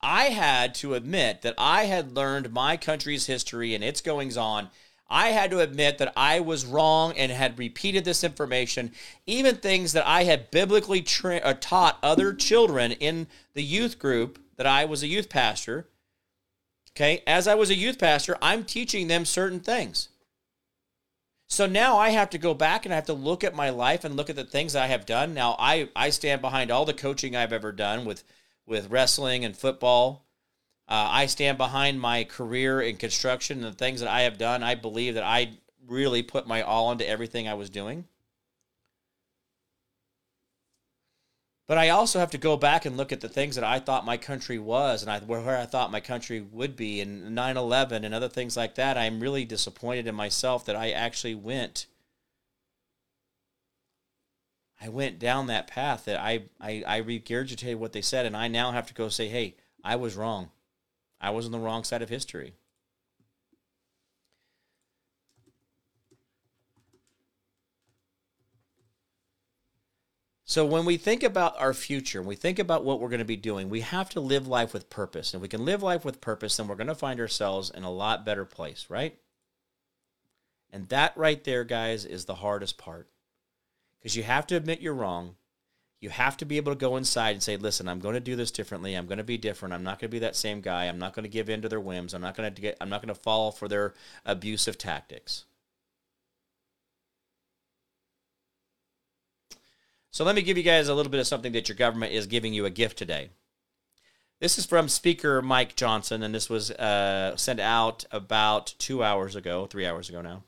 I 0.00 0.26
had 0.26 0.74
to 0.76 0.94
admit 0.94 1.42
that 1.42 1.54
I 1.58 1.84
had 1.84 2.14
learned 2.14 2.52
my 2.52 2.76
country's 2.76 3.26
history 3.26 3.74
and 3.74 3.82
its 3.82 4.00
goings 4.00 4.36
on. 4.36 4.70
I 5.08 5.28
had 5.28 5.50
to 5.50 5.60
admit 5.60 5.98
that 5.98 6.12
I 6.16 6.40
was 6.40 6.64
wrong 6.64 7.12
and 7.16 7.30
had 7.32 7.58
repeated 7.58 8.04
this 8.04 8.24
information, 8.24 8.92
even 9.26 9.56
things 9.56 9.92
that 9.92 10.06
I 10.06 10.24
had 10.24 10.50
biblically 10.50 11.02
tra- 11.02 11.36
uh, 11.38 11.54
taught 11.54 11.98
other 12.02 12.32
children 12.32 12.92
in 12.92 13.26
the 13.54 13.62
youth 13.62 13.98
group 13.98 14.38
that 14.56 14.66
I 14.66 14.84
was 14.84 15.02
a 15.02 15.08
youth 15.08 15.28
pastor. 15.28 15.88
Okay, 16.92 17.22
as 17.26 17.48
I 17.48 17.54
was 17.54 17.70
a 17.70 17.74
youth 17.74 17.98
pastor, 17.98 18.36
I'm 18.40 18.64
teaching 18.64 19.08
them 19.08 19.24
certain 19.24 19.60
things. 19.60 20.10
So 21.48 21.66
now 21.66 21.98
I 21.98 22.10
have 22.10 22.30
to 22.30 22.38
go 22.38 22.54
back 22.54 22.84
and 22.84 22.92
I 22.92 22.96
have 22.96 23.06
to 23.06 23.12
look 23.12 23.44
at 23.44 23.54
my 23.54 23.70
life 23.70 24.04
and 24.04 24.16
look 24.16 24.30
at 24.30 24.36
the 24.36 24.44
things 24.44 24.74
I 24.74 24.86
have 24.86 25.06
done. 25.06 25.34
Now 25.34 25.56
I 25.58 25.88
I 25.94 26.10
stand 26.10 26.40
behind 26.40 26.70
all 26.70 26.84
the 26.84 26.94
coaching 26.94 27.36
I've 27.36 27.52
ever 27.52 27.72
done 27.72 28.04
with 28.04 28.24
with 28.66 28.90
wrestling 28.90 29.44
and 29.44 29.56
football. 29.56 30.26
Uh, 30.86 31.08
I 31.10 31.26
stand 31.26 31.56
behind 31.58 32.00
my 32.00 32.24
career 32.24 32.80
in 32.80 32.96
construction 32.96 33.64
and 33.64 33.72
the 33.72 33.76
things 33.76 34.00
that 34.00 34.08
I 34.08 34.22
have 34.22 34.36
done. 34.36 34.62
I 34.62 34.74
believe 34.74 35.14
that 35.14 35.24
I 35.24 35.52
really 35.86 36.22
put 36.22 36.46
my 36.46 36.62
all 36.62 36.92
into 36.92 37.08
everything 37.08 37.48
I 37.48 37.54
was 37.54 37.70
doing. 37.70 38.06
But 41.66 41.78
I 41.78 41.88
also 41.88 42.18
have 42.18 42.30
to 42.32 42.38
go 42.38 42.58
back 42.58 42.84
and 42.84 42.96
look 42.96 43.10
at 43.10 43.22
the 43.22 43.28
things 43.28 43.54
that 43.54 43.64
I 43.64 43.78
thought 43.78 44.04
my 44.04 44.18
country 44.18 44.58
was 44.58 45.02
and 45.02 45.10
I, 45.10 45.20
where 45.20 45.58
I 45.58 45.64
thought 45.64 45.90
my 45.90 46.00
country 46.00 46.40
would 46.40 46.76
be 46.76 47.00
and 47.00 47.34
9 47.34 47.56
11 47.56 48.04
and 48.04 48.14
other 48.14 48.28
things 48.28 48.56
like 48.56 48.74
that. 48.74 48.98
I'm 48.98 49.20
really 49.20 49.46
disappointed 49.46 50.06
in 50.06 50.14
myself 50.14 50.66
that 50.66 50.76
I 50.76 50.90
actually 50.90 51.34
went. 51.34 51.86
I 54.78 54.90
went 54.90 55.18
down 55.18 55.46
that 55.46 55.66
path 55.66 56.04
that 56.04 56.20
I, 56.20 56.44
I, 56.60 56.84
I 56.86 57.00
regurgitated 57.00 57.76
what 57.76 57.94
they 57.94 58.02
said, 58.02 58.26
and 58.26 58.36
I 58.36 58.48
now 58.48 58.72
have 58.72 58.86
to 58.88 58.94
go 58.94 59.08
say, 59.08 59.28
hey, 59.28 59.56
I 59.82 59.96
was 59.96 60.16
wrong. 60.16 60.50
I 61.18 61.30
was 61.30 61.46
on 61.46 61.52
the 61.52 61.58
wrong 61.58 61.84
side 61.84 62.02
of 62.02 62.10
history. 62.10 62.52
So 70.46 70.66
when 70.66 70.84
we 70.84 70.98
think 70.98 71.22
about 71.22 71.58
our 71.58 71.72
future, 71.72 72.20
we 72.20 72.36
think 72.36 72.58
about 72.58 72.84
what 72.84 73.00
we're 73.00 73.08
going 73.08 73.18
to 73.18 73.24
be 73.24 73.36
doing, 73.36 73.70
we 73.70 73.80
have 73.80 74.10
to 74.10 74.20
live 74.20 74.46
life 74.46 74.74
with 74.74 74.90
purpose. 74.90 75.32
And 75.32 75.40
if 75.40 75.42
we 75.42 75.48
can 75.48 75.64
live 75.64 75.82
life 75.82 76.04
with 76.04 76.20
purpose, 76.20 76.56
then 76.56 76.68
we're 76.68 76.74
going 76.74 76.88
to 76.88 76.94
find 76.94 77.18
ourselves 77.18 77.70
in 77.70 77.82
a 77.82 77.90
lot 77.90 78.26
better 78.26 78.44
place, 78.44 78.86
right? 78.90 79.18
And 80.70 80.88
that 80.90 81.16
right 81.16 81.42
there, 81.44 81.64
guys, 81.64 82.04
is 82.04 82.26
the 82.26 82.34
hardest 82.34 82.76
part. 82.76 83.08
Because 83.98 84.16
you 84.16 84.22
have 84.22 84.46
to 84.48 84.56
admit 84.56 84.82
you're 84.82 84.92
wrong. 84.92 85.36
You 86.00 86.10
have 86.10 86.36
to 86.36 86.44
be 86.44 86.58
able 86.58 86.72
to 86.72 86.78
go 86.78 86.98
inside 86.98 87.30
and 87.30 87.42
say, 87.42 87.56
listen, 87.56 87.88
I'm 87.88 88.00
going 88.00 88.12
to 88.12 88.20
do 88.20 88.36
this 88.36 88.50
differently. 88.50 88.94
I'm 88.94 89.06
going 89.06 89.18
to 89.18 89.24
be 89.24 89.38
different. 89.38 89.72
I'm 89.72 89.82
not 89.84 89.98
going 89.98 90.10
to 90.10 90.14
be 90.14 90.18
that 90.18 90.36
same 90.36 90.60
guy. 90.60 90.84
I'm 90.84 90.98
not 90.98 91.14
going 91.14 91.22
to 91.22 91.30
give 91.30 91.48
in 91.48 91.62
to 91.62 91.70
their 91.70 91.80
whims. 91.80 92.12
I'm 92.12 92.20
not 92.20 92.36
going 92.36 92.52
to 92.52 92.60
get 92.60 92.76
I'm 92.82 92.90
not 92.90 93.00
going 93.00 93.14
to 93.14 93.18
fall 93.18 93.50
for 93.50 93.66
their 93.66 93.94
abusive 94.26 94.76
tactics. 94.76 95.46
So 100.14 100.22
let 100.22 100.36
me 100.36 100.42
give 100.42 100.56
you 100.56 100.62
guys 100.62 100.86
a 100.86 100.94
little 100.94 101.10
bit 101.10 101.18
of 101.18 101.26
something 101.26 101.50
that 101.54 101.68
your 101.68 101.74
government 101.74 102.12
is 102.12 102.28
giving 102.28 102.54
you 102.54 102.66
a 102.66 102.70
gift 102.70 102.96
today. 102.96 103.30
This 104.38 104.58
is 104.58 104.64
from 104.64 104.88
Speaker 104.88 105.42
Mike 105.42 105.74
Johnson, 105.74 106.22
and 106.22 106.32
this 106.32 106.48
was 106.48 106.70
uh, 106.70 107.36
sent 107.36 107.58
out 107.58 108.04
about 108.12 108.76
two 108.78 109.02
hours 109.02 109.34
ago, 109.34 109.66
three 109.66 109.84
hours 109.84 110.08
ago 110.08 110.22
now. 110.22 110.44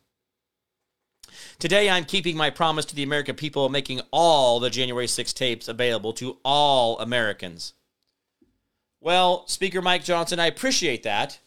Today, 1.58 1.90
I'm 1.90 2.04
keeping 2.04 2.36
my 2.36 2.48
promise 2.48 2.84
to 2.84 2.94
the 2.94 3.02
American 3.02 3.34
people, 3.34 3.68
making 3.68 4.02
all 4.12 4.60
the 4.60 4.70
January 4.70 5.08
6 5.08 5.32
tapes 5.32 5.66
available 5.66 6.12
to 6.12 6.38
all 6.44 7.00
Americans. 7.00 7.72
Well, 9.00 9.48
Speaker 9.48 9.82
Mike 9.82 10.04
Johnson, 10.04 10.38
I 10.38 10.46
appreciate 10.46 11.02
that. 11.02 11.40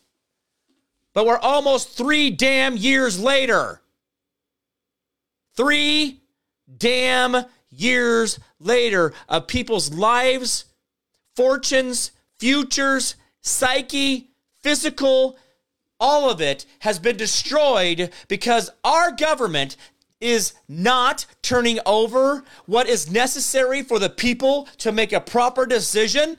But 1.13 1.25
we're 1.25 1.39
almost 1.39 1.97
three 1.97 2.31
damn 2.31 2.75
years 2.75 3.17
later. 3.17 3.81
Three 5.55 6.19
damn 6.77 7.45
years 7.69 8.39
later 8.59 9.13
of 9.27 9.47
people's 9.47 9.93
lives, 9.93 10.65
fortunes, 11.35 12.11
futures, 12.37 13.15
psyche, 13.41 14.29
physical, 14.61 15.37
all 15.99 16.29
of 16.29 16.41
it 16.41 16.65
has 16.79 16.99
been 16.99 17.17
destroyed 17.17 18.11
because 18.27 18.69
our 18.83 19.11
government 19.11 19.75
is 20.21 20.53
not 20.67 21.25
turning 21.41 21.79
over 21.85 22.43
what 22.65 22.87
is 22.87 23.11
necessary 23.11 23.81
for 23.81 23.99
the 23.99 24.09
people 24.09 24.67
to 24.77 24.91
make 24.91 25.13
a 25.13 25.21
proper 25.21 25.65
decision. 25.65 26.37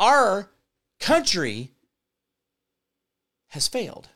Our 0.00 0.50
country 0.98 1.72
has 3.48 3.68
failed. 3.68 4.08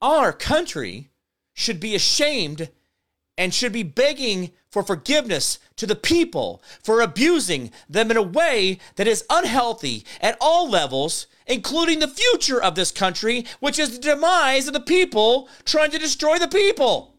Our 0.00 0.32
country 0.32 1.10
should 1.54 1.80
be 1.80 1.94
ashamed 1.94 2.68
and 3.36 3.54
should 3.54 3.72
be 3.72 3.82
begging 3.82 4.52
for 4.70 4.82
forgiveness 4.82 5.58
to 5.76 5.86
the 5.86 5.96
people 5.96 6.62
for 6.82 7.00
abusing 7.00 7.70
them 7.88 8.10
in 8.10 8.16
a 8.16 8.22
way 8.22 8.78
that 8.96 9.06
is 9.06 9.24
unhealthy 9.30 10.04
at 10.20 10.36
all 10.40 10.68
levels, 10.68 11.26
including 11.46 11.98
the 11.98 12.08
future 12.08 12.62
of 12.62 12.74
this 12.74 12.90
country, 12.90 13.44
which 13.60 13.78
is 13.78 13.90
the 13.90 13.98
demise 13.98 14.66
of 14.66 14.72
the 14.72 14.80
people 14.80 15.48
trying 15.64 15.90
to 15.90 15.98
destroy 15.98 16.38
the 16.38 16.48
people. 16.48 17.11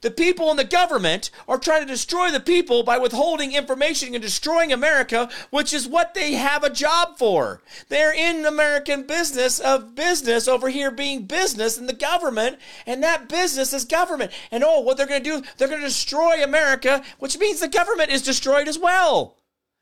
The 0.00 0.10
people 0.10 0.50
in 0.50 0.56
the 0.56 0.64
government 0.64 1.30
are 1.48 1.58
trying 1.58 1.82
to 1.82 1.86
destroy 1.86 2.30
the 2.30 2.40
people 2.40 2.82
by 2.82 2.98
withholding 2.98 3.52
information 3.52 4.14
and 4.14 4.22
destroying 4.22 4.72
America, 4.72 5.28
which 5.50 5.72
is 5.72 5.88
what 5.88 6.14
they 6.14 6.34
have 6.34 6.64
a 6.64 6.70
job 6.70 7.18
for. 7.18 7.62
They're 7.88 8.14
in 8.14 8.44
American 8.44 9.06
business 9.06 9.60
of 9.60 9.94
business 9.94 10.48
over 10.48 10.68
here 10.68 10.90
being 10.90 11.26
business 11.26 11.78
in 11.78 11.86
the 11.86 11.92
government, 11.92 12.58
and 12.86 13.02
that 13.02 13.28
business 13.28 13.72
is 13.72 13.84
government. 13.84 14.32
And 14.50 14.64
oh, 14.64 14.80
what 14.80 14.96
they're 14.96 15.06
going 15.06 15.22
to 15.22 15.40
do, 15.40 15.46
they're 15.56 15.68
going 15.68 15.80
to 15.80 15.86
destroy 15.86 16.42
America, 16.42 17.02
which 17.18 17.38
means 17.38 17.60
the 17.60 17.68
government 17.68 18.10
is 18.10 18.22
destroyed 18.22 18.68
as 18.68 18.78
well. 18.78 19.36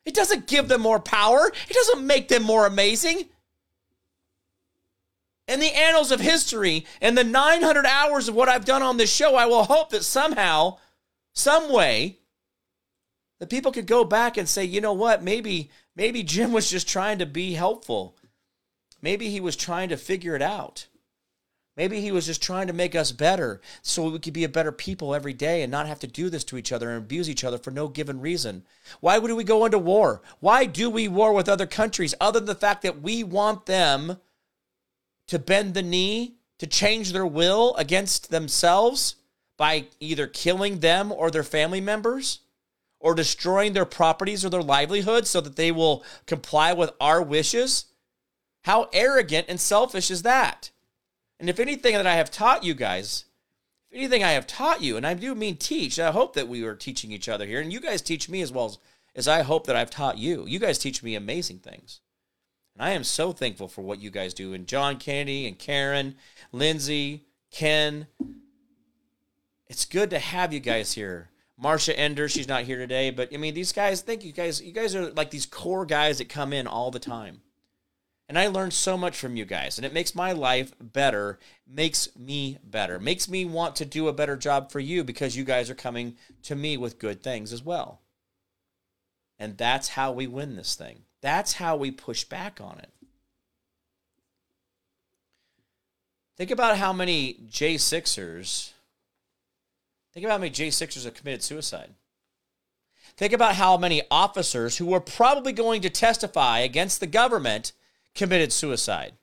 It 0.05 0.15
doesn't 0.15 0.47
give 0.47 0.69
them 0.69 0.83
more 0.83 1.01
power, 1.01 1.51
it 1.69 1.75
doesn't 1.75 2.07
make 2.07 2.29
them 2.29 2.43
more 2.43 2.67
amazing 2.67 3.25
in 5.47 5.61
the 5.61 5.75
annals 5.75 6.11
of 6.11 6.21
history 6.21 6.87
and 7.01 7.17
the 7.17 7.25
900 7.25 7.85
hours 7.87 8.29
of 8.29 8.35
what 8.35 8.49
I've 8.49 8.65
done 8.65 8.83
on 8.83 8.97
this 8.97 9.13
show, 9.13 9.37
I 9.37 9.47
will 9.47 9.65
hope 9.65 9.91
that 9.91 10.05
somehow, 10.05 10.79
some 11.35 11.73
way, 11.73 12.19
the 13.41 13.47
people 13.47 13.73
could 13.73 13.87
go 13.87 14.05
back 14.05 14.37
and 14.37 14.49
say, 14.49 14.65
you 14.65 14.81
know 14.81 14.93
what, 14.93 15.23
maybe 15.23 15.71
maybe 15.95 16.23
Jim 16.23 16.53
was 16.53 16.71
just 16.71 16.89
trying 16.89 17.19
to 17.19 17.27
be 17.27 17.55
helpful. 17.55 18.17
Maybe 19.03 19.29
he 19.29 19.41
was 19.41 19.57
trying 19.57 19.91
to 19.91 19.97
figure 19.97 20.35
it 20.35 20.43
out. 20.43 20.87
Maybe 21.77 22.01
he 22.01 22.13
was 22.13 22.27
just 22.27 22.41
trying 22.41 22.69
to 22.69 22.73
make 22.73 22.95
us 22.95 23.11
better 23.11 23.61
so 23.83 24.09
we 24.09 24.21
could 24.21 24.33
be 24.33 24.45
a 24.45 24.49
better 24.49 24.71
people 24.71 25.15
every 25.15 25.33
day 25.33 25.63
and 25.63 25.73
not 25.73 25.89
have 25.89 25.99
to 26.01 26.07
do 26.07 26.31
this 26.31 26.45
to 26.45 26.57
each 26.57 26.71
other 26.71 26.89
and 26.89 26.99
abuse 26.99 27.29
each 27.29 27.43
other 27.43 27.59
for 27.59 27.73
no 27.73 27.89
given 27.89 28.21
reason. 28.21 28.65
Why 29.01 29.19
would 29.19 29.33
we 29.33 29.43
go 29.43 29.65
into 29.65 29.79
war? 29.79 30.23
Why 30.39 30.67
do 30.67 30.89
we 30.89 31.09
war 31.09 31.33
with 31.33 31.49
other 31.49 31.67
countries 31.67 32.15
other 32.21 32.39
than 32.39 32.47
the 32.47 32.55
fact 32.55 32.83
that 32.83 33.03
we 33.03 33.25
want 33.25 33.67
them 33.67 34.19
to 35.29 35.39
bend 35.39 35.75
the 35.75 35.83
knee, 35.83 36.37
to 36.59 36.67
change 36.67 37.13
their 37.13 37.27
will 37.27 37.75
against 37.77 38.31
themselves 38.31 39.17
by 39.57 39.87
either 40.01 40.27
killing 40.27 40.81
them 40.81 41.13
or 41.13 41.31
their 41.31 41.43
family 41.43 41.81
members 41.81 42.41
or 43.01 43.15
destroying 43.15 43.73
their 43.73 43.85
properties 43.85 44.45
or 44.45 44.51
their 44.51 44.63
livelihoods 44.63 45.29
so 45.29 45.41
that 45.41 45.57
they 45.57 45.71
will 45.71 46.03
comply 46.27 46.73
with 46.73 46.91
our 47.01 47.23
wishes? 47.23 47.87
How 48.63 48.89
arrogant 48.93 49.47
and 49.49 49.61
selfish 49.61 50.11
is 50.11 50.23
that? 50.23 50.71
And 51.39 51.51
if 51.51 51.61
anything 51.61 51.95
that 51.95 52.07
I 52.07 52.15
have 52.15 52.31
taught 52.31 52.65
you 52.65 52.75
guys, 52.75 53.27
if 53.91 53.99
anything 53.99 54.25
I 54.25 54.33
have 54.33 54.47
taught 54.47 54.81
you, 54.81 54.97
and 54.97 55.07
I 55.07 55.15
do 55.15 55.35
mean 55.35 55.57
teach, 55.57 55.99
I 55.99 56.13
hope 56.13 56.35
that 56.35 56.49
we 56.49 56.63
are 56.65 56.75
teaching 56.75 57.13
each 57.13 57.29
other 57.29 57.47
here, 57.47 57.61
and 57.61 57.73
you 57.73 57.81
guys 57.81 58.01
teach 58.01 58.29
me 58.29 58.41
as 58.41 58.51
well 58.51 58.67
as, 58.67 58.79
as 59.15 59.29
I 59.29 59.43
hope 59.43 59.67
that 59.67 59.77
I've 59.77 59.91
taught 59.91 60.17
you. 60.17 60.47
You 60.47 60.59
guys 60.59 60.79
teach 60.79 61.03
me 61.03 61.15
amazing 61.15 61.59
things. 61.59 62.01
And 62.75 62.85
I 62.85 62.91
am 62.91 63.05
so 63.05 63.33
thankful 63.33 63.69
for 63.69 63.83
what 63.83 64.01
you 64.01 64.11
guys 64.11 64.35
do. 64.35 64.53
And 64.53 64.67
John 64.67 64.97
Kennedy 64.97 65.47
and 65.47 65.59
Karen, 65.59 66.17
Lindsay, 66.53 67.27
Ken, 67.51 68.07
it's 69.69 69.85
good 69.85 70.11
to 70.11 70.19
have 70.19 70.53
you 70.53 70.61
guys 70.61 70.93
here. 70.93 71.31
Marsha 71.63 71.95
Ender, 71.97 72.29
she's 72.29 72.49
not 72.49 72.65
here 72.65 72.79
today, 72.79 73.11
but 73.11 73.33
I 73.33 73.37
mean, 73.37 73.55
these 73.55 73.73
guys, 73.73 74.03
thank 74.03 74.25
you 74.25 74.33
guys. 74.33 74.61
You 74.61 74.73
guys 74.73 74.95
are 74.95 75.13
like 75.13 75.31
these 75.31 75.47
core 75.47 75.87
guys 75.87 76.19
that 76.19 76.29
come 76.29 76.53
in 76.53 76.67
all 76.67 76.91
the 76.91 76.99
time. 76.99 77.43
And 78.29 78.39
I 78.39 78.49
learned 78.49 78.73
so 78.73 78.97
much 78.97 79.17
from 79.17 79.37
you 79.37 79.45
guys, 79.45 79.79
and 79.79 79.85
it 79.85 79.93
makes 79.93 80.15
my 80.15 80.33
life 80.33 80.73
better, 80.81 81.39
makes 81.67 82.09
me 82.17 82.59
better, 82.65 82.99
makes 82.99 83.29
me 83.29 83.45
want 83.45 83.77
to 83.77 83.85
do 83.85 84.09
a 84.09 84.15
better 84.15 84.37
job 84.37 84.73
for 84.73 84.81
you 84.81 85.05
because 85.05 85.37
you 85.37 85.45
guys 85.45 85.69
are 85.69 85.75
coming 85.75 86.17
to 86.43 86.57
me 86.57 86.77
with 86.77 86.99
good 86.99 87.23
things 87.23 87.53
as 87.53 87.63
well. 87.63 88.01
And 89.39 89.59
that's 89.59 89.89
how 89.89 90.11
we 90.11 90.27
win 90.27 90.57
this 90.57 90.75
thing. 90.75 91.04
That's 91.25 91.55
how 91.55 91.75
we 91.77 91.91
push 91.91 92.25
back 92.25 92.61
on 92.61 92.79
it. 92.81 92.91
Think 96.37 96.51
about 96.51 96.77
how 96.77 96.93
many 96.93 97.39
J6ers, 97.49 98.73
think 100.13 100.27
about 100.27 100.35
how 100.35 100.39
many 100.41 100.51
J6ers 100.51 101.05
have 101.05 101.15
committed 101.15 101.43
suicide. 101.43 101.95
Think 103.17 103.33
about 103.33 103.55
how 103.55 103.79
many 103.79 104.03
officers 104.11 104.77
who 104.77 104.85
were 104.85 105.01
probably 105.01 105.55
going 105.55 105.81
to 105.81 105.89
testify 105.89 106.59
against 106.59 107.01
the 107.01 107.07
government 107.07 107.73
committed 108.15 108.53
suicide. 108.53 109.15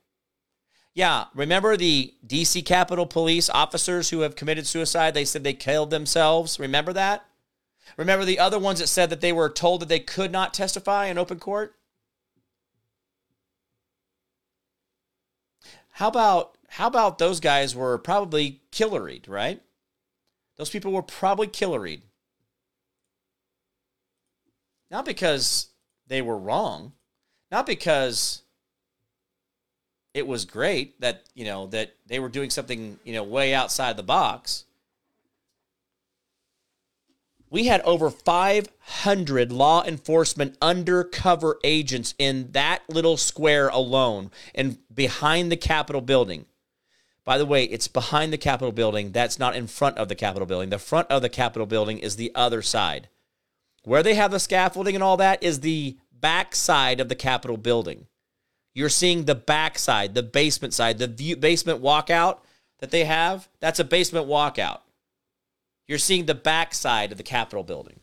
Yeah, 0.95 1.25
remember 1.35 1.77
the 1.77 2.15
DC 2.25 2.65
Capitol 2.65 3.05
Police 3.05 3.47
officers 3.47 4.09
who 4.09 4.21
have 4.21 4.35
committed 4.35 4.65
suicide? 4.65 5.13
They 5.13 5.25
said 5.25 5.43
they 5.43 5.53
killed 5.53 5.91
themselves. 5.91 6.59
Remember 6.59 6.93
that? 6.93 7.27
Remember 7.95 8.25
the 8.25 8.39
other 8.39 8.57
ones 8.57 8.79
that 8.79 8.87
said 8.87 9.11
that 9.11 9.21
they 9.21 9.31
were 9.31 9.51
told 9.51 9.83
that 9.83 9.87
they 9.87 9.99
could 9.99 10.31
not 10.31 10.51
testify 10.51 11.05
in 11.05 11.19
open 11.19 11.37
court? 11.37 11.75
How 16.01 16.07
about 16.07 16.57
how 16.67 16.87
about 16.87 17.19
those 17.19 17.39
guys 17.39 17.75
were 17.75 17.99
probably 17.99 18.61
killeried, 18.71 19.27
right? 19.27 19.61
Those 20.57 20.71
people 20.71 20.91
were 20.91 21.03
probably 21.03 21.45
killeried. 21.45 22.01
Not 24.89 25.05
because 25.05 25.67
they 26.07 26.23
were 26.23 26.39
wrong, 26.39 26.93
not 27.51 27.67
because 27.67 28.41
it 30.15 30.25
was 30.25 30.45
great 30.45 30.99
that, 31.01 31.25
you 31.35 31.45
know, 31.45 31.67
that 31.67 31.93
they 32.07 32.19
were 32.19 32.29
doing 32.29 32.49
something, 32.49 32.97
you 33.03 33.13
know, 33.13 33.23
way 33.23 33.53
outside 33.53 33.95
the 33.95 34.01
box. 34.01 34.65
We 37.51 37.65
had 37.65 37.81
over 37.81 38.09
500 38.09 39.51
law 39.51 39.83
enforcement 39.83 40.57
undercover 40.61 41.59
agents 41.65 42.15
in 42.17 42.53
that 42.53 42.81
little 42.87 43.17
square 43.17 43.67
alone 43.67 44.31
and 44.55 44.77
behind 44.91 45.51
the 45.51 45.57
Capitol 45.57 45.99
building. 45.99 46.45
By 47.25 47.37
the 47.37 47.45
way, 47.45 47.65
it's 47.65 47.89
behind 47.89 48.31
the 48.31 48.37
Capitol 48.37 48.71
building. 48.71 49.11
That's 49.11 49.37
not 49.37 49.53
in 49.53 49.67
front 49.67 49.97
of 49.97 50.07
the 50.07 50.15
Capitol 50.15 50.45
building. 50.45 50.69
The 50.69 50.79
front 50.79 51.11
of 51.11 51.21
the 51.21 51.27
Capitol 51.27 51.67
building 51.67 51.99
is 51.99 52.15
the 52.15 52.31
other 52.33 52.61
side. 52.61 53.09
Where 53.83 54.01
they 54.01 54.15
have 54.15 54.31
the 54.31 54.39
scaffolding 54.39 54.95
and 54.95 55.03
all 55.03 55.17
that 55.17 55.43
is 55.43 55.59
the 55.59 55.97
back 56.13 56.55
side 56.55 57.01
of 57.01 57.09
the 57.09 57.15
Capitol 57.15 57.57
building. 57.57 58.07
You're 58.73 58.87
seeing 58.87 59.25
the 59.25 59.35
back 59.35 59.77
side, 59.77 60.15
the 60.15 60.23
basement 60.23 60.73
side, 60.73 60.99
the 60.99 61.07
view, 61.07 61.35
basement 61.35 61.81
walkout 61.81 62.37
that 62.79 62.91
they 62.91 63.03
have. 63.03 63.49
That's 63.59 63.79
a 63.79 63.83
basement 63.83 64.27
walkout. 64.27 64.79
You're 65.87 65.97
seeing 65.97 66.25
the 66.25 66.35
back 66.35 66.73
side 66.73 67.11
of 67.11 67.17
the 67.17 67.23
Capitol 67.23 67.63
building. 67.63 67.99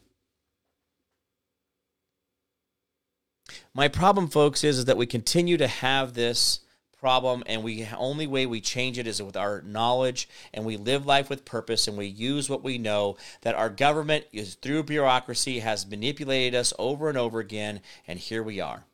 My 3.72 3.88
problem, 3.88 4.28
folks, 4.28 4.64
is, 4.64 4.78
is 4.78 4.84
that 4.86 4.96
we 4.96 5.06
continue 5.06 5.56
to 5.56 5.68
have 5.68 6.14
this 6.14 6.60
problem 6.98 7.44
and 7.46 7.62
we 7.62 7.88
only 7.96 8.26
way 8.26 8.44
we 8.44 8.60
change 8.60 8.98
it 8.98 9.06
is 9.06 9.22
with 9.22 9.36
our 9.36 9.62
knowledge 9.62 10.28
and 10.52 10.64
we 10.64 10.76
live 10.76 11.06
life 11.06 11.30
with 11.30 11.44
purpose 11.44 11.86
and 11.86 11.96
we 11.96 12.06
use 12.06 12.50
what 12.50 12.64
we 12.64 12.76
know 12.76 13.16
that 13.42 13.54
our 13.54 13.70
government 13.70 14.24
is 14.32 14.54
through 14.56 14.82
bureaucracy 14.82 15.60
has 15.60 15.86
manipulated 15.86 16.58
us 16.58 16.72
over 16.76 17.08
and 17.08 17.16
over 17.16 17.38
again 17.38 17.80
and 18.08 18.18
here 18.18 18.42
we 18.42 18.58
are 18.58 18.84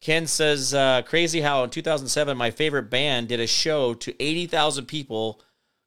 ken 0.00 0.26
says 0.26 0.72
uh, 0.72 1.02
crazy 1.02 1.42
how 1.42 1.62
in 1.62 1.68
2007 1.68 2.34
my 2.34 2.50
favorite 2.50 2.88
band 2.88 3.28
did 3.28 3.38
a 3.38 3.46
show 3.46 3.92
to 3.92 4.22
80000 4.22 4.86
people 4.86 5.42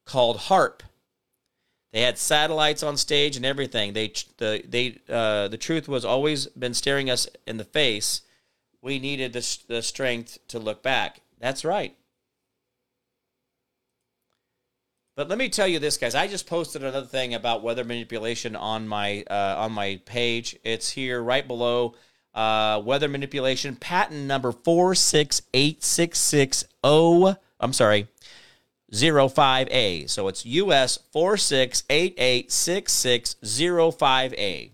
called 0.06 0.38
HAARP 0.38 0.82
they 1.94 2.02
had 2.02 2.18
satellites 2.18 2.84
on 2.84 2.98
stage 2.98 3.36
and 3.36 3.46
everything 3.46 3.94
they 3.94 4.14
the 4.38 4.64
they 4.68 5.00
uh, 5.10 5.48
the 5.48 5.58
truth 5.58 5.88
was 5.88 6.06
always 6.06 6.48
been 6.48 6.74
staring 6.74 7.10
us 7.10 7.28
in 7.46 7.58
the 7.58 7.66
face 7.66 8.22
we 8.82 9.00
needed 9.00 9.34
the, 9.34 9.58
the 9.68 9.82
strength 9.82 10.40
to 10.48 10.60
look 10.60 10.82
back. 10.82 11.22
That's 11.40 11.64
right. 11.64 11.96
But 15.16 15.30
let 15.30 15.38
me 15.38 15.50
tell 15.50 15.68
you 15.68 15.78
this, 15.78 15.98
guys. 15.98 16.16
I 16.16 16.28
just 16.28 16.48
posted 16.48 16.84
another 16.84 17.06
thing 17.06 17.36
about 17.36 17.64
weather 17.64 17.84
manipulation 17.84 18.56
on 18.56 18.88
my 18.88 19.24
uh, 19.30 19.56
on 19.58 19.72
my 19.72 20.00
page. 20.06 20.56
It's 20.64 20.90
here 20.90 21.22
right 21.22 21.48
below. 21.48 21.96
Uh, 22.34 22.82
weather 22.84 23.10
manipulation 23.10 23.76
patent 23.76 24.22
number 24.22 24.52
four 24.52 24.96
six 24.96 25.42
eight 25.54 25.84
six 25.84 26.18
six 26.18 26.64
zero. 26.84 27.36
I'm 27.60 27.74
sorry, 27.74 28.08
zero 28.94 29.28
five 29.28 29.68
A. 29.72 30.06
So 30.08 30.28
it's 30.28 30.46
US 30.46 30.98
four 31.12 31.38
six 31.38 31.84
eight 31.90 32.14
eight 32.18 32.52
six 32.52 32.94
six 32.94 33.36
zero 33.44 33.92
five 33.92 34.34
A 34.34 34.72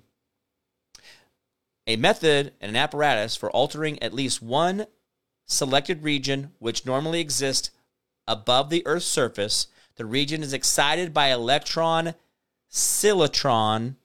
a 1.88 1.95
method 1.95 2.53
and 2.59 2.70
an 2.70 2.76
apparatus 2.76 3.36
for 3.36 3.49
altering 3.51 4.01
at 4.03 4.13
least 4.13 4.41
one 4.41 4.86
selected 5.45 6.03
region 6.03 6.51
which 6.59 6.86
normally 6.86 7.22
exists 7.22 7.72
above 8.28 8.70
the 8.70 8.86
Earth's 8.86 9.05
surface. 9.05 9.68
The 9.95 10.05
region 10.05 10.43
is 10.43 10.53
excited 10.53 11.13
by 11.13 11.32
electron 11.32 12.13
cyclotron 12.70 13.95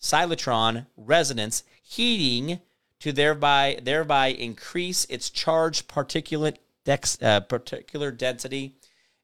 cyclotron 0.00 0.86
resonance 0.96 1.64
heating 1.82 2.60
to 3.00 3.12
thereby 3.12 3.80
thereby 3.82 4.28
increase 4.28 5.04
its 5.06 5.28
charged 5.28 5.88
particulate 5.88 6.58
dex, 6.84 7.18
uh, 7.20 7.40
particular 7.40 8.12
density 8.12 8.76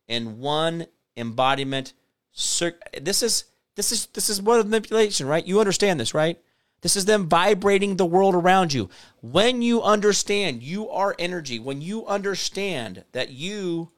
in 0.08 0.38
one 0.38 0.86
embodiment. 1.16 1.92
This 2.32 3.22
is 3.22 3.44
this 3.76 3.92
is 3.92 4.06
this 4.06 4.30
is 4.30 4.40
what 4.40 4.64
manipulation, 4.66 5.26
right? 5.26 5.46
You 5.46 5.60
understand 5.60 6.00
this, 6.00 6.14
right? 6.14 6.38
This 6.84 6.96
is 6.96 7.06
them 7.06 7.28
vibrating 7.28 7.96
the 7.96 8.04
world 8.04 8.34
around 8.34 8.74
you. 8.74 8.90
When 9.22 9.62
you 9.62 9.82
understand 9.82 10.62
you 10.62 10.90
are 10.90 11.16
energy, 11.18 11.58
when 11.58 11.80
you 11.80 12.06
understand 12.06 13.04
that 13.12 13.30
you 13.30 13.90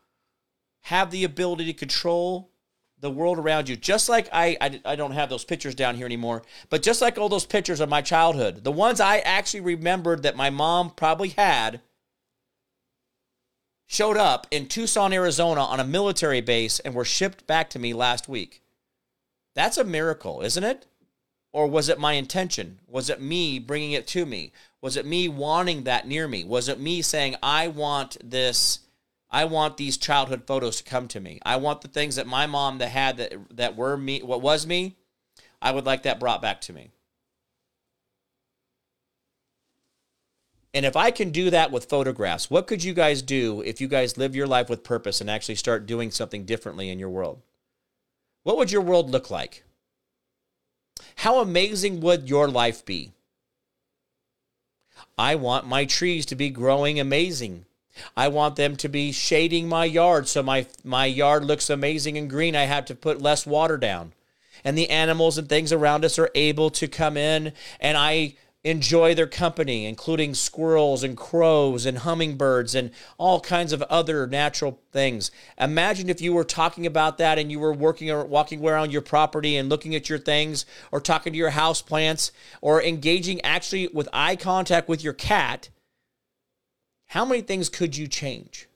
have 0.82 1.10
the 1.10 1.24
ability 1.24 1.64
to 1.64 1.72
control 1.72 2.52
the 3.00 3.10
world 3.10 3.38
around 3.38 3.68
you, 3.68 3.74
just 3.74 4.08
like 4.08 4.28
I, 4.32 4.56
I, 4.60 4.80
I, 4.84 4.96
don't 4.96 5.10
have 5.10 5.28
those 5.28 5.44
pictures 5.44 5.74
down 5.74 5.96
here 5.96 6.06
anymore, 6.06 6.44
but 6.70 6.80
just 6.80 7.02
like 7.02 7.18
all 7.18 7.28
those 7.28 7.44
pictures 7.44 7.80
of 7.80 7.88
my 7.88 8.02
childhood, 8.02 8.62
the 8.62 8.70
ones 8.70 9.00
I 9.00 9.18
actually 9.18 9.60
remembered 9.62 10.22
that 10.22 10.36
my 10.36 10.48
mom 10.48 10.90
probably 10.90 11.30
had 11.30 11.80
showed 13.86 14.16
up 14.16 14.46
in 14.50 14.66
Tucson, 14.66 15.12
Arizona 15.12 15.62
on 15.62 15.80
a 15.80 15.84
military 15.84 16.40
base 16.40 16.80
and 16.80 16.94
were 16.94 17.04
shipped 17.04 17.46
back 17.46 17.70
to 17.70 17.78
me 17.78 17.92
last 17.94 18.28
week. 18.28 18.62
That's 19.54 19.78
a 19.78 19.84
miracle, 19.84 20.42
isn't 20.42 20.64
it? 20.64 20.86
Or 21.52 21.66
was 21.66 21.88
it 21.88 21.98
my 21.98 22.12
intention? 22.14 22.80
Was 22.86 23.08
it 23.08 23.22
me 23.22 23.58
bringing 23.58 23.92
it 23.92 24.06
to 24.08 24.26
me? 24.26 24.52
Was 24.82 24.96
it 24.96 25.06
me 25.06 25.28
wanting 25.28 25.84
that 25.84 26.06
near 26.06 26.28
me? 26.28 26.44
Was 26.44 26.68
it 26.68 26.78
me 26.78 27.00
saying, 27.00 27.36
I 27.42 27.68
want 27.68 28.18
this, 28.22 28.80
I 29.30 29.46
want 29.46 29.78
these 29.78 29.96
childhood 29.96 30.42
photos 30.46 30.76
to 30.76 30.84
come 30.84 31.08
to 31.08 31.20
me? 31.20 31.40
I 31.44 31.56
want 31.56 31.80
the 31.80 31.88
things 31.88 32.16
that 32.16 32.26
my 32.26 32.46
mom 32.46 32.78
that 32.78 32.90
had 32.90 33.16
that, 33.16 33.34
that 33.56 33.76
were 33.76 33.96
me, 33.96 34.20
what 34.22 34.42
was 34.42 34.66
me, 34.66 34.96
I 35.62 35.70
would 35.70 35.86
like 35.86 36.02
that 36.02 36.20
brought 36.20 36.42
back 36.42 36.60
to 36.62 36.72
me. 36.72 36.90
And 40.76 40.84
if 40.84 40.94
I 40.94 41.10
can 41.10 41.30
do 41.30 41.48
that 41.48 41.72
with 41.72 41.88
photographs, 41.88 42.50
what 42.50 42.66
could 42.66 42.84
you 42.84 42.92
guys 42.92 43.22
do 43.22 43.62
if 43.62 43.80
you 43.80 43.88
guys 43.88 44.18
live 44.18 44.36
your 44.36 44.46
life 44.46 44.68
with 44.68 44.84
purpose 44.84 45.22
and 45.22 45.30
actually 45.30 45.54
start 45.54 45.86
doing 45.86 46.10
something 46.10 46.44
differently 46.44 46.90
in 46.90 46.98
your 46.98 47.08
world? 47.08 47.40
What 48.42 48.58
would 48.58 48.70
your 48.70 48.82
world 48.82 49.08
look 49.08 49.30
like? 49.30 49.64
How 51.14 51.40
amazing 51.40 52.02
would 52.02 52.28
your 52.28 52.46
life 52.46 52.84
be? 52.84 53.12
I 55.16 55.34
want 55.34 55.66
my 55.66 55.86
trees 55.86 56.26
to 56.26 56.36
be 56.36 56.50
growing 56.50 57.00
amazing. 57.00 57.64
I 58.14 58.28
want 58.28 58.56
them 58.56 58.76
to 58.76 58.88
be 58.90 59.12
shading 59.12 59.70
my 59.70 59.86
yard 59.86 60.28
so 60.28 60.42
my 60.42 60.66
my 60.84 61.06
yard 61.06 61.42
looks 61.42 61.70
amazing 61.70 62.18
and 62.18 62.28
green. 62.28 62.54
I 62.54 62.64
have 62.64 62.84
to 62.84 62.94
put 62.94 63.22
less 63.22 63.46
water 63.46 63.78
down. 63.78 64.12
And 64.62 64.76
the 64.76 64.90
animals 64.90 65.38
and 65.38 65.48
things 65.48 65.72
around 65.72 66.04
us 66.04 66.18
are 66.18 66.30
able 66.34 66.68
to 66.70 66.86
come 66.86 67.16
in 67.16 67.54
and 67.80 67.96
I 67.96 68.34
enjoy 68.66 69.14
their 69.14 69.26
company, 69.26 69.86
including 69.86 70.34
squirrels 70.34 71.02
and 71.02 71.16
crows 71.16 71.86
and 71.86 71.98
hummingbirds 71.98 72.74
and 72.74 72.90
all 73.16 73.40
kinds 73.40 73.72
of 73.72 73.80
other 73.82 74.26
natural 74.26 74.80
things. 74.92 75.30
Imagine 75.58 76.08
if 76.08 76.20
you 76.20 76.32
were 76.32 76.44
talking 76.44 76.84
about 76.84 77.16
that 77.18 77.38
and 77.38 77.50
you 77.50 77.60
were 77.60 77.72
working 77.72 78.10
or 78.10 78.24
walking 78.24 78.66
around 78.66 78.92
your 78.92 79.02
property 79.02 79.56
and 79.56 79.68
looking 79.68 79.94
at 79.94 80.08
your 80.08 80.18
things 80.18 80.66
or 80.90 81.00
talking 81.00 81.32
to 81.32 81.38
your 81.38 81.50
house 81.50 81.80
plants 81.80 82.32
or 82.60 82.82
engaging 82.82 83.40
actually 83.42 83.88
with 83.88 84.08
eye 84.12 84.36
contact 84.36 84.88
with 84.88 85.02
your 85.02 85.12
cat. 85.12 85.70
How 87.06 87.24
many 87.24 87.42
things 87.42 87.68
could 87.68 87.96
you 87.96 88.08
change? 88.08 88.68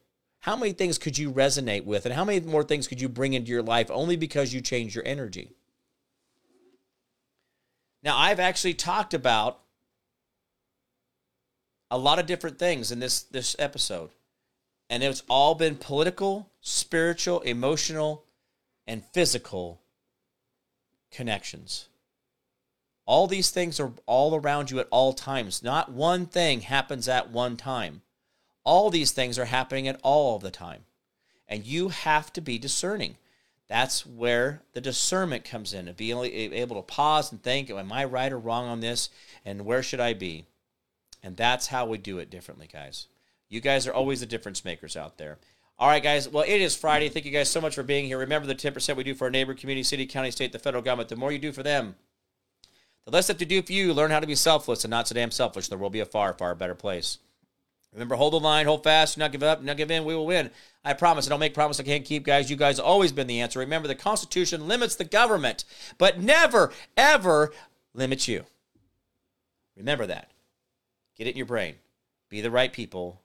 how 0.43 0.57
many 0.57 0.73
things 0.73 0.97
could 0.97 1.19
you 1.19 1.31
resonate 1.31 1.85
with 1.85 2.07
and 2.07 2.15
how 2.15 2.25
many 2.25 2.41
more 2.41 2.65
things 2.65 2.89
could 2.89 2.99
you 2.99 3.11
bring 3.11 3.35
into 3.35 3.51
your 3.51 3.63
life 3.63 3.91
only 3.91 4.17
because 4.17 4.55
you 4.55 4.63
change 4.63 4.95
your 4.95 5.07
energy? 5.07 5.53
Now, 8.03 8.17
I've 8.17 8.41
actually 8.41 8.73
talked 8.73 9.13
about 9.13 9.61
a 11.91 11.99
lot 11.99 12.19
of 12.19 12.27
different 12.27 12.59
things 12.59 12.93
in 12.93 13.01
this 13.01 13.23
this 13.23 13.57
episode. 13.59 14.11
And 14.89 15.03
it's 15.03 15.23
all 15.29 15.55
been 15.55 15.77
political, 15.77 16.51
spiritual, 16.61 17.41
emotional, 17.41 18.25
and 18.87 19.05
physical 19.13 19.81
connections. 21.13 21.87
All 23.07 23.27
these 23.27 23.51
things 23.51 23.79
are 23.81 23.93
all 24.07 24.35
around 24.35 24.71
you 24.71 24.79
at 24.81 24.89
all 24.91 25.13
times. 25.13 25.63
Not 25.63 25.93
one 25.93 26.27
thing 26.27 26.63
happens 26.63 27.09
at 27.09 27.31
one 27.31 27.57
time. 27.57 28.03
All 28.65 28.91
these 28.91 29.13
things 29.13 29.39
are 29.39 29.47
happening 29.47 29.89
at 29.89 29.99
all 30.03 30.39
the 30.39 30.51
time. 30.51 30.85
And 31.49 31.65
you 31.65 31.89
have 31.89 32.33
to 32.35 32.41
be 32.41 32.59
discerning. 32.59 33.17
That's 33.69 34.05
where 34.05 34.63
the 34.73 34.81
discernment 34.81 35.45
comes 35.45 35.73
in, 35.73 35.87
and 35.87 35.97
being 35.97 36.19
able 36.25 36.77
to 36.77 36.83
pause 36.83 37.31
and 37.31 37.41
think, 37.41 37.71
am 37.71 37.93
I 37.93 38.05
right 38.05 38.33
or 38.33 38.39
wrong 38.39 38.67
on 38.67 38.81
this? 38.81 39.09
And 39.45 39.65
where 39.65 39.83
should 39.83 40.01
I 40.01 40.15
be? 40.15 40.47
And 41.23 41.37
that's 41.37 41.67
how 41.67 41.87
we 41.87 41.99
do 41.99 42.19
it 42.19 42.31
differently, 42.31 42.69
guys. 42.73 43.07
You 43.49 43.61
guys 43.61 43.87
are 43.87 43.93
always 43.93 44.21
the 44.21 44.27
difference 44.27 44.65
makers 44.65 44.97
out 44.97 45.19
there. 45.19 45.39
All 45.79 45.89
right, 45.89 46.03
guys. 46.03 46.29
Well, 46.29 46.45
it 46.47 46.61
is 46.61 46.77
Friday. 46.77 47.09
Thank 47.09 47.25
you 47.25 47.33
guys 47.33 47.51
so 47.51 47.61
much 47.61 47.75
for 47.75 47.83
being 47.83 48.05
here. 48.05 48.19
Remember 48.19 48.47
the 48.47 48.55
10% 48.55 48.97
we 48.97 49.05
do 49.05 49.15
for 49.15 49.25
our 49.25 49.31
neighbor, 49.31 49.55
community, 49.55 49.83
city, 49.83 50.07
county, 50.07 50.31
state, 50.31 50.53
the 50.53 50.59
federal 50.59 50.83
government. 50.83 51.09
The 51.09 51.17
more 51.17 51.33
you 51.33 51.39
do 51.39 51.53
for 51.53 51.63
them, 51.63 51.97
the 53.07 53.11
less 53.11 53.27
they 53.27 53.33
have 53.33 53.39
to 53.39 53.47
do 53.47 53.63
for 53.63 53.73
you. 53.73 53.93
Learn 53.93 54.11
how 54.11 54.21
to 54.21 54.27
be 54.27 54.35
selfless 54.35 54.85
and 54.85 54.91
not 54.91 55.09
so 55.09 55.15
damn 55.15 55.31
selfish. 55.31 55.69
There 55.69 55.79
will 55.79 55.91
be 55.91 56.01
a 56.01 56.07
far, 56.07 56.33
far 56.35 56.55
better 56.55 56.75
place. 56.75 57.19
Remember, 57.93 58.15
hold 58.15 58.35
the 58.35 58.41
line, 58.41 58.67
hold 58.67 58.85
fast, 58.85 59.17
do 59.17 59.21
not 59.21 59.33
give 59.33 59.43
up, 59.43 59.61
do 59.61 59.67
not 59.67 59.77
give 59.77 59.91
in. 59.91 60.05
We 60.05 60.15
will 60.15 60.27
win. 60.27 60.51
I 60.85 60.93
promise. 60.93 61.27
I 61.27 61.31
don't 61.31 61.41
make 61.41 61.55
promises 61.55 61.81
I 61.81 61.85
can't 61.85 62.05
keep, 62.05 62.25
guys. 62.25 62.51
You 62.51 62.57
guys 62.57 62.79
always 62.79 63.11
been 63.11 63.27
the 63.27 63.41
answer. 63.41 63.59
Remember, 63.59 63.89
the 63.89 63.97
Constitution 63.97 64.69
limits 64.69 64.95
the 64.95 65.05
government, 65.05 65.65
but 65.99 66.21
never, 66.21 66.73
ever 66.97 67.53
limits 67.95 68.29
you. 68.29 68.45
Remember 69.77 70.07
that. 70.07 70.30
Get 71.21 71.27
it 71.27 71.33
in 71.33 71.37
your 71.37 71.45
brain. 71.45 71.75
Be 72.31 72.41
the 72.41 72.51
right 72.51 72.73
people 72.73 73.21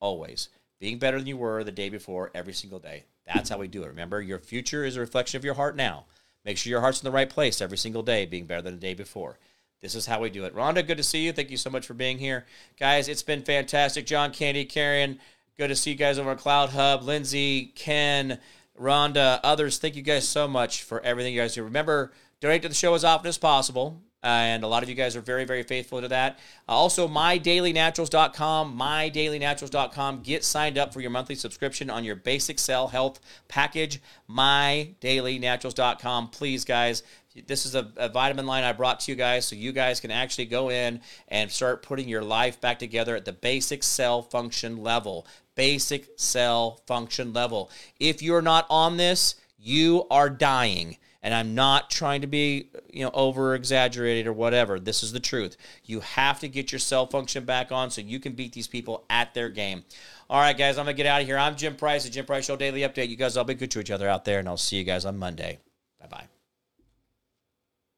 always. 0.00 0.48
Being 0.80 0.98
better 0.98 1.18
than 1.18 1.28
you 1.28 1.36
were 1.36 1.62
the 1.62 1.70
day 1.70 1.88
before 1.88 2.32
every 2.34 2.52
single 2.52 2.80
day. 2.80 3.04
That's 3.24 3.48
how 3.48 3.58
we 3.58 3.68
do 3.68 3.84
it. 3.84 3.90
Remember, 3.90 4.20
your 4.20 4.40
future 4.40 4.84
is 4.84 4.96
a 4.96 5.00
reflection 5.00 5.38
of 5.38 5.44
your 5.44 5.54
heart 5.54 5.76
now. 5.76 6.06
Make 6.44 6.58
sure 6.58 6.72
your 6.72 6.80
heart's 6.80 7.00
in 7.00 7.04
the 7.04 7.12
right 7.12 7.30
place 7.30 7.60
every 7.60 7.78
single 7.78 8.02
day, 8.02 8.26
being 8.26 8.46
better 8.46 8.62
than 8.62 8.74
the 8.74 8.80
day 8.80 8.94
before. 8.94 9.38
This 9.80 9.94
is 9.94 10.06
how 10.06 10.18
we 10.18 10.30
do 10.30 10.46
it. 10.46 10.54
Rhonda, 10.56 10.84
good 10.84 10.96
to 10.96 11.04
see 11.04 11.24
you. 11.24 11.30
Thank 11.30 11.52
you 11.52 11.56
so 11.56 11.70
much 11.70 11.86
for 11.86 11.94
being 11.94 12.18
here. 12.18 12.44
Guys, 12.76 13.06
it's 13.06 13.22
been 13.22 13.42
fantastic. 13.42 14.04
John, 14.04 14.32
Candy, 14.32 14.64
Karen, 14.64 15.20
good 15.56 15.68
to 15.68 15.76
see 15.76 15.92
you 15.92 15.96
guys 15.96 16.18
over 16.18 16.32
at 16.32 16.40
CloutHub. 16.40 17.04
Lindsay, 17.04 17.66
Ken, 17.66 18.40
Rhonda, 18.76 19.38
others, 19.44 19.78
thank 19.78 19.94
you 19.94 20.02
guys 20.02 20.26
so 20.26 20.48
much 20.48 20.82
for 20.82 21.00
everything 21.02 21.34
you 21.34 21.40
guys 21.40 21.54
do. 21.54 21.62
Remember, 21.62 22.10
donate 22.40 22.62
to 22.62 22.68
the 22.68 22.74
show 22.74 22.94
as 22.94 23.04
often 23.04 23.28
as 23.28 23.38
possible. 23.38 24.02
And 24.22 24.62
a 24.62 24.68
lot 24.68 24.82
of 24.84 24.88
you 24.88 24.94
guys 24.94 25.16
are 25.16 25.20
very, 25.20 25.44
very 25.44 25.64
faithful 25.64 26.00
to 26.00 26.08
that. 26.08 26.38
Uh, 26.68 26.72
also, 26.72 27.08
mydailynaturals.com, 27.08 28.78
mydailynaturals.com. 28.78 30.22
Get 30.22 30.44
signed 30.44 30.78
up 30.78 30.92
for 30.92 31.00
your 31.00 31.10
monthly 31.10 31.34
subscription 31.34 31.90
on 31.90 32.04
your 32.04 32.14
basic 32.14 32.60
cell 32.60 32.88
health 32.88 33.18
package, 33.48 34.00
mydailynaturals.com. 34.30 36.28
Please, 36.28 36.64
guys, 36.64 37.02
this 37.46 37.66
is 37.66 37.74
a, 37.74 37.90
a, 37.96 38.08
vitamin 38.08 38.46
line 38.46 38.62
I 38.62 38.72
brought 38.72 39.00
to 39.00 39.10
you 39.10 39.16
guys 39.16 39.46
so 39.46 39.56
you 39.56 39.72
guys 39.72 40.00
can 40.00 40.10
actually 40.10 40.44
go 40.46 40.70
in 40.70 41.00
and 41.28 41.50
start 41.50 41.82
putting 41.82 42.08
your 42.08 42.22
life 42.22 42.60
back 42.60 42.78
together 42.78 43.16
at 43.16 43.24
the 43.24 43.32
basic 43.32 43.82
cell 43.82 44.22
function 44.22 44.76
level. 44.76 45.26
Basic 45.54 46.08
cell 46.16 46.82
function 46.86 47.32
level. 47.32 47.70
If 47.98 48.22
you're 48.22 48.42
not 48.42 48.66
on 48.70 48.96
this, 48.96 49.36
you 49.58 50.06
are 50.10 50.28
dying. 50.30 50.96
And 51.22 51.32
I'm 51.32 51.54
not 51.54 51.88
trying 51.88 52.22
to 52.22 52.26
be, 52.26 52.70
you 52.92 53.04
know, 53.04 53.10
over 53.14 53.54
exaggerated 53.54 54.26
or 54.26 54.32
whatever. 54.32 54.80
This 54.80 55.02
is 55.02 55.12
the 55.12 55.20
truth. 55.20 55.56
You 55.84 56.00
have 56.00 56.40
to 56.40 56.48
get 56.48 56.72
your 56.72 56.80
cell 56.80 57.06
function 57.06 57.44
back 57.44 57.70
on 57.70 57.90
so 57.90 58.00
you 58.00 58.18
can 58.18 58.32
beat 58.32 58.52
these 58.52 58.66
people 58.66 59.04
at 59.08 59.32
their 59.32 59.48
game. 59.48 59.84
All 60.28 60.40
right, 60.40 60.56
guys, 60.56 60.78
I'm 60.78 60.86
going 60.86 60.96
to 60.96 61.02
get 61.02 61.06
out 61.06 61.20
of 61.20 61.26
here. 61.26 61.38
I'm 61.38 61.56
Jim 61.56 61.76
Price, 61.76 62.04
the 62.04 62.10
Jim 62.10 62.26
Price 62.26 62.46
Show 62.46 62.56
Daily 62.56 62.80
Update. 62.80 63.08
You 63.08 63.16
guys 63.16 63.36
all 63.36 63.44
be 63.44 63.54
good 63.54 63.70
to 63.70 63.80
each 63.80 63.90
other 63.90 64.08
out 64.08 64.24
there, 64.24 64.40
and 64.40 64.48
I'll 64.48 64.56
see 64.56 64.76
you 64.76 64.84
guys 64.84 65.04
on 65.04 65.16
Monday. 65.16 65.58
Bye 66.00 66.08
bye. 66.08 66.41